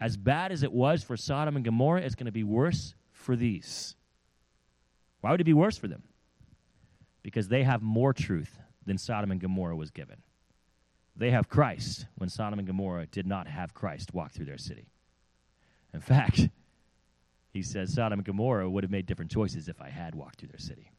As 0.00 0.16
bad 0.16 0.52
as 0.52 0.62
it 0.62 0.72
was 0.72 1.02
for 1.02 1.16
Sodom 1.16 1.56
and 1.56 1.64
Gomorrah, 1.64 2.02
it's 2.02 2.14
going 2.14 2.26
to 2.26 2.32
be 2.32 2.44
worse 2.44 2.94
for 3.12 3.34
these. 3.36 3.96
Why 5.20 5.30
would 5.30 5.40
it 5.40 5.44
be 5.44 5.54
worse 5.54 5.76
for 5.76 5.88
them? 5.88 6.02
Because 7.22 7.48
they 7.48 7.64
have 7.64 7.82
more 7.82 8.12
truth 8.12 8.58
than 8.86 8.98
Sodom 8.98 9.30
and 9.30 9.40
Gomorrah 9.40 9.76
was 9.76 9.90
given. 9.90 10.22
They 11.16 11.32
have 11.32 11.48
Christ 11.48 12.06
when 12.16 12.28
Sodom 12.28 12.60
and 12.60 12.66
Gomorrah 12.66 13.06
did 13.06 13.26
not 13.26 13.48
have 13.48 13.74
Christ 13.74 14.14
walk 14.14 14.32
through 14.32 14.46
their 14.46 14.58
city. 14.58 14.86
In 15.92 16.00
fact, 16.00 16.48
he 17.52 17.62
says 17.62 17.92
Sodom 17.92 18.20
and 18.20 18.26
Gomorrah 18.26 18.70
would 18.70 18.84
have 18.84 18.90
made 18.90 19.06
different 19.06 19.30
choices 19.30 19.68
if 19.68 19.80
I 19.82 19.88
had 19.88 20.14
walked 20.14 20.38
through 20.38 20.50
their 20.50 20.60
city. 20.60 20.92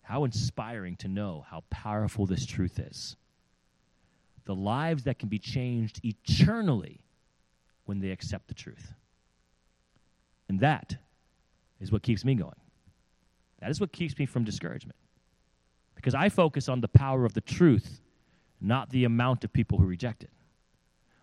How 0.00 0.24
inspiring 0.24 0.96
to 0.96 1.08
know 1.08 1.44
how 1.50 1.64
powerful 1.68 2.26
this 2.26 2.46
truth 2.46 2.78
is. 2.78 3.16
The 4.44 4.54
lives 4.54 5.04
that 5.04 5.18
can 5.18 5.28
be 5.28 5.40
changed 5.40 6.00
eternally 6.04 7.00
when 7.84 8.00
they 8.00 8.10
accept 8.10 8.48
the 8.48 8.54
truth. 8.54 8.94
And 10.48 10.60
that 10.60 10.96
is 11.80 11.90
what 11.90 12.02
keeps 12.02 12.24
me 12.24 12.34
going. 12.34 12.54
That 13.60 13.70
is 13.70 13.80
what 13.80 13.92
keeps 13.92 14.18
me 14.18 14.26
from 14.26 14.44
discouragement. 14.44 14.96
Because 15.94 16.14
I 16.14 16.28
focus 16.28 16.68
on 16.68 16.80
the 16.80 16.88
power 16.88 17.24
of 17.24 17.32
the 17.32 17.40
truth, 17.40 18.00
not 18.60 18.90
the 18.90 19.04
amount 19.04 19.44
of 19.44 19.52
people 19.52 19.78
who 19.78 19.86
reject 19.86 20.22
it. 20.22 20.30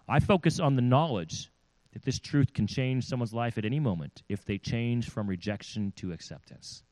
I 0.08 0.20
focus 0.20 0.60
on 0.60 0.76
the 0.76 0.82
knowledge 0.82 1.50
that 1.94 2.04
this 2.04 2.20
truth 2.20 2.54
can 2.54 2.66
change 2.68 3.06
someone's 3.06 3.34
life 3.34 3.58
at 3.58 3.66
any 3.66 3.80
moment 3.80 4.24
if 4.28 4.44
they 4.46 4.58
change 4.58 5.10
from 5.10 5.28
rejection 5.28 5.94
to 5.98 6.12
acceptance. 6.12 6.84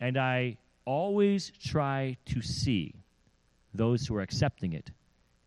and 0.00 0.16
I 0.18 0.58
always 0.84 1.50
try 1.62 2.16
to 2.26 2.42
see 2.42 2.94
those 3.72 4.06
who 4.06 4.14
are 4.16 4.20
accepting 4.20 4.74
it 4.74 4.90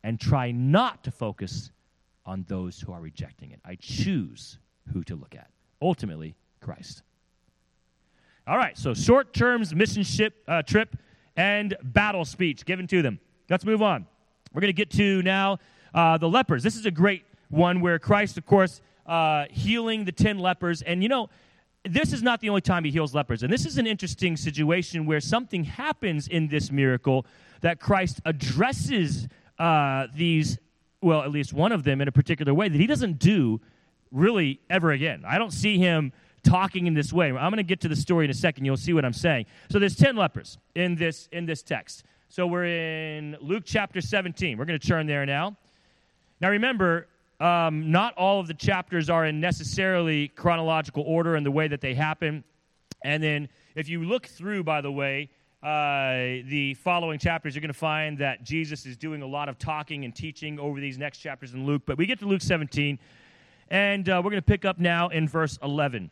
and 0.03 0.19
try 0.19 0.51
not 0.51 1.03
to 1.03 1.11
focus 1.11 1.71
on 2.25 2.43
those 2.47 2.79
who 2.79 2.91
are 2.91 2.99
rejecting 2.99 3.51
it. 3.51 3.59
I 3.63 3.75
choose 3.75 4.57
who 4.91 5.03
to 5.03 5.15
look 5.15 5.35
at. 5.35 5.49
Ultimately, 5.81 6.35
Christ. 6.59 7.03
All 8.47 8.55
right, 8.55 8.77
so 8.77 8.93
short 8.93 9.33
terms 9.33 9.75
mission 9.75 10.03
ship, 10.03 10.41
uh, 10.47 10.61
trip 10.61 10.95
and 11.35 11.75
battle 11.83 12.23
speech 12.23 12.63
given 12.63 12.87
to 12.87 13.01
them. 13.01 13.19
Let's 13.49 13.65
move 13.65 13.81
on. 13.81 14.05
We're 14.53 14.61
going 14.61 14.69
to 14.69 14.73
get 14.73 14.89
to 14.91 15.21
now 15.21 15.57
uh, 15.93 16.17
the 16.17 16.29
lepers. 16.29 16.63
This 16.63 16.77
is 16.77 16.85
a 16.85 16.91
great 16.91 17.25
one 17.49 17.81
where 17.81 17.99
Christ, 17.99 18.37
of 18.37 18.45
course, 18.45 18.79
uh, 19.05 19.47
healing 19.51 20.05
the 20.05 20.13
10 20.13 20.39
lepers. 20.39 20.81
And 20.81 21.03
you 21.03 21.09
know, 21.09 21.29
this 21.83 22.13
is 22.13 22.23
not 22.23 22.39
the 22.39 22.47
only 22.47 22.61
time 22.61 22.85
he 22.85 22.89
heals 22.89 23.13
lepers. 23.13 23.43
And 23.43 23.51
this 23.51 23.65
is 23.65 23.77
an 23.77 23.85
interesting 23.85 24.37
situation 24.37 25.05
where 25.05 25.19
something 25.19 25.65
happens 25.65 26.29
in 26.29 26.47
this 26.47 26.71
miracle 26.71 27.25
that 27.59 27.81
Christ 27.81 28.21
addresses 28.23 29.27
uh, 29.59 30.07
these, 30.15 30.57
well, 31.01 31.21
at 31.21 31.31
least 31.31 31.51
one 31.51 31.73
of 31.73 31.83
them 31.83 31.99
in 31.99 32.07
a 32.07 32.13
particular 32.13 32.53
way 32.53 32.69
that 32.69 32.79
he 32.79 32.87
doesn't 32.87 33.19
do 33.19 33.59
really 34.09 34.61
ever 34.69 34.91
again. 34.91 35.25
I 35.27 35.37
don't 35.37 35.51
see 35.51 35.77
him 35.77 36.13
talking 36.43 36.87
in 36.87 36.93
this 36.93 37.11
way. 37.11 37.27
I'm 37.27 37.51
going 37.51 37.57
to 37.57 37.63
get 37.63 37.81
to 37.81 37.87
the 37.87 37.95
story 37.95 38.25
in 38.25 38.31
a 38.31 38.33
second. 38.33 38.65
You'll 38.65 38.77
see 38.77 38.93
what 38.93 39.05
I'm 39.05 39.13
saying. 39.13 39.45
So 39.69 39.79
there's 39.79 39.95
10 39.95 40.15
lepers 40.15 40.57
in 40.75 40.95
this 40.95 41.27
in 41.31 41.45
this 41.45 41.63
text. 41.63 42.03
So 42.29 42.45
we're 42.45 42.65
in 42.65 43.37
Luke 43.41 43.63
chapter 43.65 44.01
17. 44.01 44.57
We're 44.57 44.65
going 44.65 44.79
to 44.79 44.87
turn 44.87 45.07
there 45.07 45.25
now. 45.25 45.55
Now 46.41 46.49
remember, 46.49 47.07
um, 47.39 47.91
not 47.91 48.13
all 48.15 48.39
of 48.39 48.47
the 48.47 48.53
chapters 48.53 49.09
are 49.09 49.25
in 49.25 49.39
necessarily 49.39 50.27
chronological 50.29 51.03
order 51.03 51.35
in 51.35 51.43
the 51.43 51.51
way 51.51 51.67
that 51.67 51.81
they 51.81 51.93
happen. 51.93 52.43
And 53.03 53.21
then 53.23 53.49
if 53.75 53.87
you 53.89 54.03
look 54.03 54.25
through, 54.27 54.63
by 54.63 54.81
the 54.81 54.91
way, 54.91 55.29
uh, 55.63 56.43
the 56.47 56.75
following 56.83 57.19
chapters, 57.19 57.55
you're 57.55 57.61
going 57.61 57.73
to 57.73 57.77
find 57.77 58.17
that 58.19 58.43
Jesus 58.43 58.85
is 58.85 58.97
doing 58.97 59.21
a 59.21 59.27
lot 59.27 59.49
of 59.49 59.57
talking 59.57 60.05
and 60.05 60.15
teaching 60.15 60.59
over 60.59 60.79
these 60.79 60.97
next 60.97 61.19
chapters 61.19 61.53
in 61.53 61.65
Luke. 61.65 61.83
But 61.85 61.97
we 61.97 62.05
get 62.05 62.19
to 62.19 62.25
Luke 62.25 62.41
17, 62.41 62.99
and 63.69 64.09
uh, 64.09 64.21
we're 64.23 64.31
going 64.31 64.41
to 64.41 64.45
pick 64.45 64.65
up 64.65 64.79
now 64.79 65.09
in 65.09 65.27
verse 65.27 65.57
11. 65.63 66.09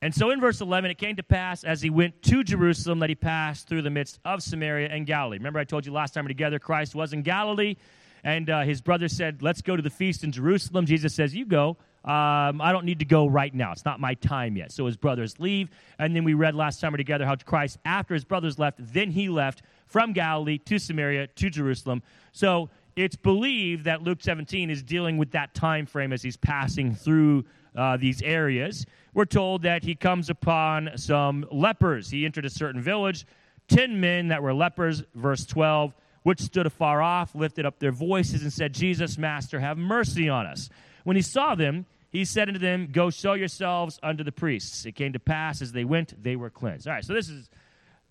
And 0.00 0.14
so 0.14 0.30
in 0.30 0.40
verse 0.40 0.60
11, 0.60 0.92
it 0.92 0.98
came 0.98 1.16
to 1.16 1.24
pass 1.24 1.64
as 1.64 1.82
he 1.82 1.90
went 1.90 2.22
to 2.22 2.44
Jerusalem 2.44 3.00
that 3.00 3.08
he 3.08 3.16
passed 3.16 3.68
through 3.68 3.82
the 3.82 3.90
midst 3.90 4.20
of 4.24 4.42
Samaria 4.42 4.88
and 4.90 5.06
Galilee. 5.06 5.38
Remember, 5.38 5.58
I 5.58 5.64
told 5.64 5.86
you 5.86 5.92
last 5.92 6.14
time 6.14 6.24
we're 6.24 6.28
together, 6.28 6.60
Christ 6.60 6.94
was 6.94 7.12
in 7.12 7.22
Galilee, 7.22 7.74
and 8.22 8.48
uh, 8.48 8.60
his 8.62 8.80
brother 8.80 9.08
said, 9.08 9.42
Let's 9.42 9.60
go 9.60 9.74
to 9.74 9.82
the 9.82 9.90
feast 9.90 10.22
in 10.22 10.30
Jerusalem. 10.30 10.86
Jesus 10.86 11.14
says, 11.14 11.34
You 11.34 11.44
go. 11.44 11.76
Um, 12.04 12.60
I 12.62 12.70
don't 12.72 12.84
need 12.84 13.00
to 13.00 13.04
go 13.04 13.26
right 13.26 13.52
now. 13.52 13.72
It's 13.72 13.84
not 13.84 13.98
my 13.98 14.14
time 14.14 14.56
yet. 14.56 14.70
So 14.70 14.86
his 14.86 14.96
brothers 14.96 15.38
leave. 15.40 15.68
And 15.98 16.14
then 16.14 16.22
we 16.24 16.32
read 16.32 16.54
last 16.54 16.80
time 16.80 16.92
we're 16.92 16.96
together 16.96 17.26
how 17.26 17.34
Christ, 17.36 17.78
after 17.84 18.14
his 18.14 18.24
brothers 18.24 18.58
left, 18.58 18.78
then 18.78 19.10
he 19.10 19.28
left 19.28 19.62
from 19.86 20.12
Galilee 20.12 20.58
to 20.58 20.78
Samaria 20.78 21.26
to 21.26 21.50
Jerusalem. 21.50 22.02
So 22.32 22.70
it's 22.94 23.16
believed 23.16 23.84
that 23.84 24.02
Luke 24.02 24.18
17 24.20 24.70
is 24.70 24.82
dealing 24.82 25.18
with 25.18 25.32
that 25.32 25.54
time 25.54 25.86
frame 25.86 26.12
as 26.12 26.22
he's 26.22 26.36
passing 26.36 26.94
through 26.94 27.44
uh, 27.78 27.96
these 27.96 28.20
areas. 28.22 28.84
We're 29.14 29.24
told 29.24 29.62
that 29.62 29.84
he 29.84 29.94
comes 29.94 30.28
upon 30.28 30.90
some 30.96 31.46
lepers. 31.50 32.10
He 32.10 32.24
entered 32.24 32.44
a 32.44 32.50
certain 32.50 32.80
village, 32.80 33.24
10 33.68 34.00
men 34.00 34.28
that 34.28 34.42
were 34.42 34.52
lepers, 34.52 35.02
verse 35.14 35.46
12, 35.46 35.94
which 36.24 36.40
stood 36.40 36.66
afar 36.66 37.00
off, 37.00 37.34
lifted 37.34 37.64
up 37.64 37.78
their 37.78 37.92
voices, 37.92 38.42
and 38.42 38.52
said, 38.52 38.74
Jesus, 38.74 39.16
Master, 39.16 39.60
have 39.60 39.78
mercy 39.78 40.28
on 40.28 40.44
us. 40.46 40.68
When 41.04 41.16
he 41.16 41.22
saw 41.22 41.54
them, 41.54 41.86
he 42.10 42.24
said 42.24 42.48
unto 42.48 42.58
them, 42.58 42.88
Go 42.90 43.10
show 43.10 43.34
yourselves 43.34 44.00
unto 44.02 44.24
the 44.24 44.32
priests. 44.32 44.84
It 44.84 44.92
came 44.92 45.12
to 45.12 45.20
pass 45.20 45.62
as 45.62 45.72
they 45.72 45.84
went, 45.84 46.20
they 46.22 46.36
were 46.36 46.50
cleansed. 46.50 46.88
All 46.88 46.94
right, 46.94 47.04
so 47.04 47.12
this 47.12 47.28
is 47.28 47.48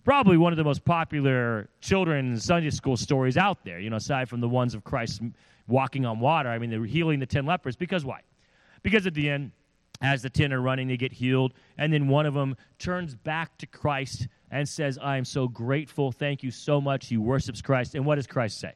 probably 0.04 0.38
one 0.38 0.52
of 0.52 0.56
the 0.56 0.64
most 0.64 0.84
popular 0.84 1.68
children's 1.80 2.44
Sunday 2.44 2.70
school 2.70 2.96
stories 2.96 3.36
out 3.36 3.64
there, 3.64 3.78
you 3.78 3.90
know, 3.90 3.96
aside 3.96 4.28
from 4.28 4.40
the 4.40 4.48
ones 4.48 4.74
of 4.74 4.84
Christ 4.84 5.20
walking 5.66 6.06
on 6.06 6.18
water. 6.18 6.48
I 6.48 6.58
mean, 6.58 6.70
they're 6.70 6.84
healing 6.84 7.20
the 7.20 7.26
10 7.26 7.44
lepers. 7.44 7.76
Because 7.76 8.04
why? 8.04 8.20
Because 8.82 9.06
at 9.06 9.14
the 9.14 9.28
end, 9.28 9.52
as 10.00 10.22
the 10.22 10.30
10 10.30 10.52
are 10.52 10.60
running, 10.60 10.88
they 10.88 10.96
get 10.96 11.12
healed. 11.12 11.54
And 11.76 11.92
then 11.92 12.08
one 12.08 12.26
of 12.26 12.34
them 12.34 12.56
turns 12.78 13.14
back 13.14 13.58
to 13.58 13.66
Christ 13.66 14.28
and 14.50 14.68
says, 14.68 14.98
I 15.00 15.16
am 15.16 15.24
so 15.24 15.48
grateful. 15.48 16.12
Thank 16.12 16.42
you 16.42 16.50
so 16.50 16.80
much. 16.80 17.08
He 17.08 17.16
worships 17.16 17.60
Christ. 17.60 17.94
And 17.94 18.06
what 18.06 18.14
does 18.14 18.26
Christ 18.26 18.60
say? 18.60 18.72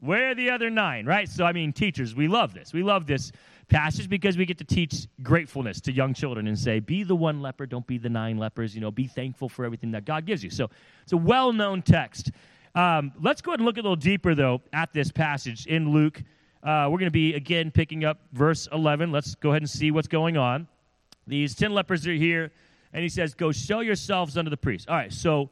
Where 0.00 0.30
are 0.30 0.34
the 0.34 0.50
other 0.50 0.70
nine, 0.70 1.04
right? 1.04 1.28
So, 1.28 1.44
I 1.44 1.52
mean, 1.52 1.72
teachers, 1.72 2.14
we 2.14 2.26
love 2.26 2.54
this. 2.54 2.72
We 2.72 2.82
love 2.82 3.06
this 3.06 3.32
passage 3.68 4.08
because 4.08 4.36
we 4.38 4.46
get 4.46 4.56
to 4.58 4.64
teach 4.64 5.06
gratefulness 5.22 5.80
to 5.82 5.92
young 5.92 6.14
children 6.14 6.46
and 6.46 6.58
say, 6.58 6.80
be 6.80 7.02
the 7.02 7.14
one 7.14 7.42
leper, 7.42 7.66
don't 7.66 7.86
be 7.86 7.98
the 7.98 8.08
nine 8.08 8.38
lepers. 8.38 8.74
You 8.74 8.80
know, 8.80 8.90
be 8.90 9.06
thankful 9.06 9.50
for 9.50 9.64
everything 9.64 9.90
that 9.90 10.06
God 10.06 10.24
gives 10.24 10.42
you. 10.42 10.50
So, 10.50 10.70
it's 11.02 11.12
a 11.12 11.18
well 11.18 11.52
known 11.52 11.82
text. 11.82 12.30
Um, 12.74 13.12
let's 13.20 13.42
go 13.42 13.50
ahead 13.50 13.60
and 13.60 13.66
look 13.66 13.76
a 13.76 13.82
little 13.82 13.96
deeper, 13.96 14.34
though, 14.34 14.62
at 14.72 14.92
this 14.92 15.10
passage 15.12 15.66
in 15.66 15.92
Luke 15.92 16.22
uh, 16.62 16.88
we're 16.90 16.98
going 16.98 17.04
to 17.06 17.10
be, 17.10 17.34
again, 17.34 17.70
picking 17.70 18.04
up 18.04 18.18
verse 18.32 18.68
11. 18.72 19.10
Let's 19.10 19.34
go 19.34 19.50
ahead 19.50 19.62
and 19.62 19.70
see 19.70 19.90
what's 19.90 20.08
going 20.08 20.36
on. 20.36 20.68
These 21.26 21.54
10 21.54 21.72
lepers 21.72 22.06
are 22.06 22.12
here, 22.12 22.52
and 22.92 23.02
he 23.02 23.08
says, 23.08 23.34
Go 23.34 23.52
show 23.52 23.80
yourselves 23.80 24.36
unto 24.36 24.50
the 24.50 24.56
priest. 24.56 24.88
All 24.88 24.96
right, 24.96 25.12
so 25.12 25.50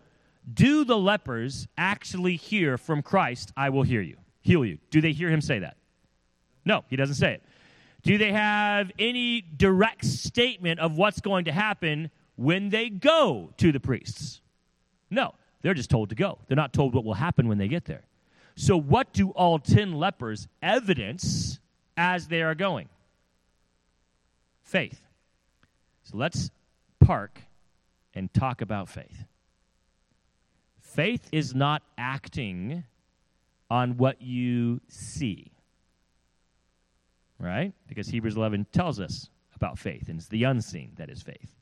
do 0.53 0.85
the 0.85 0.97
lepers 0.97 1.67
actually 1.77 2.37
hear 2.37 2.79
from 2.79 3.03
Christ, 3.03 3.53
I 3.57 3.71
will 3.71 3.83
hear 3.83 4.01
you, 4.01 4.17
heal 4.43 4.65
you? 4.65 4.79
Do 4.91 5.01
they 5.01 5.13
hear 5.13 5.31
him 5.31 5.41
say 5.41 5.61
that? 5.61 5.77
No, 6.65 6.85
he 6.89 6.97
doesn't 6.97 7.17
say 7.17 7.35
it. 7.35 7.43
Do 8.03 8.19
they 8.19 8.33
have 8.33 8.93
any 8.99 9.41
direct 9.41 10.05
statement 10.05 10.81
of 10.81 10.97
what's 10.97 11.21
going 11.21 11.47
to 11.47 11.53
happen 11.53 12.11
when 12.37 12.69
they 12.69 12.89
go 12.89 13.53
to 13.57 13.73
the 13.73 13.81
priests? 13.81 14.41
No, 15.11 15.35
they're 15.63 15.75
just 15.75 15.91
told 15.91 16.11
to 16.11 16.15
go. 16.15 16.39
They're 16.47 16.57
not 16.57 16.73
told 16.73 16.95
what 16.95 17.05
will 17.05 17.15
happen 17.15 17.49
when 17.49 17.59
they 17.59 17.69
get 17.69 17.85
there. 17.85 18.03
So, 18.61 18.77
what 18.77 19.13
do 19.13 19.31
all 19.31 19.61
10 19.61 19.93
lepers 19.93 20.49
evidence 20.61 21.61
as 21.97 22.27
they 22.27 22.43
are 22.43 22.57
going? 22.57 22.89
Faith. 24.65 25.01
So, 26.03 26.17
let's 26.17 26.51
park 26.99 27.43
and 28.15 28.35
talk 28.35 28.61
about 28.61 28.89
faith. 28.89 29.27
Faith 30.81 31.29
is 31.31 31.55
not 31.55 31.85
acting 31.97 32.83
on 33.71 33.97
what 33.97 34.21
you 34.21 34.81
see, 34.89 35.53
right? 37.39 37.73
Because 37.87 38.09
Hebrews 38.09 38.37
11 38.37 38.67
tells 38.73 38.99
us 38.99 39.31
about 39.55 39.79
faith, 39.79 40.09
and 40.09 40.19
it's 40.19 40.27
the 40.27 40.43
unseen 40.43 40.95
that 40.97 41.11
is 41.11 41.23
faith. 41.23 41.55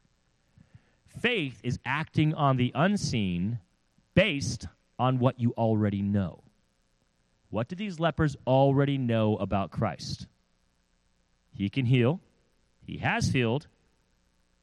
Faith 1.21 1.61
is 1.63 1.79
acting 1.85 2.33
on 2.33 2.57
the 2.57 2.73
unseen 2.75 3.59
based 4.15 4.67
on 4.99 5.19
what 5.19 5.39
you 5.39 5.53
already 5.59 6.01
know. 6.01 6.41
What 7.51 7.69
do 7.69 7.77
these 7.77 8.01
lepers 8.01 8.37
already 8.47 8.99
know 8.99 9.37
about 9.37 9.71
Christ? 9.71 10.27
He 11.55 11.69
can 11.69 11.87
heal, 11.87 12.21
He 12.85 12.99
has 12.99 13.29
healed. 13.29 13.67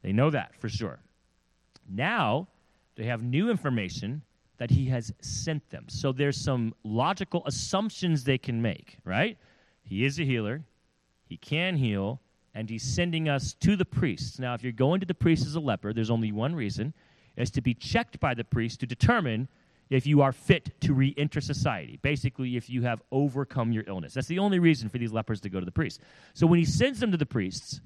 They 0.02 0.12
know 0.12 0.30
that 0.30 0.54
for 0.60 0.68
sure. 0.68 1.00
Now 1.88 2.48
they 2.96 3.04
have 3.04 3.22
new 3.22 3.50
information 3.50 4.22
that 4.58 4.70
He 4.70 4.86
has 4.86 5.12
sent 5.20 5.70
them. 5.70 5.86
So 5.88 6.12
there's 6.12 6.36
some 6.36 6.74
logical 6.84 7.42
assumptions 7.46 8.24
they 8.24 8.38
can 8.38 8.62
make, 8.62 8.98
right? 9.04 9.38
He 9.82 10.04
is 10.04 10.18
a 10.20 10.24
healer, 10.24 10.62
He 11.26 11.36
can 11.36 11.76
heal, 11.76 12.20
and 12.54 12.70
He's 12.70 12.84
sending 12.84 13.28
us 13.28 13.54
to 13.60 13.76
the 13.76 13.84
priests. 13.84 14.38
Now, 14.38 14.54
if 14.54 14.62
you're 14.62 14.72
going 14.72 15.00
to 15.00 15.06
the 15.06 15.14
priest 15.14 15.46
as 15.46 15.56
a 15.56 15.60
leper, 15.60 15.92
there's 15.92 16.10
only 16.10 16.32
one 16.32 16.54
reason 16.54 16.94
is 17.36 17.50
to 17.50 17.60
be 17.60 17.74
checked 17.74 18.20
by 18.20 18.34
the 18.34 18.44
priest 18.44 18.80
to 18.80 18.86
determine 18.86 19.48
if 19.90 20.06
you 20.06 20.22
are 20.22 20.32
fit 20.32 20.80
to 20.80 20.94
re 20.94 21.14
enter 21.16 21.40
society. 21.40 21.98
Basically, 22.02 22.56
if 22.56 22.68
you 22.70 22.82
have 22.82 23.02
overcome 23.12 23.72
your 23.72 23.84
illness. 23.86 24.14
That's 24.14 24.26
the 24.26 24.38
only 24.38 24.58
reason 24.58 24.88
for 24.88 24.98
these 24.98 25.12
lepers 25.12 25.40
to 25.42 25.48
go 25.48 25.60
to 25.60 25.66
the 25.66 25.72
priest. 25.72 26.00
So 26.32 26.46
when 26.46 26.58
he 26.58 26.64
sends 26.64 27.00
them 27.00 27.10
to 27.10 27.16
the 27.16 27.26
priests, 27.26 27.80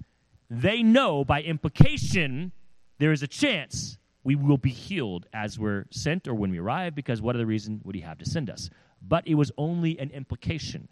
they 0.50 0.82
know 0.82 1.24
by 1.24 1.42
implication 1.42 2.52
there 2.98 3.12
is 3.12 3.22
a 3.22 3.26
chance 3.26 3.98
we 4.24 4.34
will 4.34 4.58
be 4.58 4.70
healed 4.70 5.26
as 5.32 5.58
we're 5.58 5.86
sent 5.90 6.28
or 6.28 6.34
when 6.34 6.50
we 6.50 6.58
arrive, 6.58 6.94
because 6.94 7.22
what 7.22 7.34
other 7.34 7.46
reason 7.46 7.80
would 7.84 7.94
he 7.94 8.00
have 8.02 8.18
to 8.18 8.26
send 8.26 8.50
us? 8.50 8.68
But 9.00 9.26
it 9.26 9.34
was 9.34 9.52
only 9.56 9.98
an 9.98 10.10
implication. 10.10 10.88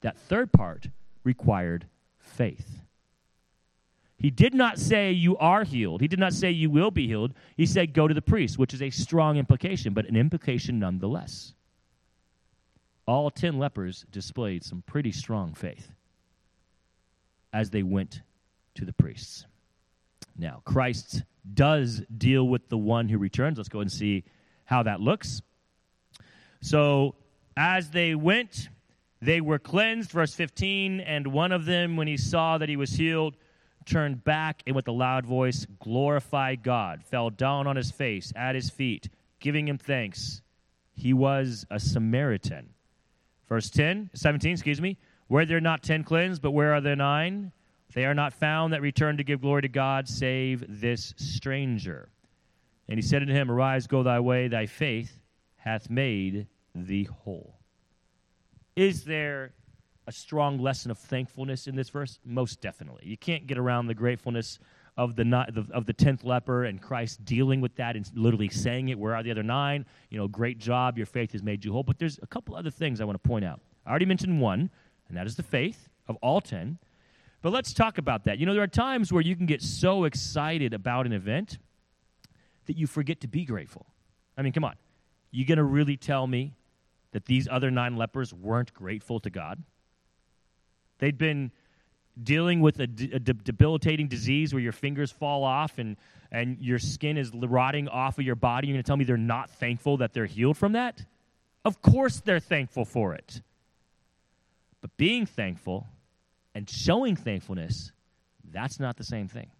That 0.00 0.18
third 0.18 0.52
part 0.52 0.88
required 1.22 1.86
faith. 2.18 2.81
He 4.22 4.30
did 4.30 4.54
not 4.54 4.78
say 4.78 5.10
you 5.10 5.36
are 5.38 5.64
healed. 5.64 6.00
He 6.00 6.06
did 6.06 6.20
not 6.20 6.32
say 6.32 6.52
you 6.52 6.70
will 6.70 6.92
be 6.92 7.08
healed. 7.08 7.34
He 7.56 7.66
said 7.66 7.92
go 7.92 8.06
to 8.06 8.14
the 8.14 8.22
priest, 8.22 8.56
which 8.56 8.72
is 8.72 8.80
a 8.80 8.88
strong 8.88 9.36
implication, 9.36 9.94
but 9.94 10.08
an 10.08 10.14
implication 10.14 10.78
nonetheless. 10.78 11.54
All 13.04 13.32
10 13.32 13.58
lepers 13.58 14.06
displayed 14.12 14.62
some 14.62 14.82
pretty 14.86 15.10
strong 15.10 15.54
faith 15.54 15.90
as 17.52 17.70
they 17.70 17.82
went 17.82 18.22
to 18.76 18.84
the 18.84 18.92
priests. 18.92 19.44
Now, 20.38 20.62
Christ 20.64 21.24
does 21.52 22.02
deal 22.16 22.46
with 22.46 22.68
the 22.68 22.78
one 22.78 23.08
who 23.08 23.18
returns. 23.18 23.58
Let's 23.58 23.68
go 23.68 23.80
and 23.80 23.90
see 23.90 24.22
how 24.64 24.84
that 24.84 25.00
looks. 25.00 25.42
So, 26.60 27.16
as 27.56 27.90
they 27.90 28.14
went, 28.14 28.68
they 29.20 29.40
were 29.40 29.58
cleansed, 29.58 30.12
verse 30.12 30.32
15, 30.32 31.00
and 31.00 31.26
one 31.26 31.50
of 31.50 31.64
them, 31.64 31.96
when 31.96 32.06
he 32.06 32.16
saw 32.16 32.56
that 32.58 32.68
he 32.68 32.76
was 32.76 32.92
healed, 32.92 33.36
turned 33.86 34.24
back 34.24 34.62
and 34.66 34.74
with 34.74 34.88
a 34.88 34.92
loud 34.92 35.26
voice 35.26 35.66
glorified 35.80 36.62
God, 36.62 37.04
fell 37.04 37.30
down 37.30 37.66
on 37.66 37.76
his 37.76 37.90
face 37.90 38.32
at 38.36 38.54
his 38.54 38.70
feet, 38.70 39.08
giving 39.40 39.68
him 39.68 39.78
thanks. 39.78 40.42
He 40.94 41.12
was 41.12 41.66
a 41.70 41.80
Samaritan. 41.80 42.70
Verse 43.48 43.70
10, 43.70 44.10
17, 44.14 44.52
excuse 44.52 44.80
me. 44.80 44.98
Were 45.28 45.46
there 45.46 45.60
not 45.60 45.82
ten 45.82 46.04
cleansed, 46.04 46.42
but 46.42 46.50
where 46.50 46.74
are 46.74 46.80
the 46.80 46.96
nine? 46.96 47.52
They 47.94 48.04
are 48.04 48.14
not 48.14 48.32
found 48.32 48.72
that 48.72 48.80
return 48.80 49.16
to 49.18 49.24
give 49.24 49.40
glory 49.40 49.62
to 49.62 49.68
God, 49.68 50.08
save 50.08 50.64
this 50.68 51.14
stranger. 51.16 52.08
And 52.88 52.98
he 52.98 53.02
said 53.02 53.22
unto 53.22 53.34
him, 53.34 53.50
Arise, 53.50 53.86
go 53.86 54.02
thy 54.02 54.20
way, 54.20 54.48
thy 54.48 54.66
faith 54.66 55.20
hath 55.56 55.90
made 55.90 56.46
thee 56.74 57.04
whole. 57.04 57.58
Is 58.76 59.04
there 59.04 59.52
a 60.06 60.12
strong 60.12 60.58
lesson 60.58 60.90
of 60.90 60.98
thankfulness 60.98 61.66
in 61.66 61.76
this 61.76 61.88
verse? 61.88 62.18
Most 62.24 62.60
definitely. 62.60 63.06
You 63.06 63.16
can't 63.16 63.46
get 63.46 63.58
around 63.58 63.86
the 63.86 63.94
gratefulness 63.94 64.58
of 64.96 65.16
the 65.16 65.70
of 65.72 65.86
the 65.86 65.92
tenth 65.92 66.24
leper 66.24 66.64
and 66.64 66.80
Christ 66.80 67.24
dealing 67.24 67.60
with 67.60 67.74
that 67.76 67.96
and 67.96 68.10
literally 68.14 68.48
saying 68.48 68.90
it. 68.90 68.98
Where 68.98 69.14
are 69.14 69.22
the 69.22 69.30
other 69.30 69.42
nine? 69.42 69.86
You 70.10 70.18
know, 70.18 70.28
great 70.28 70.58
job. 70.58 70.96
Your 70.98 71.06
faith 71.06 71.32
has 71.32 71.42
made 71.42 71.64
you 71.64 71.72
whole. 71.72 71.82
But 71.82 71.98
there's 71.98 72.18
a 72.22 72.26
couple 72.26 72.54
other 72.54 72.70
things 72.70 73.00
I 73.00 73.04
want 73.04 73.22
to 73.22 73.28
point 73.28 73.44
out. 73.44 73.60
I 73.86 73.90
already 73.90 74.06
mentioned 74.06 74.40
one, 74.40 74.70
and 75.08 75.16
that 75.16 75.26
is 75.26 75.36
the 75.36 75.42
faith 75.42 75.88
of 76.08 76.16
all 76.16 76.40
ten. 76.40 76.78
But 77.40 77.52
let's 77.52 77.72
talk 77.72 77.98
about 77.98 78.24
that. 78.24 78.38
You 78.38 78.46
know, 78.46 78.54
there 78.54 78.62
are 78.62 78.68
times 78.68 79.12
where 79.12 79.22
you 79.22 79.34
can 79.34 79.46
get 79.46 79.62
so 79.62 80.04
excited 80.04 80.74
about 80.74 81.06
an 81.06 81.12
event 81.12 81.58
that 82.66 82.76
you 82.76 82.86
forget 82.86 83.20
to 83.22 83.28
be 83.28 83.44
grateful. 83.44 83.86
I 84.36 84.42
mean, 84.42 84.52
come 84.52 84.64
on. 84.64 84.76
You 85.32 85.44
going 85.44 85.58
to 85.58 85.64
really 85.64 85.96
tell 85.96 86.26
me 86.26 86.54
that 87.12 87.24
these 87.24 87.48
other 87.50 87.70
nine 87.70 87.96
lepers 87.96 88.32
weren't 88.32 88.72
grateful 88.72 89.18
to 89.20 89.30
God? 89.30 89.62
They'd 91.02 91.18
been 91.18 91.50
dealing 92.22 92.60
with 92.60 92.78
a, 92.78 92.86
de- 92.86 93.10
a 93.10 93.18
de- 93.18 93.32
debilitating 93.32 94.06
disease 94.06 94.54
where 94.54 94.62
your 94.62 94.70
fingers 94.70 95.10
fall 95.10 95.42
off 95.42 95.78
and, 95.78 95.96
and 96.30 96.58
your 96.60 96.78
skin 96.78 97.16
is 97.16 97.32
rotting 97.34 97.88
off 97.88 98.18
of 98.18 98.24
your 98.24 98.36
body. 98.36 98.68
You're 98.68 98.76
going 98.76 98.84
to 98.84 98.86
tell 98.86 98.96
me 98.96 99.02
they're 99.02 99.16
not 99.16 99.50
thankful 99.50 99.96
that 99.96 100.12
they're 100.12 100.26
healed 100.26 100.56
from 100.56 100.74
that? 100.74 101.04
Of 101.64 101.82
course 101.82 102.20
they're 102.20 102.38
thankful 102.38 102.84
for 102.84 103.14
it. 103.14 103.42
But 104.80 104.96
being 104.96 105.26
thankful 105.26 105.88
and 106.54 106.70
showing 106.70 107.16
thankfulness, 107.16 107.90
that's 108.52 108.78
not 108.78 108.96
the 108.96 109.04
same 109.04 109.26
thing. 109.26 109.50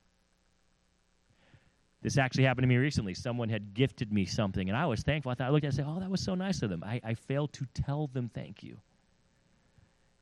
This 2.03 2.19
actually 2.19 2.45
happened 2.45 2.63
to 2.63 2.69
me 2.69 2.77
recently. 2.77 3.15
Someone 3.15 3.49
had 3.49 3.75
gifted 3.75 4.13
me 4.13 4.27
something, 4.27 4.69
and 4.69 4.79
I 4.79 4.87
was 4.87 5.03
thankful. 5.03 5.33
I 5.33 5.35
thought 5.35 5.49
I 5.49 5.51
looked 5.51 5.65
at 5.65 5.75
it 5.75 5.79
and 5.79 5.87
said, 5.87 5.87
"Oh, 5.89 5.99
that 5.99 6.11
was 6.11 6.25
so 6.25 6.37
nice 6.37 6.63
of 6.63 6.71
them." 6.71 6.85
I, 6.85 7.01
I 7.03 7.15
failed 7.15 7.53
to 7.55 7.67
tell 7.75 8.07
them 8.07 8.31
thank 8.33 8.63
you. 8.63 8.77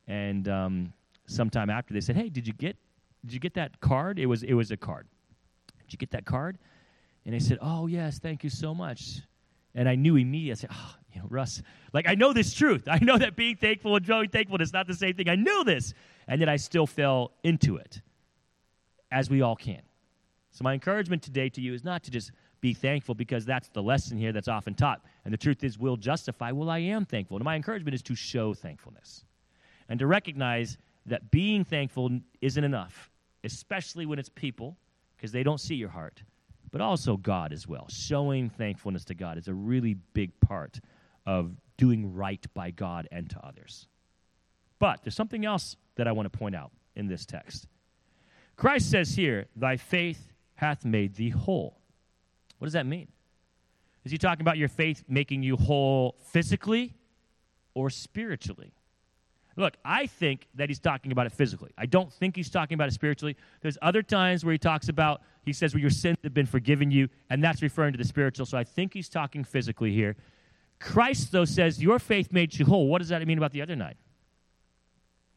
And 0.07 0.49
um, 0.49 0.93
sometime 1.31 1.71
after 1.71 1.95
they 1.95 2.01
said, 2.01 2.17
"Hey, 2.17 2.29
did 2.29 2.47
you 2.47 2.53
get 2.53 2.77
did 3.25 3.33
you 3.33 3.41
get 3.41 3.55
that 3.55 3.81
card? 3.81 4.19
It 4.19 4.27
was 4.27 4.43
it 4.43 4.55
was 4.55 4.71
a 4.71 4.77
card. 4.77 5.07
Did 5.83 5.93
you 5.93 5.99
get 5.99 6.11
that 6.11 6.25
card?" 6.25 6.59
And 7.25 7.35
I 7.35 7.39
said, 7.39 7.59
"Oh 7.61 7.87
yes, 7.87 8.19
thank 8.19 8.45
you 8.45 8.51
so 8.51 8.75
much." 8.75 9.21
And 9.75 9.89
I 9.89 9.95
knew 9.95 10.17
immediately. 10.17 10.53
I 10.53 10.55
said, 10.55 10.71
"Oh, 10.73 10.95
you 11.15 11.21
know, 11.21 11.27
Russ, 11.29 11.63
like 11.93 12.09
I 12.09 12.15
know 12.15 12.33
this 12.33 12.53
truth. 12.53 12.89
I 12.89 12.99
know 12.99 13.19
that 13.19 13.37
being 13.37 13.57
thankful 13.57 13.97
and 13.97 14.07
showing 14.07 14.29
thankfulness 14.29 14.71
is 14.71 14.73
not 14.73 14.87
the 14.87 14.95
same 14.95 15.15
thing. 15.15 15.29
I 15.29 15.37
knew 15.37 15.65
this, 15.65 15.95
and 16.27 16.41
yet 16.41 16.49
I 16.49 16.57
still 16.57 16.87
fell 16.87 17.33
into 17.45 17.77
it, 17.77 18.01
as 19.11 19.31
we 19.31 19.43
all 19.43 19.57
can." 19.57 19.83
So 20.51 20.65
my 20.65 20.75
encouragement 20.75 21.23
today 21.23 21.49
to 21.51 21.61
you 21.61 21.73
is 21.75 21.85
not 21.85 22.03
to 22.05 22.11
just 22.11 22.33
be 22.61 22.75
thankful 22.75 23.15
because 23.15 23.47
that's 23.47 23.69
the 23.69 23.83
lesson 23.83 24.19
here 24.19 24.33
that's 24.33 24.49
often 24.49 24.75
taught. 24.75 25.03
And 25.25 25.33
the 25.33 25.39
truth 25.39 25.65
is, 25.65 25.79
we'll 25.79 25.97
justify, 25.97 26.51
well, 26.53 26.69
I 26.69 26.79
am 26.79 27.05
thankful. 27.05 27.37
And 27.37 27.45
my 27.45 27.57
encouragement 27.57 27.95
is 27.95 28.03
to 28.03 28.15
show 28.15 28.53
thankfulness 28.53 29.25
and 29.89 29.99
to 29.99 30.07
recognize 30.07 30.77
that 31.07 31.31
being 31.31 31.65
thankful 31.65 32.11
isn't 32.41 32.65
enough, 32.65 33.11
especially 33.45 34.07
when 34.07 34.19
it's 34.19 34.29
people, 34.29 34.77
because 35.17 35.33
they 35.33 35.43
don't 35.43 35.61
see 35.61 35.75
your 35.75 35.89
heart, 35.89 36.23
but 36.71 36.81
also 36.81 37.17
God 37.17 37.53
as 37.53 37.67
well. 37.67 37.87
Showing 37.89 38.49
thankfulness 38.49 39.05
to 39.07 39.15
God 39.15 39.39
is 39.39 39.49
a 39.49 39.55
really 39.55 39.95
big 40.15 40.39
part 40.41 40.81
of 41.27 41.53
doing 41.77 42.15
right 42.15 42.45
by 42.55 42.71
God 42.71 43.09
and 43.11 43.29
to 43.31 43.39
others. 43.45 43.87
But 44.79 45.03
there's 45.03 45.15
something 45.15 45.45
else 45.45 45.77
that 45.97 46.09
I 46.09 46.13
want 46.13 46.31
to 46.33 46.39
point 46.39 46.55
out 46.55 46.73
in 46.97 47.07
this 47.07 47.27
text. 47.27 47.67
Christ 48.57 48.91
says 48.91 49.15
here, 49.15 49.47
Thy 49.57 49.77
faith 49.77 50.33
hath 50.55 50.85
made 50.85 51.15
thee 51.15 51.31
whole. 51.31 51.79
What 52.59 52.67
does 52.67 52.75
that 52.75 52.87
mean? 52.87 53.09
Is 54.05 54.13
he 54.13 54.19
talking 54.19 54.43
about 54.43 54.59
your 54.59 54.69
faith 54.69 55.05
making 55.09 55.43
you 55.43 55.57
whole 55.57 56.17
physically 56.33 56.95
or 57.75 57.91
spiritually? 57.91 58.73
Look, 59.61 59.77
I 59.85 60.07
think 60.07 60.49
that 60.55 60.71
he's 60.71 60.79
talking 60.79 61.13
about 61.13 61.27
it 61.27 61.33
physically. 61.33 61.71
I 61.77 61.85
don't 61.85 62.11
think 62.11 62.35
he's 62.35 62.49
talking 62.49 62.75
about 62.75 62.89
it 62.89 62.95
spiritually. 62.95 63.37
There's 63.61 63.77
other 63.83 64.03
times 64.03 64.43
where 64.43 64.53
he 64.53 64.59
talks 64.59 64.89
about, 64.89 65.21
he 65.45 65.53
says, 65.53 65.75
where 65.75 65.83
your 65.83 65.91
sins 65.91 66.17
have 66.25 66.33
been 66.33 66.47
forgiven 66.47 66.91
you, 66.91 67.11
and 67.29 67.45
that's 67.45 67.61
referring 67.61 67.93
to 67.93 67.99
the 67.99 68.05
spiritual. 68.05 68.47
So 68.47 68.57
I 68.57 68.65
think 68.65 68.95
he's 68.95 69.11
talking 69.11 69.45
physically 69.45 69.93
here. 69.93 70.17
Christ, 70.79 71.31
though, 71.31 71.45
says, 71.45 71.83
Your 71.83 71.99
faith 71.99 72.33
made 72.33 72.59
you 72.59 72.65
whole. 72.65 72.89
What 72.89 73.01
does 73.01 73.11
that 73.11 73.25
mean 73.27 73.37
about 73.37 73.53
the 73.53 73.61
other 73.61 73.77
nine? 73.77 73.97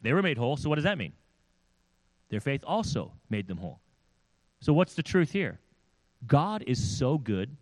They 0.01 0.13
were 0.13 0.21
made 0.21 0.37
whole, 0.37 0.55
so 0.55 0.69
what 0.69 0.75
does 0.75 0.85
that 0.85 0.97
mean? 0.97 1.11
Their 2.29 2.39
faith 2.39 2.63
also 2.65 3.11
made 3.29 3.47
them 3.47 3.57
whole. 3.57 3.81
So 4.61 4.71
what's 4.71 4.93
the 4.93 5.03
truth 5.03 5.33
here? 5.33 5.59
God 6.25 6.63
is 6.65 6.97
so 6.97 7.17
good 7.17 7.57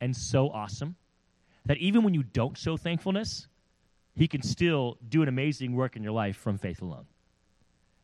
and 0.00 0.16
so 0.16 0.48
awesome 0.48 0.96
that 1.66 1.76
even 1.76 2.02
when 2.04 2.14
you 2.14 2.22
don't 2.22 2.56
show 2.56 2.78
thankfulness, 2.78 3.48
he 4.20 4.28
can 4.28 4.42
still 4.42 4.98
do 5.08 5.22
an 5.22 5.28
amazing 5.28 5.74
work 5.74 5.96
in 5.96 6.02
your 6.02 6.12
life 6.12 6.36
from 6.36 6.58
faith 6.58 6.82
alone. 6.82 7.06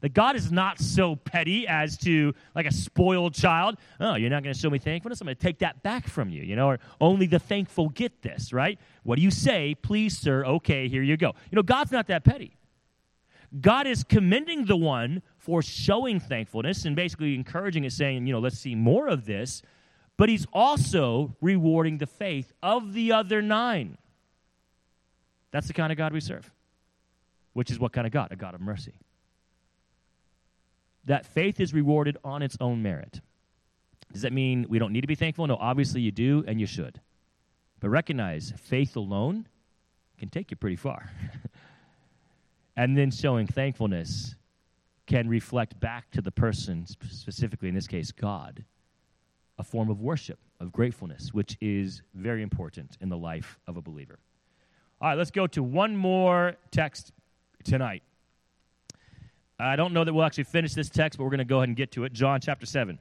That 0.01 0.15
God 0.15 0.35
is 0.35 0.51
not 0.51 0.81
so 0.81 1.15
petty 1.15 1.69
as 1.69 1.99
to, 1.99 2.35
like 2.55 2.65
a 2.65 2.73
spoiled 2.73 3.35
child, 3.35 3.77
oh, 4.01 4.15
you're 4.15 4.31
not 4.31 4.43
going 4.43 4.55
to 4.55 4.59
show 4.59 4.71
me 4.71 4.79
thankfulness? 4.79 5.21
I'm 5.21 5.27
going 5.27 5.37
to 5.37 5.43
take 5.43 5.59
that 5.59 5.83
back 5.83 6.09
from 6.09 6.31
you, 6.31 6.43
you 6.43 6.57
know, 6.57 6.69
or 6.69 6.79
only 7.03 7.27
the 7.27 7.39
thankful 7.39 7.91
get 7.91 8.23
this, 8.23 8.51
right? 8.51 8.79
What 9.03 9.17
do 9.17 9.23
you 9.23 9.31
say? 9.31 9.75
Please, 9.75 10.17
sir, 10.17 10.43
okay, 10.47 10.89
here 10.89 11.03
you 11.03 11.19
go. 11.19 11.35
You 11.51 11.57
know, 11.57 11.63
God's 11.63 11.93
not 11.93 12.07
that 12.07 12.25
petty. 12.25 12.57
God 13.61 13.87
is 13.87 14.03
commending 14.03 14.65
the 14.65 14.77
one 14.77 15.21
for 15.37 15.61
showing 15.61 16.19
thankfulness 16.19 16.87
and 16.87 16.97
basically 16.97 17.35
encouraging 17.35 17.85
it, 17.85 17.93
saying, 17.93 18.27
you 18.27 18.33
know, 18.33 18.41
let's 18.41 18.59
see 18.59 18.75
more 18.75 19.07
of 19.07 19.27
this. 19.27 19.61
But 20.17 20.31
he's 20.31 20.47
also 20.55 21.37
rewarding 21.43 21.99
the 21.99 22.07
faith 22.07 22.55
of 22.63 22.95
the 22.95 23.13
other 23.13 23.43
nine. 23.43 23.99
That's 25.57 25.69
the 25.69 25.73
kind 25.73 25.91
of 25.91 25.97
God 25.97 26.13
we 26.13 26.21
serve, 26.21 26.53
which 27.55 27.71
is 27.71 27.79
what 27.79 27.91
kind 27.91 28.07
of 28.07 28.13
God? 28.13 28.31
A 28.31 28.37
God 28.37 28.55
of 28.55 28.61
mercy. 28.61 28.93
That 31.07 31.25
faith 31.25 31.61
is 31.61 31.73
rewarded 31.73 32.19
on 32.23 32.43
its 32.43 32.59
own 32.61 32.83
merit. 32.83 33.23
Does 34.13 34.21
that 34.21 34.35
mean 34.35 34.67
we 34.69 34.79
don't 34.79 34.93
need 34.93 35.01
to 35.01 35.07
be 35.07 35.15
thankful? 35.15 35.47
No, 35.47 35.57
obviously 35.57 36.03
you 36.03 36.13
do, 36.13 36.45
and 36.47 36.61
you 36.61 36.67
should. 36.67 37.01
But 37.81 37.89
recognize 37.89 38.53
faith 38.65 38.97
alone 38.97 39.49
can 40.19 40.29
take 40.29 40.51
you 40.51 40.59
pretty 40.59 40.77
far. 40.77 41.11
and 42.77 42.95
then 42.95 43.11
showing 43.11 43.47
thankfulness 43.47 44.35
can 45.07 45.27
reflect 45.27 45.81
back 45.81 46.11
to 46.11 46.21
the 46.21 46.31
person, 46.33 46.85
specifically 46.87 47.71
in 47.71 47.75
this 47.75 47.87
case, 47.87 48.13
God, 48.13 48.63
a 49.59 49.65
form 49.65 49.89
of 49.89 50.03
worship, 50.03 50.39
of 50.61 50.71
gratefulness, 50.71 51.33
which 51.33 51.57
is 51.63 52.03
very 52.13 52.43
important 52.43 52.99
in 53.01 53.09
the 53.09 53.17
life 53.17 53.59
of 53.67 53.79
a 53.79 53.81
believer. 53.81 54.19
All 55.01 55.09
right, 55.09 55.19
let's 55.19 55.31
go 55.31 55.47
to 55.49 55.63
one 55.63 55.95
more 55.95 56.57
text 56.71 57.13
tonight. 57.65 58.03
I 59.59 59.77
don't 59.77 59.93
know 59.93 60.05
that 60.05 60.13
we'll 60.13 60.25
actually 60.25 60.45
finish 60.45 60.73
this 60.73 60.89
text, 60.89 61.19
but 61.19 61.25
we're 61.25 61.31
going 61.31 61.39
to 61.39 61.45
go 61.45 61.59
ahead 61.59 61.69
and 61.69 61.77
get 61.77 61.93
to 61.93 62.05
it. 62.05 62.13
John 62.13 62.41
chapter 62.41 62.65
7. 62.65 62.99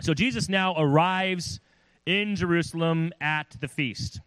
So 0.00 0.14
Jesus 0.14 0.48
now 0.48 0.74
arrives 0.76 1.60
in 2.06 2.36
Jerusalem 2.36 3.12
at 3.20 3.56
the 3.60 3.68
feast. 3.68 4.20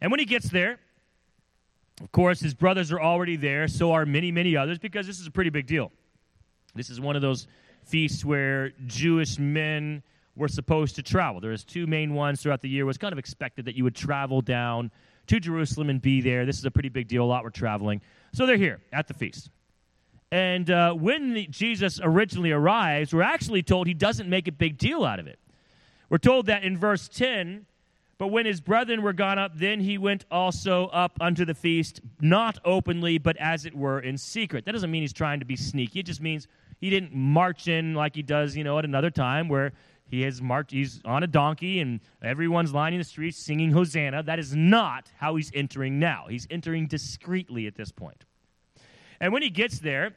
And 0.00 0.10
when 0.10 0.20
he 0.20 0.26
gets 0.26 0.48
there, 0.50 0.78
of 2.00 2.10
course, 2.10 2.40
his 2.40 2.54
brothers 2.54 2.92
are 2.92 3.00
already 3.00 3.36
there, 3.36 3.68
so 3.68 3.92
are 3.92 4.06
many, 4.06 4.32
many 4.32 4.56
others, 4.56 4.78
because 4.78 5.06
this 5.06 5.20
is 5.20 5.26
a 5.26 5.30
pretty 5.30 5.50
big 5.50 5.66
deal. 5.66 5.92
This 6.74 6.88
is 6.88 7.00
one 7.00 7.16
of 7.16 7.22
those 7.22 7.46
feasts 7.84 8.24
where 8.24 8.70
Jewish 8.86 9.38
men 9.38 10.02
were 10.36 10.48
supposed 10.48 10.96
to 10.96 11.02
travel. 11.02 11.40
There's 11.40 11.64
two 11.64 11.86
main 11.86 12.14
ones 12.14 12.42
throughout 12.42 12.62
the 12.62 12.68
year. 12.68 12.82
It 12.82 12.86
was 12.86 12.98
kind 12.98 13.12
of 13.12 13.18
expected 13.18 13.66
that 13.66 13.74
you 13.74 13.84
would 13.84 13.94
travel 13.94 14.40
down 14.40 14.90
to 15.26 15.38
Jerusalem 15.38 15.90
and 15.90 16.00
be 16.00 16.20
there. 16.20 16.46
This 16.46 16.58
is 16.58 16.64
a 16.64 16.70
pretty 16.70 16.88
big 16.88 17.08
deal. 17.08 17.22
A 17.22 17.26
lot 17.26 17.44
were 17.44 17.50
traveling. 17.50 18.00
So 18.32 18.46
they're 18.46 18.56
here 18.56 18.80
at 18.92 19.08
the 19.08 19.14
feast. 19.14 19.50
And 20.30 20.70
uh, 20.70 20.94
when 20.94 21.34
the, 21.34 21.46
Jesus 21.48 22.00
originally 22.02 22.52
arrives, 22.52 23.12
we're 23.12 23.22
actually 23.22 23.62
told 23.62 23.86
he 23.86 23.94
doesn't 23.94 24.28
make 24.28 24.48
a 24.48 24.52
big 24.52 24.78
deal 24.78 25.04
out 25.04 25.20
of 25.20 25.26
it. 25.26 25.38
We're 26.08 26.18
told 26.18 26.46
that 26.46 26.64
in 26.64 26.78
verse 26.78 27.08
10 27.08 27.66
but 28.22 28.28
when 28.28 28.46
his 28.46 28.60
brethren 28.60 29.02
were 29.02 29.12
gone 29.12 29.36
up, 29.36 29.50
then 29.56 29.80
he 29.80 29.98
went 29.98 30.26
also 30.30 30.86
up 30.92 31.18
unto 31.20 31.44
the 31.44 31.54
feast, 31.54 32.00
not 32.20 32.56
openly, 32.64 33.18
but 33.18 33.36
as 33.38 33.66
it 33.66 33.74
were 33.74 33.98
in 33.98 34.16
secret. 34.16 34.64
That 34.64 34.70
doesn't 34.70 34.92
mean 34.92 35.02
he's 35.02 35.12
trying 35.12 35.40
to 35.40 35.44
be 35.44 35.56
sneaky. 35.56 35.98
It 35.98 36.06
just 36.06 36.20
means 36.20 36.46
he 36.80 36.88
didn't 36.88 37.12
march 37.12 37.66
in 37.66 37.94
like 37.94 38.14
he 38.14 38.22
does, 38.22 38.56
you 38.56 38.62
know, 38.62 38.78
at 38.78 38.84
another 38.84 39.10
time 39.10 39.48
where 39.48 39.72
he 40.12 40.20
has 40.20 40.42
marked, 40.42 40.72
he's 40.72 41.00
on 41.06 41.22
a 41.22 41.26
donkey 41.26 41.80
and 41.80 41.98
everyone's 42.22 42.74
lining 42.74 42.98
the 42.98 43.04
streets 43.04 43.38
singing 43.38 43.70
Hosanna. 43.70 44.22
That 44.22 44.38
is 44.38 44.54
not 44.54 45.10
how 45.16 45.36
he's 45.36 45.50
entering 45.54 45.98
now. 45.98 46.26
He's 46.28 46.46
entering 46.50 46.86
discreetly 46.86 47.66
at 47.66 47.76
this 47.76 47.90
point. 47.90 48.26
And 49.20 49.32
when 49.32 49.40
he 49.40 49.48
gets 49.48 49.78
there, 49.78 50.14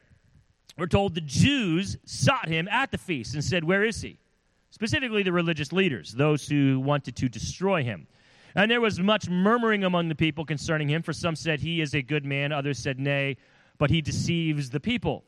we're 0.76 0.86
told 0.86 1.14
the 1.14 1.22
Jews 1.22 1.96
sought 2.04 2.46
him 2.46 2.68
at 2.68 2.90
the 2.90 2.98
feast 2.98 3.32
and 3.32 3.42
said, 3.42 3.64
Where 3.64 3.84
is 3.84 4.02
he? 4.02 4.18
Specifically, 4.70 5.22
the 5.22 5.32
religious 5.32 5.72
leaders, 5.72 6.12
those 6.12 6.46
who 6.46 6.78
wanted 6.78 7.16
to 7.16 7.30
destroy 7.30 7.82
him. 7.82 8.06
And 8.54 8.70
there 8.70 8.82
was 8.82 9.00
much 9.00 9.30
murmuring 9.30 9.84
among 9.84 10.10
the 10.10 10.14
people 10.14 10.44
concerning 10.44 10.90
him, 10.90 11.00
for 11.00 11.14
some 11.14 11.34
said, 11.34 11.60
He 11.60 11.80
is 11.80 11.94
a 11.94 12.02
good 12.02 12.26
man, 12.26 12.52
others 12.52 12.78
said, 12.78 13.00
Nay, 13.00 13.38
but 13.78 13.88
he 13.88 14.02
deceives 14.02 14.68
the 14.68 14.80
people. 14.80 15.24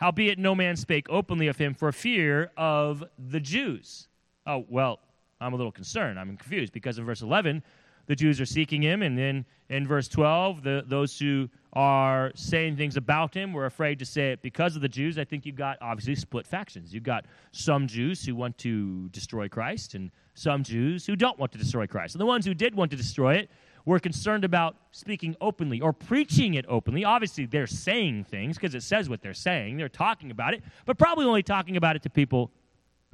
Howbeit, 0.00 0.38
no 0.38 0.54
man 0.54 0.76
spake 0.76 1.06
openly 1.10 1.48
of 1.48 1.58
him 1.58 1.74
for 1.74 1.92
fear 1.92 2.50
of 2.56 3.04
the 3.18 3.38
Jews. 3.38 4.08
Oh, 4.46 4.64
well, 4.70 4.98
I'm 5.42 5.52
a 5.52 5.56
little 5.56 5.70
concerned. 5.70 6.18
I'm 6.18 6.38
confused 6.38 6.72
because 6.72 6.98
in 6.98 7.04
verse 7.04 7.20
11, 7.20 7.62
the 8.06 8.16
Jews 8.16 8.40
are 8.40 8.46
seeking 8.46 8.80
him. 8.80 9.02
And 9.02 9.18
then 9.18 9.44
in 9.68 9.86
verse 9.86 10.08
12, 10.08 10.62
the, 10.62 10.84
those 10.86 11.18
who 11.18 11.50
are 11.74 12.32
saying 12.34 12.78
things 12.78 12.96
about 12.96 13.34
him 13.34 13.52
were 13.52 13.66
afraid 13.66 13.98
to 13.98 14.06
say 14.06 14.32
it 14.32 14.40
because 14.40 14.74
of 14.74 14.80
the 14.80 14.88
Jews. 14.88 15.18
I 15.18 15.24
think 15.24 15.44
you've 15.44 15.54
got 15.54 15.76
obviously 15.82 16.14
split 16.14 16.46
factions. 16.46 16.94
You've 16.94 17.02
got 17.02 17.26
some 17.52 17.86
Jews 17.86 18.24
who 18.24 18.34
want 18.34 18.56
to 18.58 19.06
destroy 19.10 19.50
Christ 19.50 19.94
and 19.94 20.10
some 20.32 20.62
Jews 20.62 21.04
who 21.04 21.14
don't 21.14 21.38
want 21.38 21.52
to 21.52 21.58
destroy 21.58 21.86
Christ. 21.86 22.14
And 22.14 22.22
the 22.22 22.26
ones 22.26 22.46
who 22.46 22.54
did 22.54 22.74
want 22.74 22.90
to 22.92 22.96
destroy 22.96 23.34
it 23.34 23.50
were 23.90 23.98
concerned 23.98 24.44
about 24.44 24.76
speaking 24.92 25.34
openly 25.40 25.80
or 25.80 25.92
preaching 25.92 26.54
it 26.54 26.64
openly. 26.68 27.04
Obviously, 27.04 27.44
they're 27.44 27.66
saying 27.66 28.22
things 28.22 28.56
because 28.56 28.74
it 28.76 28.84
says 28.84 29.08
what 29.08 29.20
they're 29.20 29.34
saying. 29.34 29.76
They're 29.76 29.88
talking 29.88 30.30
about 30.30 30.54
it, 30.54 30.62
but 30.86 30.96
probably 30.96 31.26
only 31.26 31.42
talking 31.42 31.76
about 31.76 31.96
it 31.96 32.02
to 32.04 32.10
people 32.10 32.52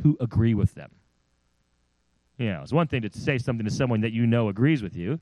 who 0.02 0.18
agree 0.20 0.52
with 0.52 0.74
them. 0.74 0.90
You 2.36 2.50
know, 2.50 2.60
it's 2.60 2.74
one 2.74 2.88
thing 2.88 3.00
to 3.02 3.10
say 3.18 3.38
something 3.38 3.64
to 3.64 3.72
someone 3.72 4.02
that 4.02 4.12
you 4.12 4.26
know 4.26 4.50
agrees 4.50 4.82
with 4.82 4.94
you, 4.94 5.18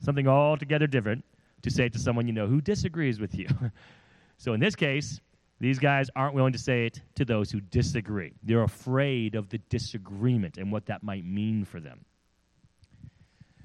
something 0.00 0.28
altogether 0.28 0.86
different 0.86 1.24
to 1.62 1.70
say 1.70 1.86
it 1.86 1.92
to 1.94 1.98
someone 1.98 2.28
you 2.28 2.32
know 2.32 2.46
who 2.46 2.60
disagrees 2.60 3.18
with 3.18 3.34
you. 3.34 3.48
so 4.36 4.52
in 4.52 4.60
this 4.60 4.76
case, 4.76 5.20
these 5.58 5.80
guys 5.80 6.10
aren't 6.14 6.34
willing 6.34 6.52
to 6.52 6.60
say 6.60 6.86
it 6.86 7.00
to 7.16 7.24
those 7.24 7.50
who 7.50 7.60
disagree. 7.60 8.34
They're 8.44 8.62
afraid 8.62 9.34
of 9.34 9.48
the 9.48 9.58
disagreement 9.68 10.58
and 10.58 10.70
what 10.70 10.86
that 10.86 11.02
might 11.02 11.24
mean 11.24 11.64
for 11.64 11.80
them. 11.80 12.04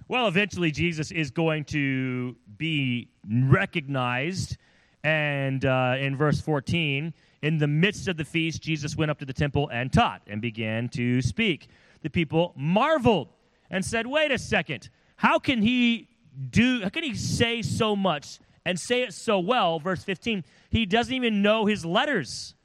Well, 0.10 0.28
eventually, 0.28 0.72
Jesus 0.72 1.12
is 1.12 1.32
going 1.32 1.66
to 1.66 2.38
be 2.58 3.10
recognized. 3.30 4.58
And 5.04 5.66
uh, 5.66 5.96
in 6.00 6.16
verse 6.16 6.40
14, 6.40 7.14
in 7.42 7.58
the 7.58 7.68
midst 7.68 8.08
of 8.08 8.16
the 8.16 8.24
feast, 8.24 8.62
Jesus 8.62 8.96
went 8.96 9.12
up 9.12 9.20
to 9.20 9.26
the 9.26 9.34
temple 9.34 9.70
and 9.72 9.92
taught 9.92 10.22
and 10.28 10.42
began 10.42 10.88
to 10.90 11.22
speak 11.22 11.68
the 12.02 12.10
people 12.10 12.54
marveled 12.56 13.28
and 13.70 13.84
said, 13.84 14.08
Wait 14.08 14.32
a 14.32 14.38
second, 14.38 14.90
how 15.18 15.40
can 15.40 15.62
he 15.62 16.08
do, 16.50 16.82
how 16.84 16.90
can 16.90 17.04
he 17.04 17.14
say 17.14 17.62
so 17.62 17.96
much 17.96 18.40
and 18.66 18.80
say 18.80 19.04
it 19.04 19.14
so 19.14 19.40
well? 19.40 19.80
Verse 19.80 20.04
15, 20.04 20.46
he 20.70 20.86
doesn't 20.86 21.14
even 21.14 21.42
know 21.42 21.66
his 21.66 21.86
letters, 21.86 22.56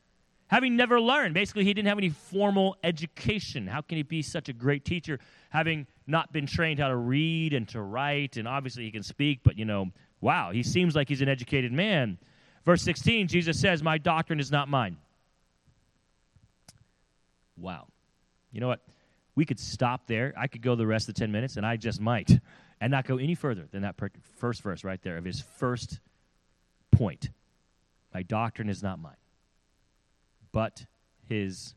having 0.53 0.77
never 0.77 1.01
learned. 1.01 1.35
Basically, 1.35 1.65
he 1.65 1.75
didn't 1.75 1.89
have 1.89 1.99
any 1.99 2.11
formal 2.11 2.77
education. 2.85 3.67
How 3.67 3.81
can 3.81 3.97
he 3.97 4.05
be 4.05 4.23
such 4.23 4.49
a 4.49 4.53
great 4.53 4.85
teacher, 4.85 5.19
having 5.51 5.89
not 6.07 6.33
been 6.33 6.47
trained 6.47 6.79
how 6.79 6.89
to 6.89 6.97
read 6.97 7.53
and 7.53 7.69
to 7.71 7.81
write? 7.81 8.37
And 8.37 8.47
obviously, 8.47 8.85
he 8.85 8.93
can 8.93 9.03
speak, 9.03 9.41
but 9.43 9.59
you 9.59 9.65
know, 9.65 9.91
wow, 10.21 10.53
he 10.53 10.63
seems 10.63 10.95
like 10.95 11.09
he's 11.09 11.23
an 11.23 11.29
educated 11.29 11.73
man. 11.73 12.19
Verse 12.65 12.83
16, 12.83 13.27
Jesus 13.27 13.59
says, 13.59 13.83
My 13.83 13.99
doctrine 13.99 14.39
is 14.39 14.53
not 14.53 14.69
mine. 14.69 14.97
Wow. 17.57 17.89
You 18.53 18.61
know 18.61 18.69
what? 18.69 18.81
we 19.35 19.45
could 19.45 19.59
stop 19.59 20.07
there. 20.07 20.35
I 20.37 20.47
could 20.47 20.63
go 20.63 20.75
the 20.75 20.87
rest 20.87 21.09
of 21.09 21.15
the 21.15 21.21
10 21.21 21.33
minutes, 21.33 21.57
and 21.57 21.65
I 21.65 21.77
just 21.77 22.01
might, 22.01 22.31
and 22.81 22.91
not 22.91 23.07
go 23.07 23.17
any 23.17 23.35
further 23.35 23.67
than 23.71 23.83
that 23.83 23.97
first 24.37 24.63
verse 24.63 24.85
right 24.85 25.01
there 25.03 25.17
of 25.17 25.25
his 25.25 25.41
first 25.41 26.01
point. 26.91 27.31
My 28.13 28.23
doctrine 28.23 28.69
is 28.69 28.83
not 28.83 28.99
mine, 28.99 29.17
but 30.53 30.85
his 31.29 31.75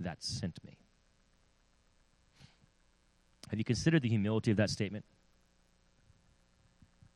that 0.00 0.22
sent 0.22 0.58
me. 0.64 0.76
Have 3.50 3.58
you 3.58 3.64
considered 3.64 4.02
the 4.02 4.08
humility 4.08 4.50
of 4.50 4.56
that 4.56 4.70
statement? 4.70 5.04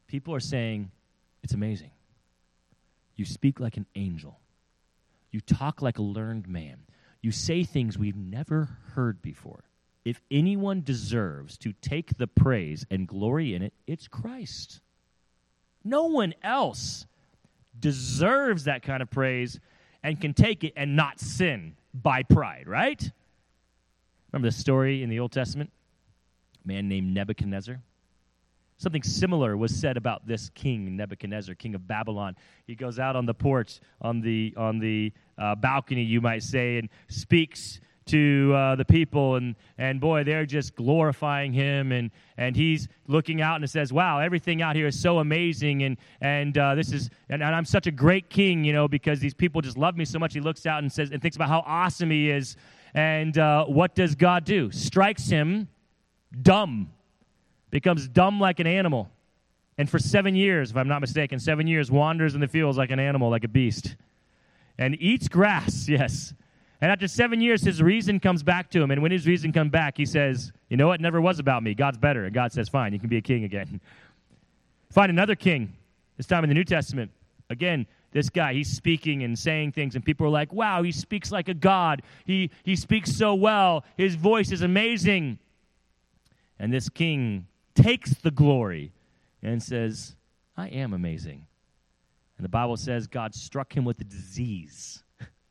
People 0.06 0.34
are 0.34 0.40
saying, 0.40 0.90
it's 1.42 1.54
amazing. 1.54 1.90
You 3.16 3.24
speak 3.24 3.60
like 3.60 3.76
an 3.76 3.86
angel. 3.96 4.38
You 5.30 5.40
talk 5.40 5.82
like 5.82 5.98
a 5.98 6.02
learned 6.02 6.48
man. 6.48 6.78
You 7.20 7.32
say 7.32 7.64
things 7.64 7.98
we've 7.98 8.16
never 8.16 8.68
heard 8.94 9.20
before 9.20 9.64
if 10.04 10.20
anyone 10.30 10.82
deserves 10.82 11.58
to 11.58 11.72
take 11.72 12.16
the 12.16 12.26
praise 12.26 12.86
and 12.90 13.06
glory 13.06 13.54
in 13.54 13.62
it, 13.62 13.74
it's 13.86 14.08
Christ. 14.08 14.80
No 15.84 16.06
one 16.06 16.34
else 16.42 17.06
deserves 17.78 18.64
that 18.64 18.82
kind 18.82 19.02
of 19.02 19.10
praise 19.10 19.60
and 20.02 20.20
can 20.20 20.34
take 20.34 20.64
it 20.64 20.72
and 20.76 20.96
not 20.96 21.20
sin 21.20 21.76
by 21.94 22.22
pride, 22.22 22.66
right? 22.66 23.10
Remember 24.32 24.48
the 24.48 24.56
story 24.56 25.02
in 25.02 25.10
the 25.10 25.20
Old 25.20 25.32
Testament? 25.32 25.70
A 26.64 26.68
man 26.68 26.88
named 26.88 27.12
Nebuchadnezzar. 27.12 27.80
Something 28.78 29.02
similar 29.02 29.56
was 29.56 29.74
said 29.74 29.98
about 29.98 30.26
this 30.26 30.50
king, 30.54 30.96
Nebuchadnezzar, 30.96 31.54
king 31.54 31.74
of 31.74 31.86
Babylon. 31.86 32.34
He 32.66 32.74
goes 32.74 32.98
out 32.98 33.14
on 33.14 33.26
the 33.26 33.34
porch, 33.34 33.80
on 34.00 34.22
the, 34.22 34.54
on 34.56 34.78
the 34.78 35.12
uh, 35.36 35.54
balcony, 35.54 36.02
you 36.02 36.22
might 36.22 36.42
say, 36.42 36.78
and 36.78 36.88
speaks 37.08 37.80
to 38.06 38.52
uh, 38.54 38.76
the 38.76 38.84
people 38.84 39.36
and 39.36 39.54
and 39.78 40.00
boy 40.00 40.24
they're 40.24 40.46
just 40.46 40.74
glorifying 40.74 41.52
him 41.52 41.92
and 41.92 42.10
and 42.36 42.56
he's 42.56 42.88
looking 43.06 43.40
out 43.40 43.60
and 43.60 43.70
says 43.70 43.92
wow 43.92 44.18
everything 44.18 44.62
out 44.62 44.74
here 44.74 44.86
is 44.86 44.98
so 44.98 45.18
amazing 45.18 45.82
and 45.82 45.96
and 46.20 46.58
uh, 46.58 46.74
this 46.74 46.92
is 46.92 47.10
and, 47.28 47.42
and, 47.42 47.54
i'm 47.54 47.64
such 47.64 47.86
a 47.86 47.90
great 47.90 48.28
king 48.30 48.64
you 48.64 48.72
know 48.72 48.88
because 48.88 49.20
these 49.20 49.34
people 49.34 49.60
just 49.60 49.78
love 49.78 49.96
me 49.96 50.04
so 50.04 50.18
much. 50.18 50.34
He 50.34 50.40
looks 50.40 50.66
out 50.66 50.82
and 50.82 50.90
says 50.90 51.10
and 51.10 51.20
thinks 51.20 51.36
about 51.36 51.48
how 51.48 51.62
awesome 51.66 52.10
he 52.10 52.30
is 52.30 52.56
and 52.94 53.38
uh, 53.38 53.64
what 53.66 53.94
does 53.94 54.14
god 54.14 54.44
do? 54.44 54.70
Strikes 54.70 55.28
him 55.28 55.68
dumb 56.42 56.90
becomes 57.70 58.08
dumb 58.08 58.40
like 58.40 58.60
an 58.60 58.66
animal 58.66 59.10
and 59.78 59.88
for 59.88 59.98
seven 59.98 60.34
years 60.36 60.70
if 60.70 60.76
i'm 60.76 60.88
not 60.88 61.00
mistaken 61.00 61.38
seven 61.38 61.66
years 61.66 61.90
wanders 61.90 62.34
in 62.34 62.40
the 62.40 62.48
fields 62.48 62.78
like 62.78 62.90
an 62.90 63.00
animal 63.00 63.30
like 63.30 63.44
a 63.44 63.48
beast 63.48 63.96
and 64.78 64.96
eats 65.00 65.28
grass 65.28 65.88
yes 65.88 66.34
and 66.80 66.90
after 66.90 67.06
seven 67.06 67.40
years, 67.40 67.62
his 67.62 67.82
reason 67.82 68.20
comes 68.20 68.42
back 68.42 68.70
to 68.70 68.80
him. 68.80 68.90
And 68.90 69.02
when 69.02 69.12
his 69.12 69.26
reason 69.26 69.52
comes 69.52 69.70
back, 69.70 69.98
he 69.98 70.06
says, 70.06 70.52
You 70.70 70.76
know 70.78 70.86
what? 70.86 71.00
It 71.00 71.02
never 71.02 71.20
was 71.20 71.38
about 71.38 71.62
me. 71.62 71.74
God's 71.74 71.98
better. 71.98 72.24
And 72.24 72.34
God 72.34 72.52
says, 72.52 72.68
Fine, 72.68 72.94
you 72.94 72.98
can 72.98 73.08
be 73.08 73.18
a 73.18 73.22
king 73.22 73.44
again. 73.44 73.80
Find 74.90 75.10
another 75.10 75.34
king, 75.34 75.74
this 76.16 76.26
time 76.26 76.42
in 76.42 76.48
the 76.48 76.54
New 76.54 76.64
Testament. 76.64 77.10
Again, 77.50 77.86
this 78.12 78.30
guy, 78.30 78.54
he's 78.54 78.70
speaking 78.70 79.22
and 79.22 79.38
saying 79.38 79.72
things, 79.72 79.94
and 79.94 80.04
people 80.04 80.26
are 80.26 80.30
like, 80.30 80.52
Wow, 80.52 80.82
he 80.82 80.90
speaks 80.90 81.30
like 81.30 81.48
a 81.48 81.54
God. 81.54 82.02
He, 82.24 82.50
he 82.62 82.76
speaks 82.76 83.14
so 83.14 83.34
well. 83.34 83.84
His 83.98 84.14
voice 84.14 84.50
is 84.50 84.62
amazing. 84.62 85.38
And 86.58 86.72
this 86.72 86.88
king 86.88 87.46
takes 87.74 88.14
the 88.14 88.30
glory 88.30 88.92
and 89.42 89.62
says, 89.62 90.16
I 90.56 90.68
am 90.68 90.94
amazing. 90.94 91.46
And 92.38 92.44
the 92.44 92.50
Bible 92.50 92.78
says 92.78 93.06
God 93.06 93.34
struck 93.34 93.76
him 93.76 93.84
with 93.84 94.00
a 94.00 94.04
disease 94.04 95.02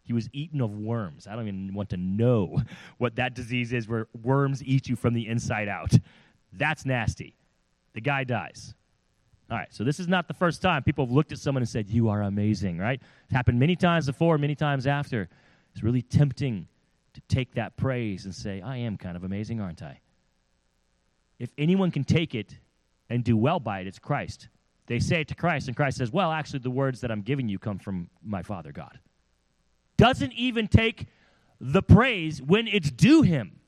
he 0.09 0.13
was 0.13 0.27
eaten 0.33 0.59
of 0.59 0.71
worms. 0.71 1.27
I 1.27 1.35
don't 1.35 1.47
even 1.47 1.71
want 1.71 1.89
to 1.91 1.97
know 1.97 2.63
what 2.97 3.17
that 3.17 3.35
disease 3.35 3.71
is 3.71 3.87
where 3.87 4.07
worms 4.23 4.63
eat 4.63 4.89
you 4.89 4.95
from 4.95 5.13
the 5.13 5.27
inside 5.27 5.67
out. 5.67 5.93
That's 6.51 6.83
nasty. 6.83 7.35
The 7.93 8.01
guy 8.01 8.23
dies. 8.23 8.73
All 9.51 9.57
right, 9.57 9.71
so 9.71 9.83
this 9.83 9.99
is 9.99 10.07
not 10.07 10.27
the 10.27 10.33
first 10.33 10.63
time 10.63 10.81
people 10.81 11.05
have 11.05 11.11
looked 11.11 11.31
at 11.31 11.37
someone 11.37 11.61
and 11.61 11.69
said, 11.69 11.91
You 11.91 12.09
are 12.09 12.23
amazing, 12.23 12.79
right? 12.79 12.99
It's 13.25 13.33
happened 13.33 13.59
many 13.59 13.75
times 13.75 14.07
before, 14.07 14.39
many 14.39 14.55
times 14.55 14.87
after. 14.87 15.29
It's 15.73 15.83
really 15.83 16.01
tempting 16.01 16.67
to 17.13 17.21
take 17.27 17.53
that 17.53 17.77
praise 17.77 18.25
and 18.25 18.33
say, 18.33 18.61
I 18.61 18.77
am 18.77 18.97
kind 18.97 19.15
of 19.15 19.23
amazing, 19.23 19.61
aren't 19.61 19.83
I? 19.83 19.99
If 21.37 21.51
anyone 21.55 21.91
can 21.91 22.03
take 22.03 22.33
it 22.33 22.57
and 23.11 23.23
do 23.23 23.37
well 23.37 23.59
by 23.59 23.81
it, 23.81 23.85
it's 23.85 23.99
Christ. 23.99 24.47
They 24.87 24.97
say 24.97 25.21
it 25.21 25.27
to 25.27 25.35
Christ, 25.35 25.67
and 25.67 25.77
Christ 25.77 25.99
says, 25.99 26.11
Well, 26.11 26.31
actually, 26.31 26.61
the 26.61 26.71
words 26.71 27.01
that 27.01 27.11
I'm 27.11 27.21
giving 27.21 27.47
you 27.47 27.59
come 27.59 27.77
from 27.77 28.09
my 28.23 28.41
Father 28.41 28.71
God 28.71 28.97
doesn't 29.99 30.31
even 30.31 30.69
take 30.69 31.07
the 31.59 31.83
praise 31.83 32.41
when 32.41 32.67
it's 32.67 32.89
due 32.89 33.21
him. 33.21 33.59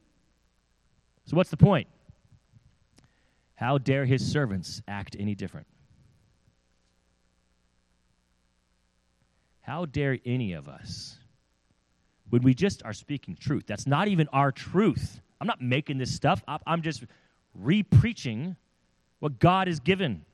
So, 1.26 1.36
what's 1.36 1.50
the 1.50 1.58
point? 1.58 1.90
How 3.56 3.78
dare 3.78 4.06
his 4.06 4.26
servants 4.26 4.82
act 4.88 5.18
any 5.20 5.36
different? 5.36 5.68
How 9.60 9.86
dare 9.86 10.20
any 10.26 10.54
of 10.54 10.70
us, 10.70 11.18
when 12.30 12.44
we 12.44 12.54
just 12.54 12.82
are 12.86 12.94
speaking 12.94 13.36
truth, 13.36 13.66
that's 13.68 13.86
not 13.86 14.08
even 14.08 14.30
our 14.30 14.54
truth. 14.54 15.20
I'm 15.42 15.48
not 15.48 15.62
making 15.62 15.98
this 15.98 16.16
stuff 16.16 16.42
up, 16.48 16.64
I'm 16.66 16.82
just 16.82 17.04
re 17.54 17.84
preaching 17.84 18.56
what 19.20 19.38
God 19.38 19.68
has 19.68 19.82
given. 19.82 20.26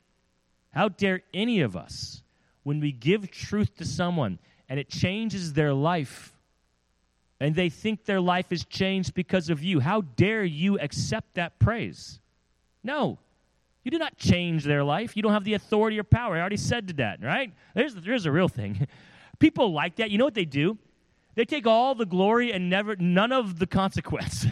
How 0.71 0.89
dare 0.89 1.21
any 1.33 1.61
of 1.61 1.75
us, 1.75 2.21
when 2.61 2.79
we 2.79 2.91
give 2.91 3.31
truth 3.31 3.75
to 3.77 3.85
someone, 3.85 4.37
and 4.69 4.79
it 4.79 4.89
changes 4.89 5.53
their 5.53 5.73
life. 5.73 6.33
And 7.39 7.55
they 7.55 7.69
think 7.69 8.05
their 8.05 8.21
life 8.21 8.51
is 8.51 8.65
changed 8.65 9.13
because 9.13 9.49
of 9.49 9.63
you. 9.63 9.79
How 9.79 10.01
dare 10.01 10.43
you 10.43 10.79
accept 10.79 11.35
that 11.35 11.59
praise? 11.59 12.19
No. 12.83 13.19
You 13.83 13.91
do 13.91 13.99
not 13.99 14.17
change 14.17 14.63
their 14.63 14.83
life. 14.83 15.15
You 15.15 15.23
don't 15.23 15.33
have 15.33 15.43
the 15.43 15.53
authority 15.53 15.99
or 15.99 16.03
power. 16.03 16.35
I 16.35 16.39
already 16.39 16.57
said 16.57 16.87
to 16.89 16.93
that, 16.95 17.21
right? 17.21 17.53
There's, 17.73 17.95
there's 17.95 18.25
a 18.25 18.31
real 18.31 18.49
thing. 18.49 18.87
People 19.39 19.71
like 19.71 19.97
that. 19.97 20.09
You 20.09 20.17
know 20.17 20.25
what 20.25 20.33
they 20.33 20.45
do? 20.45 20.77
They 21.35 21.45
take 21.45 21.67
all 21.67 21.93
the 21.93 22.05
glory 22.05 22.51
and 22.51 22.69
never 22.69 22.95
none 22.95 23.31
of 23.31 23.59
the 23.59 23.67
consequence. 23.67 24.47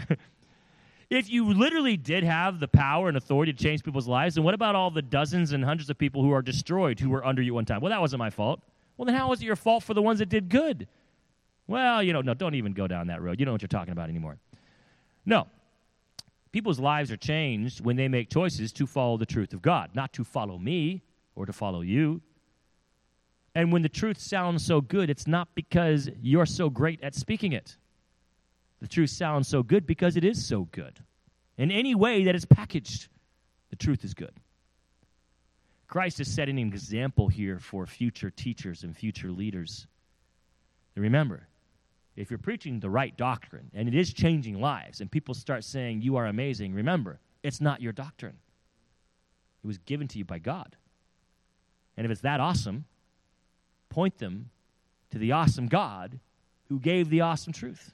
if 1.10 1.30
you 1.30 1.52
literally 1.52 1.98
did 1.98 2.24
have 2.24 2.60
the 2.60 2.68
power 2.68 3.08
and 3.08 3.18
authority 3.18 3.52
to 3.52 3.62
change 3.62 3.84
people's 3.84 4.08
lives, 4.08 4.36
then 4.36 4.44
what 4.44 4.54
about 4.54 4.76
all 4.76 4.92
the 4.92 5.02
dozens 5.02 5.52
and 5.52 5.66
hundreds 5.66 5.90
of 5.90 5.98
people 5.98 6.22
who 6.22 6.32
are 6.32 6.44
destroyed 6.44 7.00
who 7.00 7.10
were 7.10 7.26
under 7.26 7.42
you 7.42 7.56
one 7.56 7.66
time? 7.66 7.82
Well, 7.82 7.90
that 7.90 8.02
wasn't 8.02 8.20
my 8.20 8.30
fault. 8.30 8.62
Well, 8.98 9.06
then 9.06 9.16
how 9.16 9.30
was 9.30 9.42
it 9.42 9.46
your 9.46 9.56
fault 9.56 9.84
for 9.84 9.94
the 9.94 10.02
ones 10.02 10.20
that 10.20 10.30
did 10.30 10.50
good? 10.50 10.88
Well, 11.68 12.04
you 12.04 12.14
know, 12.14 12.22
no, 12.22 12.34
don't 12.34 12.56
even 12.56 12.74
go 12.74 12.88
down 12.88 13.08
that 13.08 13.22
road. 13.22 13.40
You 13.40 13.46
know 13.46 13.52
what 13.52 13.62
you're 13.62 13.68
talking 13.68 13.92
about 13.92 14.10
anymore. 14.10 14.38
No. 15.26 15.48
People's 16.52 16.80
lives 16.80 17.12
are 17.12 17.18
changed 17.18 17.84
when 17.84 17.98
they 17.98 18.08
make 18.08 18.30
choices 18.30 18.72
to 18.74 18.86
follow 18.86 19.18
the 19.18 19.26
truth 19.26 19.52
of 19.54 19.62
God, 19.62 19.90
not 19.94 20.14
to 20.14 20.24
follow 20.24 20.58
me 20.58 21.04
or 21.36 21.46
to 21.46 21.52
follow 21.52 21.82
you. 21.82 22.22
And 23.56 23.72
when 23.72 23.82
the 23.82 23.90
truth 23.90 24.20
sounds 24.20 24.66
so 24.66 24.82
good, 24.82 25.10
it's 25.10 25.28
not 25.28 25.50
because 25.56 26.10
you're 26.22 26.46
so 26.46 26.70
great 26.70 27.02
at 27.02 27.16
speaking 27.16 27.54
it. 27.54 27.78
The 28.82 28.88
truth 28.88 29.10
sounds 29.10 29.48
so 29.48 29.64
good 29.64 29.88
because 29.88 30.18
it 30.18 30.24
is 30.24 30.46
so 30.46 30.68
good. 30.72 31.00
In 31.58 31.72
any 31.72 31.96
way 31.96 32.26
that 32.26 32.36
it's 32.36 32.46
packaged, 32.46 33.08
the 33.70 33.76
truth 33.76 34.04
is 34.04 34.14
good. 34.14 34.34
Christ 35.88 36.20
is 36.20 36.34
setting 36.34 36.60
an 36.60 36.68
example 36.68 37.28
here 37.28 37.60
for 37.60 37.86
future 37.86 38.30
teachers 38.30 38.84
and 38.84 38.96
future 38.96 39.32
leaders. 39.32 39.88
And 40.96 41.04
remember, 41.04 41.48
if 42.16 42.32
you're 42.32 42.38
preaching 42.38 42.80
the 42.80 42.90
right 42.90 43.16
doctrine 43.16 43.70
and 43.74 43.88
it 43.88 43.96
is 43.96 44.14
changing 44.14 44.60
lives 44.60 45.02
and 45.02 45.12
people 45.12 45.34
start 45.34 45.64
saying 45.64 46.02
you 46.02 46.16
are 46.16 46.26
amazing, 46.26 46.74
remember, 46.74 47.20
it's 47.44 47.62
not 47.62 47.82
your 47.82 47.92
doctrine. 47.92 48.38
It 49.64 49.68
was 49.68 49.78
given 49.80 50.08
to 50.10 50.18
you 50.18 50.26
by 50.26 50.40
God. 50.40 50.76
And 51.98 52.06
if 52.06 52.12
it's 52.12 52.22
that 52.22 52.40
awesome, 52.40 52.86
point 53.90 54.18
them 54.18 54.50
to 55.12 55.18
the 55.18 55.32
awesome 55.32 55.68
God 55.68 56.20
who 56.70 56.80
gave 56.80 57.10
the 57.10 57.22
awesome 57.22 57.54
truth, 57.54 57.94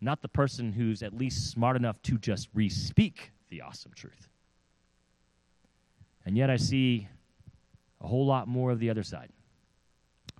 not 0.00 0.22
the 0.22 0.28
person 0.28 0.72
who's 0.72 1.02
at 1.02 1.16
least 1.16 1.50
smart 1.50 1.76
enough 1.76 2.00
to 2.02 2.18
just 2.18 2.48
re 2.54 2.68
speak 2.68 3.32
the 3.48 3.62
awesome 3.62 3.92
truth. 3.94 4.28
And 6.24 6.36
yet 6.36 6.50
I 6.50 6.56
see 6.56 7.08
a 8.00 8.06
whole 8.06 8.26
lot 8.26 8.48
more 8.48 8.70
of 8.70 8.78
the 8.78 8.90
other 8.90 9.02
side 9.02 9.30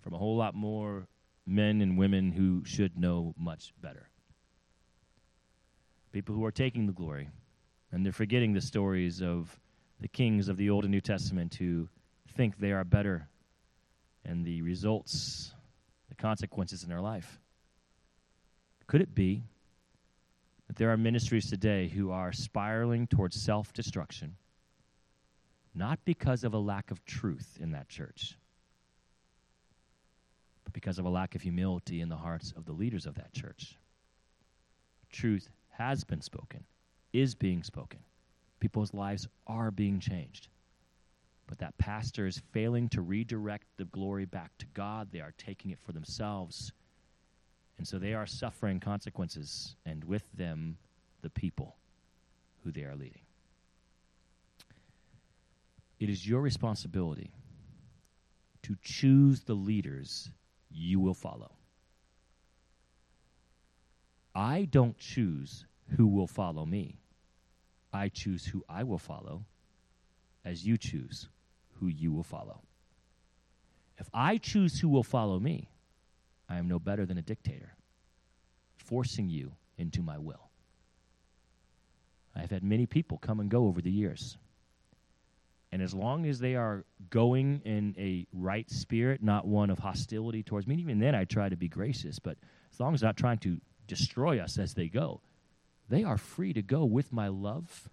from 0.00 0.14
a 0.14 0.18
whole 0.18 0.36
lot 0.36 0.54
more 0.54 1.06
men 1.46 1.80
and 1.80 1.98
women 1.98 2.32
who 2.32 2.64
should 2.64 2.98
know 2.98 3.34
much 3.38 3.72
better. 3.80 4.08
People 6.12 6.34
who 6.34 6.44
are 6.44 6.52
taking 6.52 6.86
the 6.86 6.92
glory 6.92 7.28
and 7.90 8.04
they're 8.04 8.12
forgetting 8.12 8.52
the 8.52 8.60
stories 8.60 9.22
of 9.22 9.58
the 10.00 10.08
kings 10.08 10.48
of 10.48 10.56
the 10.56 10.70
Old 10.70 10.84
and 10.84 10.90
New 10.90 11.00
Testament 11.00 11.54
who 11.54 11.88
think 12.36 12.58
they 12.58 12.72
are 12.72 12.84
better 12.84 13.28
and 14.24 14.44
the 14.44 14.62
results, 14.62 15.54
the 16.08 16.14
consequences 16.14 16.82
in 16.82 16.88
their 16.88 17.00
life. 17.00 17.40
Could 18.86 19.00
it 19.00 19.14
be 19.14 19.44
that 20.66 20.76
there 20.76 20.90
are 20.90 20.96
ministries 20.96 21.48
today 21.48 21.88
who 21.88 22.10
are 22.10 22.32
spiraling 22.32 23.06
towards 23.06 23.40
self 23.40 23.72
destruction, 23.72 24.36
not 25.74 25.98
because 26.04 26.44
of 26.44 26.54
a 26.54 26.58
lack 26.58 26.90
of 26.90 27.04
truth 27.04 27.58
in 27.60 27.72
that 27.72 27.88
church, 27.88 28.36
but 30.64 30.72
because 30.72 30.98
of 30.98 31.04
a 31.04 31.10
lack 31.10 31.34
of 31.34 31.42
humility 31.42 32.00
in 32.00 32.08
the 32.08 32.16
hearts 32.16 32.52
of 32.56 32.64
the 32.64 32.72
leaders 32.72 33.06
of 33.06 33.14
that 33.16 33.32
church? 33.32 33.76
Truth 35.10 35.48
has 35.70 36.04
been 36.04 36.22
spoken, 36.22 36.64
is 37.12 37.34
being 37.34 37.62
spoken. 37.62 38.00
People's 38.60 38.94
lives 38.94 39.28
are 39.46 39.70
being 39.70 40.00
changed. 40.00 40.48
But 41.46 41.58
that 41.58 41.76
pastor 41.76 42.26
is 42.26 42.40
failing 42.52 42.88
to 42.90 43.02
redirect 43.02 43.66
the 43.76 43.84
glory 43.84 44.24
back 44.24 44.56
to 44.58 44.66
God. 44.72 45.08
They 45.12 45.20
are 45.20 45.34
taking 45.36 45.70
it 45.72 45.78
for 45.84 45.92
themselves. 45.92 46.72
And 47.76 47.86
so 47.86 47.98
they 47.98 48.14
are 48.14 48.26
suffering 48.26 48.80
consequences, 48.80 49.76
and 49.84 50.04
with 50.04 50.22
them, 50.32 50.78
the 51.22 51.30
people 51.30 51.76
who 52.62 52.70
they 52.70 52.84
are 52.84 52.94
leading. 52.94 53.23
It 56.04 56.10
is 56.10 56.28
your 56.28 56.42
responsibility 56.42 57.30
to 58.60 58.76
choose 58.82 59.40
the 59.40 59.54
leaders 59.54 60.28
you 60.70 61.00
will 61.00 61.14
follow. 61.14 61.52
I 64.34 64.68
don't 64.70 64.98
choose 64.98 65.64
who 65.96 66.06
will 66.06 66.26
follow 66.26 66.66
me. 66.66 66.98
I 67.90 68.10
choose 68.10 68.44
who 68.44 68.62
I 68.68 68.82
will 68.82 68.98
follow 68.98 69.46
as 70.44 70.66
you 70.66 70.76
choose 70.76 71.30
who 71.80 71.86
you 71.86 72.12
will 72.12 72.22
follow. 72.22 72.60
If 73.96 74.10
I 74.12 74.36
choose 74.36 74.80
who 74.80 74.90
will 74.90 75.04
follow 75.04 75.40
me, 75.40 75.70
I 76.50 76.58
am 76.58 76.68
no 76.68 76.78
better 76.78 77.06
than 77.06 77.16
a 77.16 77.22
dictator, 77.22 77.76
forcing 78.76 79.30
you 79.30 79.52
into 79.78 80.02
my 80.02 80.18
will. 80.18 80.50
I 82.36 82.40
have 82.40 82.50
had 82.50 82.62
many 82.62 82.84
people 82.84 83.16
come 83.16 83.40
and 83.40 83.48
go 83.48 83.68
over 83.68 83.80
the 83.80 83.90
years. 83.90 84.36
And 85.74 85.82
as 85.82 85.92
long 85.92 86.24
as 86.24 86.38
they 86.38 86.54
are 86.54 86.84
going 87.10 87.60
in 87.64 87.96
a 87.98 88.28
right 88.32 88.70
spirit, 88.70 89.24
not 89.24 89.44
one 89.44 89.70
of 89.70 89.80
hostility 89.80 90.40
towards 90.40 90.68
me, 90.68 90.76
even 90.76 91.00
then 91.00 91.16
I 91.16 91.24
try 91.24 91.48
to 91.48 91.56
be 91.56 91.66
gracious, 91.66 92.20
but 92.20 92.36
as 92.72 92.78
long 92.78 92.94
as 92.94 93.00
they're 93.00 93.08
not 93.08 93.16
trying 93.16 93.38
to 93.38 93.60
destroy 93.88 94.38
us 94.38 94.56
as 94.56 94.74
they 94.74 94.86
go, 94.86 95.20
they 95.88 96.04
are 96.04 96.16
free 96.16 96.52
to 96.52 96.62
go 96.62 96.84
with 96.84 97.12
my 97.12 97.26
love, 97.26 97.88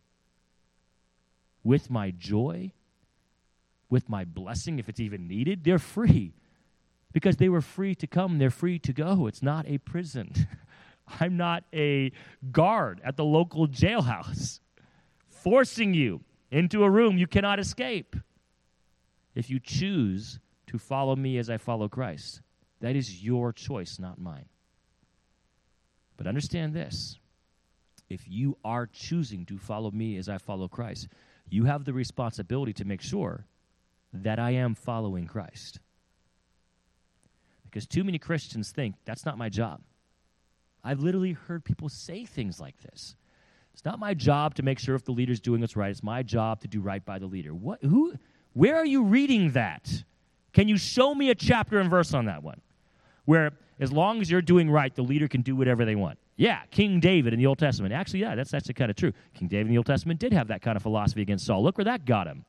with 1.63 1.89
my 1.89 2.11
joy, 2.11 2.71
with 3.89 4.07
my 4.07 4.25
blessing 4.25 4.77
if 4.77 4.88
it's 4.88 4.99
even 4.99 5.27
needed. 5.27 5.63
They're 5.63 5.79
free 5.79 6.36
because 7.13 7.38
they 7.38 7.49
were 7.49 7.61
free 7.61 7.95
to 7.95 8.05
come, 8.05 8.38
they're 8.38 8.51
free 8.51 8.77
to 8.77 8.93
go. 8.93 9.25
It's 9.25 9.41
not 9.41 9.67
a 9.67 9.79
prison. 9.79 10.32
I'm 11.19 11.36
not 11.36 11.63
a 11.73 12.11
guard 12.51 13.01
at 13.03 13.17
the 13.17 13.25
local 13.25 13.67
jailhouse 13.67 14.59
forcing 15.32 15.95
you 15.95 16.21
into 16.52 16.84
a 16.84 16.89
room 16.89 17.18
you 17.18 17.28
cannot 17.28 17.60
escape. 17.60 18.16
If 19.34 19.49
you 19.49 19.60
choose 19.60 20.39
to 20.68 20.78
follow 20.78 21.16
me 21.16 21.38
as 21.38 21.49
I 21.49 21.58
follow 21.58 21.88
Christ, 21.88 22.41
that 22.82 22.95
is 22.95 23.24
your 23.24 23.54
choice, 23.54 23.97
not 23.97 24.20
mine. 24.20 24.45
But 26.18 26.28
understand 26.28 26.74
this 26.74 27.18
if 28.10 28.28
you 28.28 28.58
are 28.66 28.88
choosing 28.88 29.45
to 29.45 29.58
follow 29.58 29.89
me 29.89 30.18
as 30.18 30.28
I 30.28 30.38
follow 30.38 30.68
Christ, 30.68 31.08
you 31.49 31.66
have 31.66 31.86
the 31.86 31.93
responsibility 31.93 32.74
to 32.74 32.86
make 32.86 33.02
sure 33.02 33.45
that 34.14 34.38
I 34.38 34.52
am 34.52 34.76
following 34.76 35.28
Christ. 35.28 35.80
Because 37.64 37.88
too 37.88 38.04
many 38.04 38.20
Christians 38.20 38.72
think 38.72 38.95
that's 39.06 39.26
not 39.26 39.38
my 39.38 39.47
job. 39.47 39.82
I've 40.84 40.99
literally 40.99 41.34
heard 41.34 41.64
people 41.64 41.88
say 41.88 42.26
things 42.26 42.60
like 42.60 42.78
this. 42.82 43.16
It's 43.82 43.86
not 43.88 43.97
my 43.97 44.13
job 44.13 44.53
to 44.55 44.61
make 44.61 44.77
sure 44.77 44.93
if 44.93 45.05
the 45.05 45.11
leader's 45.11 45.39
doing 45.39 45.61
what's 45.61 45.75
right. 45.75 45.89
It's 45.89 46.03
my 46.03 46.21
job 46.21 46.61
to 46.61 46.67
do 46.67 46.82
right 46.82 47.03
by 47.03 47.17
the 47.17 47.25
leader. 47.25 47.55
What 47.55 47.82
who 47.82 48.13
where 48.53 48.75
are 48.75 48.86
you 48.86 49.01
reading 49.01 49.53
that? 49.53 50.03
Can 50.53 50.67
you 50.67 50.77
show 50.77 51.15
me 51.15 51.32
a 51.32 51.36
chapter 51.36 51.79
and 51.79 51.89
verse 51.89 52.13
on 52.13 52.25
that 52.25 52.43
one? 52.43 52.61
Where 53.25 53.53
as 53.79 53.91
long 53.91 54.21
as 54.21 54.29
you're 54.29 54.43
doing 54.43 54.69
right, 54.69 54.93
the 54.93 55.01
leader 55.01 55.27
can 55.27 55.41
do 55.41 55.55
whatever 55.55 55.84
they 55.84 55.95
want. 55.95 56.19
Yeah, 56.36 56.59
King 56.69 56.99
David 56.99 57.34
in 57.34 57.39
the 57.39 57.47
Old 57.47 57.57
Testament. 57.57 57.91
Actually, 57.91 58.19
yeah, 58.19 58.36
that's 58.36 58.53
actually 58.53 58.75
kind 58.75 58.91
of 58.91 58.97
true. 58.97 59.13
King 59.34 59.47
David 59.47 59.65
in 59.65 59.71
the 59.71 59.77
Old 59.77 59.88
Testament 59.88 60.19
did 60.19 60.32
have 60.32 60.49
that 60.49 60.61
kind 60.61 60.75
of 60.75 60.84
philosophy 60.84 61.23
against 61.23 61.47
Saul. 61.47 61.63
Look 61.63 61.79
where 61.79 61.86
that 61.86 62.05
got 62.05 62.27
him. 62.27 62.45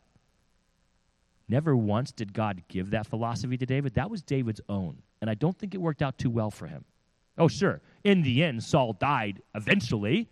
Never 1.49 1.75
once 1.75 2.13
did 2.13 2.35
God 2.35 2.63
give 2.69 2.91
that 2.91 3.07
philosophy 3.07 3.57
to 3.57 3.65
David. 3.65 3.95
That 3.95 4.11
was 4.11 4.21
David's 4.21 4.61
own. 4.69 4.99
And 5.23 5.31
I 5.31 5.35
don't 5.35 5.59
think 5.59 5.75
it 5.75 5.81
worked 5.81 6.03
out 6.03 6.19
too 6.19 6.29
well 6.29 6.51
for 6.51 6.67
him. 6.67 6.85
Oh, 7.39 7.49
sure. 7.49 7.81
In 8.05 8.23
the 8.23 8.45
end, 8.45 8.63
Saul 8.63 8.93
died 8.93 9.41
eventually. 9.55 10.29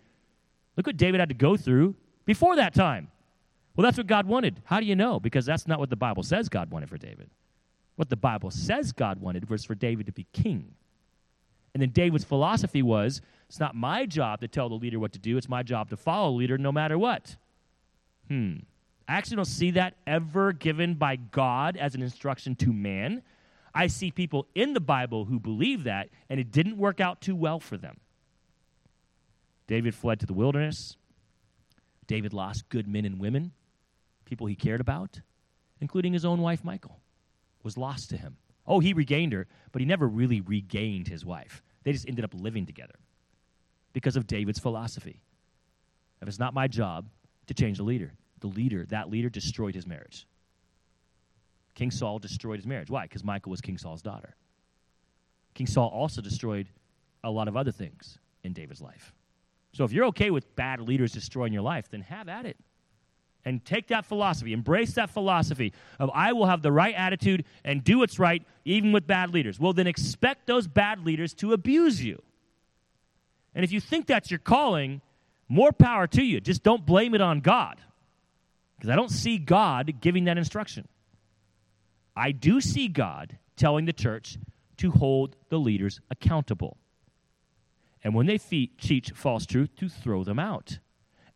Look 0.77 0.87
what 0.87 0.97
David 0.97 1.21
had 1.21 1.29
to 1.29 1.35
go 1.35 1.57
through 1.57 1.95
before 2.25 2.57
that 2.57 2.75
time. 2.75 3.11
Well, 3.77 3.85
that's 3.85 3.97
what 3.97 4.07
God 4.07 4.27
wanted. 4.27 4.61
How 4.65 4.81
do 4.81 4.87
you 4.87 4.97
know? 4.97 5.21
Because 5.21 5.47
that's 5.47 5.67
not 5.67 5.79
what 5.79 5.91
the 5.91 5.97
Bible 5.97 6.23
says 6.23 6.49
God 6.49 6.71
wanted 6.71 6.89
for 6.89 6.99
David. 6.99 7.31
What 7.97 8.09
the 8.09 8.17
Bible 8.17 8.51
says 8.51 8.93
God 8.93 9.21
wanted 9.21 9.51
was 9.51 9.65
for 9.65 9.75
David 9.75 10.07
to 10.07 10.13
be 10.13 10.27
king. 10.33 10.75
And 11.75 11.81
then 11.81 11.91
David's 11.91 12.25
philosophy 12.25 12.83
was 12.83 13.21
it's 13.49 13.61
not 13.61 13.75
my 13.75 14.07
job 14.07 14.41
to 14.41 14.49
tell 14.49 14.69
the 14.69 14.75
leader 14.75 14.99
what 14.99 15.13
to 15.13 15.19
do, 15.19 15.37
it's 15.37 15.49
my 15.49 15.63
job 15.63 15.91
to 15.91 15.97
follow 15.97 16.31
the 16.31 16.37
leader 16.37 16.59
no 16.59 16.73
matter 16.73 16.99
what. 16.99 17.37
Hmm. 18.29 18.59
I 19.09 19.15
actually 19.15 19.37
don't 19.37 19.45
see 19.45 19.73
that 19.73 19.95
ever 20.07 20.53
given 20.53 20.95
by 20.95 21.17
God 21.17 21.77
as 21.77 21.95
an 21.95 22.03
instruction 22.03 22.55
to 22.57 22.73
man. 22.73 23.23
I 23.75 23.89
see 23.89 24.11
people 24.11 24.47
in 24.55 24.73
the 24.73 24.81
Bible 24.81 25.25
who 25.25 25.41
believe 25.41 25.85
that, 25.85 26.11
and 26.29 26.39
it 26.39 26.53
didn't 26.53 26.77
work 26.77 27.01
out 27.01 27.21
too 27.21 27.35
well 27.35 27.61
for 27.61 27.77
them. 27.77 27.99
David 29.71 29.95
fled 29.95 30.19
to 30.19 30.27
the 30.27 30.35
wilderness. 30.35 30.97
David 32.09 32.33
lost 32.33 32.69
good 32.71 32.89
men 32.89 33.05
and 33.05 33.21
women, 33.21 33.53
people 34.25 34.49
he 34.49 34.57
cared 34.57 34.81
about, 34.81 35.21
including 35.81 36.13
his 36.13 36.25
own 36.25 36.41
wife, 36.41 36.65
Michal, 36.65 36.99
was 37.63 37.79
lost 37.79 38.11
to 38.11 38.17
him. 38.17 38.37
Oh, 38.67 38.81
he 38.81 38.93
regained 38.93 39.33
her, 39.33 39.47
but 39.71 39.81
he 39.81 39.87
never 39.87 40.09
really 40.09 40.41
regained 40.41 41.07
his 41.07 41.25
wife. 41.25 41.63
They 41.85 41.93
just 41.93 42.09
ended 42.09 42.25
up 42.25 42.35
living 42.35 42.67
together 42.67 42.97
because 43.93 44.17
of 44.17 44.27
David's 44.27 44.59
philosophy. 44.59 45.23
If 46.21 46.27
it's 46.27 46.41
not 46.41 46.53
my 46.53 46.67
job 46.67 47.09
to 47.47 47.55
change 47.55 47.77
the 47.77 47.85
leader, 47.85 48.13
the 48.41 48.49
leader, 48.49 48.87
that 48.87 49.09
leader 49.09 49.29
destroyed 49.29 49.77
his 49.77 49.87
marriage. 49.87 50.27
King 51.77 51.93
Saul 51.93 52.19
destroyed 52.19 52.59
his 52.59 52.67
marriage. 52.67 52.91
Why? 52.91 53.05
Because 53.05 53.23
Michal 53.23 53.51
was 53.51 53.61
King 53.61 53.79
Saul's 53.79 54.03
daughter. 54.03 54.35
King 55.55 55.69
Saul 55.69 55.91
also 55.91 56.21
destroyed 56.21 56.67
a 57.23 57.31
lot 57.31 57.47
of 57.47 57.57
other 57.57 57.71
things 57.71 58.19
in 58.43 58.53
David's 58.53 58.81
life. 58.81 59.15
So 59.73 59.85
if 59.85 59.93
you're 59.93 60.07
okay 60.07 60.31
with 60.31 60.55
bad 60.57 60.81
leaders 60.81 61.13
destroying 61.13 61.53
your 61.53 61.63
life, 61.63 61.89
then 61.91 62.03
have 62.03 62.29
at 62.29 62.47
it. 62.47 62.57
And 63.45 63.65
take 63.65 63.89
that 63.89 64.05
philosophy, 64.05 64.53
embrace 64.53 64.95
that 64.95 65.09
philosophy 65.11 65.73
of 65.99 66.11
I 66.13 66.33
will 66.35 66.47
have 66.47 66.61
the 66.61 66.73
right 66.73 66.95
attitude 66.95 67.45
and 67.65 67.83
do 67.83 67.99
what's 67.99 68.19
right 68.19 68.43
even 68.65 68.93
with 68.93 69.07
bad 69.07 69.33
leaders. 69.33 69.59
Well, 69.59 69.73
then 69.73 69.87
expect 69.87 70.47
those 70.47 70.67
bad 70.67 71.07
leaders 71.07 71.33
to 71.35 71.53
abuse 71.55 72.05
you. 72.05 72.21
And 73.55 73.65
if 73.65 73.73
you 73.73 73.81
think 73.81 74.07
that's 74.07 74.31
your 74.31 74.39
calling, 74.39 75.01
more 75.49 75.73
power 75.73 76.07
to 76.09 76.23
you. 76.23 76.41
Just 76.41 76.63
don't 76.63 76.85
blame 76.85 77.15
it 77.15 77.21
on 77.21 77.41
God. 77.41 77.81
Because 78.77 78.91
I 78.91 78.97
don't 78.97 79.11
see 79.11 79.39
God 79.39 79.95
giving 80.01 80.25
that 80.25 80.39
instruction. 80.39 80.87
I 82.15 82.33
do 82.33 82.61
see 82.61 82.89
God 82.89 83.39
telling 83.57 83.87
the 83.87 83.93
church 83.93 84.39
to 84.79 84.91
hold 84.91 85.37
the 85.49 85.59
leaders 85.59 86.01
accountable. 86.11 86.77
And 88.03 88.15
when 88.15 88.27
they 88.27 88.39
teach 88.39 89.11
false 89.15 89.47
truth, 89.47 89.77
to 89.77 89.89
throw 89.89 90.25
them 90.25 90.39
out. 90.39 90.79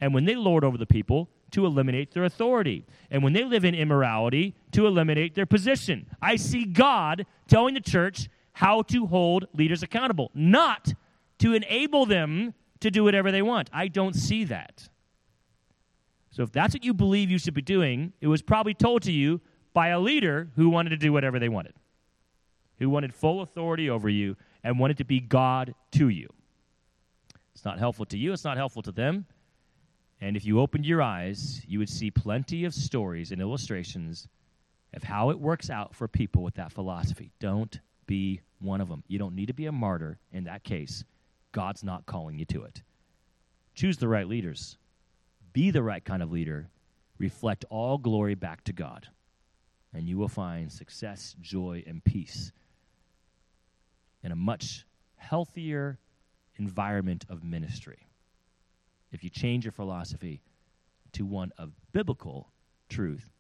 And 0.01 0.15
when 0.15 0.25
they 0.25 0.35
lord 0.35 0.65
over 0.65 0.79
the 0.79 0.87
people, 0.87 1.31
to 1.51 1.67
eliminate 1.67 2.13
their 2.13 2.25
authority. 2.25 2.85
And 3.11 3.23
when 3.23 3.33
they 3.33 3.45
live 3.45 3.65
in 3.65 3.75
immorality, 3.75 4.55
to 4.73 4.87
eliminate 4.87 5.35
their 5.35 5.47
position. 5.47 6.07
I 6.21 6.37
see 6.37 6.65
God 6.65 7.27
telling 7.47 7.75
the 7.75 7.81
church 7.81 8.29
how 8.53 8.83
to 8.83 9.07
hold 9.07 9.47
leaders 9.55 9.83
accountable, 9.83 10.31
not 10.35 10.95
to 11.39 11.55
enable 11.55 12.07
them 12.07 12.55
to 12.81 12.91
do 12.91 13.05
whatever 13.05 13.31
they 13.31 13.43
want. 13.43 13.71
I 13.73 13.89
don't 13.89 14.15
see 14.15 14.45
that. 14.45 14.89
So 16.31 16.43
if 16.43 16.51
that's 16.51 16.75
what 16.75 16.85
you 16.85 16.93
believe 16.93 17.31
you 17.31 17.39
should 17.39 17.55
be 17.55 17.63
doing, 17.63 18.13
it 18.21 18.27
was 18.27 18.43
probably 18.43 18.75
told 18.75 19.03
to 19.03 19.13
you 19.13 19.41
by 19.73 19.89
a 19.89 20.01
leader 20.01 20.51
who 20.57 20.69
wanted 20.69 20.91
to 20.91 20.97
do 20.97 21.13
whatever 21.13 21.39
they 21.39 21.49
wanted, 21.49 21.75
who 22.79 22.91
wanted 22.91 23.15
full 23.15 23.43
authority 23.43 23.89
over 23.89 24.09
you 24.09 24.37
and 24.65 24.79
wanted 24.79 24.99
to 24.99 25.05
be 25.05 25.21
God 25.21 25.75
to 25.93 26.09
you. 26.09 26.29
It's 27.55 27.65
not 27.65 27.79
helpful 27.79 28.07
to 28.07 28.19
you, 28.19 28.33
it's 28.33 28.45
not 28.45 28.57
helpful 28.57 28.83
to 28.83 28.93
them. 28.93 29.27
And 30.21 30.37
if 30.37 30.45
you 30.45 30.61
opened 30.61 30.87
your 30.87 31.03
eyes, 31.03 31.63
you 31.67 31.79
would 31.79 31.89
see 31.89 32.11
plenty 32.11 32.65
of 32.65 32.75
stories 32.75 33.33
and 33.33 33.41
illustrations 33.41 34.29
of 34.95 35.03
how 35.03 35.31
it 35.31 35.39
works 35.39 35.71
out 35.71 35.95
for 35.95 36.09
people 36.09 36.43
with 36.43 36.55
that 36.55 36.73
philosophy. 36.73 37.31
Don't 37.41 37.81
be 38.07 38.41
one 38.61 38.81
of 38.81 38.89
them. 38.89 39.03
You 39.09 39.19
don't 39.19 39.35
need 39.35 39.47
to 39.47 39.55
be 39.55 39.67
a 39.67 39.73
martyr 39.73 40.19
in 40.33 40.45
that 40.45 40.63
case. 40.63 41.05
God's 41.53 41.85
not 41.85 42.07
calling 42.07 42.39
you 42.39 42.45
to 42.47 42.63
it. 42.65 42.83
Choose 43.75 43.99
the 43.99 44.09
right 44.09 44.27
leaders 44.27 44.77
be 45.55 45.71
the 45.71 45.83
right 45.83 46.05
kind 46.05 46.23
of 46.23 46.31
leader, 46.31 46.69
reflect 47.17 47.65
all 47.71 47.97
glory 47.97 48.35
back 48.35 48.63
to 48.65 48.73
God, 48.75 49.09
and 49.95 50.07
you 50.07 50.19
will 50.19 50.29
find 50.29 50.71
success, 50.71 51.35
joy, 51.41 51.83
and 51.87 52.05
peace 52.05 52.53
in 54.23 54.33
a 54.33 54.37
much 54.37 54.85
healthier 55.17 55.99
environment 56.57 57.25
of 57.29 57.45
ministry. 57.45 58.07
If 59.13 59.23
you 59.23 59.31
change 59.31 59.65
your 59.65 59.73
philosophy 59.73 60.43
to 61.13 61.25
one 61.25 61.53
of 61.59 61.73
biblical 61.93 62.51
truth 62.89 63.31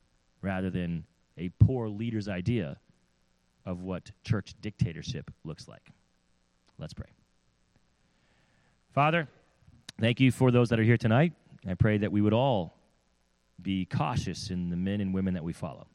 rather 0.40 0.70
than 0.70 1.04
a 1.36 1.48
poor 1.58 1.88
leader's 1.88 2.28
idea 2.28 2.78
of 3.66 3.82
what 3.82 4.10
church 4.24 4.54
dictatorship 4.60 5.30
looks 5.42 5.66
like. 5.66 5.90
Let's 6.78 6.94
pray. 6.94 7.08
Father, 8.92 9.28
thank 10.00 10.20
you 10.20 10.30
for 10.30 10.50
those 10.50 10.68
that 10.68 10.78
are 10.78 10.84
here 10.84 10.96
tonight. 10.96 11.32
I 11.66 11.74
pray 11.74 11.98
that 11.98 12.12
we 12.12 12.20
would 12.20 12.34
all 12.34 12.76
be 13.60 13.86
cautious 13.86 14.50
in 14.50 14.70
the 14.70 14.76
men 14.76 15.00
and 15.00 15.14
women 15.14 15.34
that 15.34 15.44
we 15.44 15.52
follow, 15.52 15.86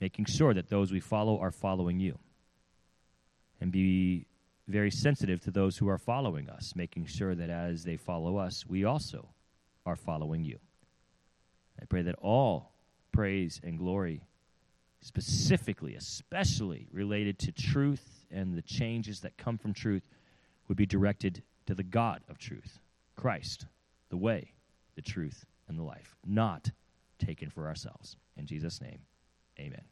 making 0.00 0.24
sure 0.24 0.52
that 0.52 0.68
those 0.68 0.90
we 0.90 1.00
follow 1.00 1.38
are 1.38 1.52
following 1.52 2.00
you, 2.00 2.18
and 3.60 3.70
be 3.70 4.26
very 4.70 4.90
sensitive 4.90 5.40
to 5.40 5.50
those 5.50 5.76
who 5.76 5.88
are 5.88 5.98
following 5.98 6.48
us, 6.48 6.74
making 6.74 7.06
sure 7.06 7.34
that 7.34 7.50
as 7.50 7.84
they 7.84 7.96
follow 7.96 8.36
us, 8.36 8.64
we 8.66 8.84
also 8.84 9.28
are 9.84 9.96
following 9.96 10.44
you. 10.44 10.58
I 11.80 11.84
pray 11.84 12.02
that 12.02 12.16
all 12.20 12.72
praise 13.12 13.60
and 13.62 13.78
glory, 13.78 14.22
specifically, 15.00 15.94
especially 15.94 16.88
related 16.92 17.38
to 17.40 17.52
truth 17.52 18.26
and 18.30 18.56
the 18.56 18.62
changes 18.62 19.20
that 19.20 19.36
come 19.36 19.58
from 19.58 19.72
truth, 19.72 20.02
would 20.68 20.76
be 20.76 20.86
directed 20.86 21.42
to 21.66 21.74
the 21.74 21.82
God 21.82 22.22
of 22.28 22.38
truth, 22.38 22.78
Christ 23.16 23.66
the 24.10 24.16
way, 24.16 24.52
the 24.96 25.02
truth, 25.02 25.46
and 25.68 25.78
the 25.78 25.82
life, 25.82 26.16
not 26.26 26.70
taken 27.18 27.48
for 27.48 27.66
ourselves. 27.66 28.16
In 28.36 28.46
Jesus' 28.46 28.80
name, 28.80 29.00
amen. 29.58 29.84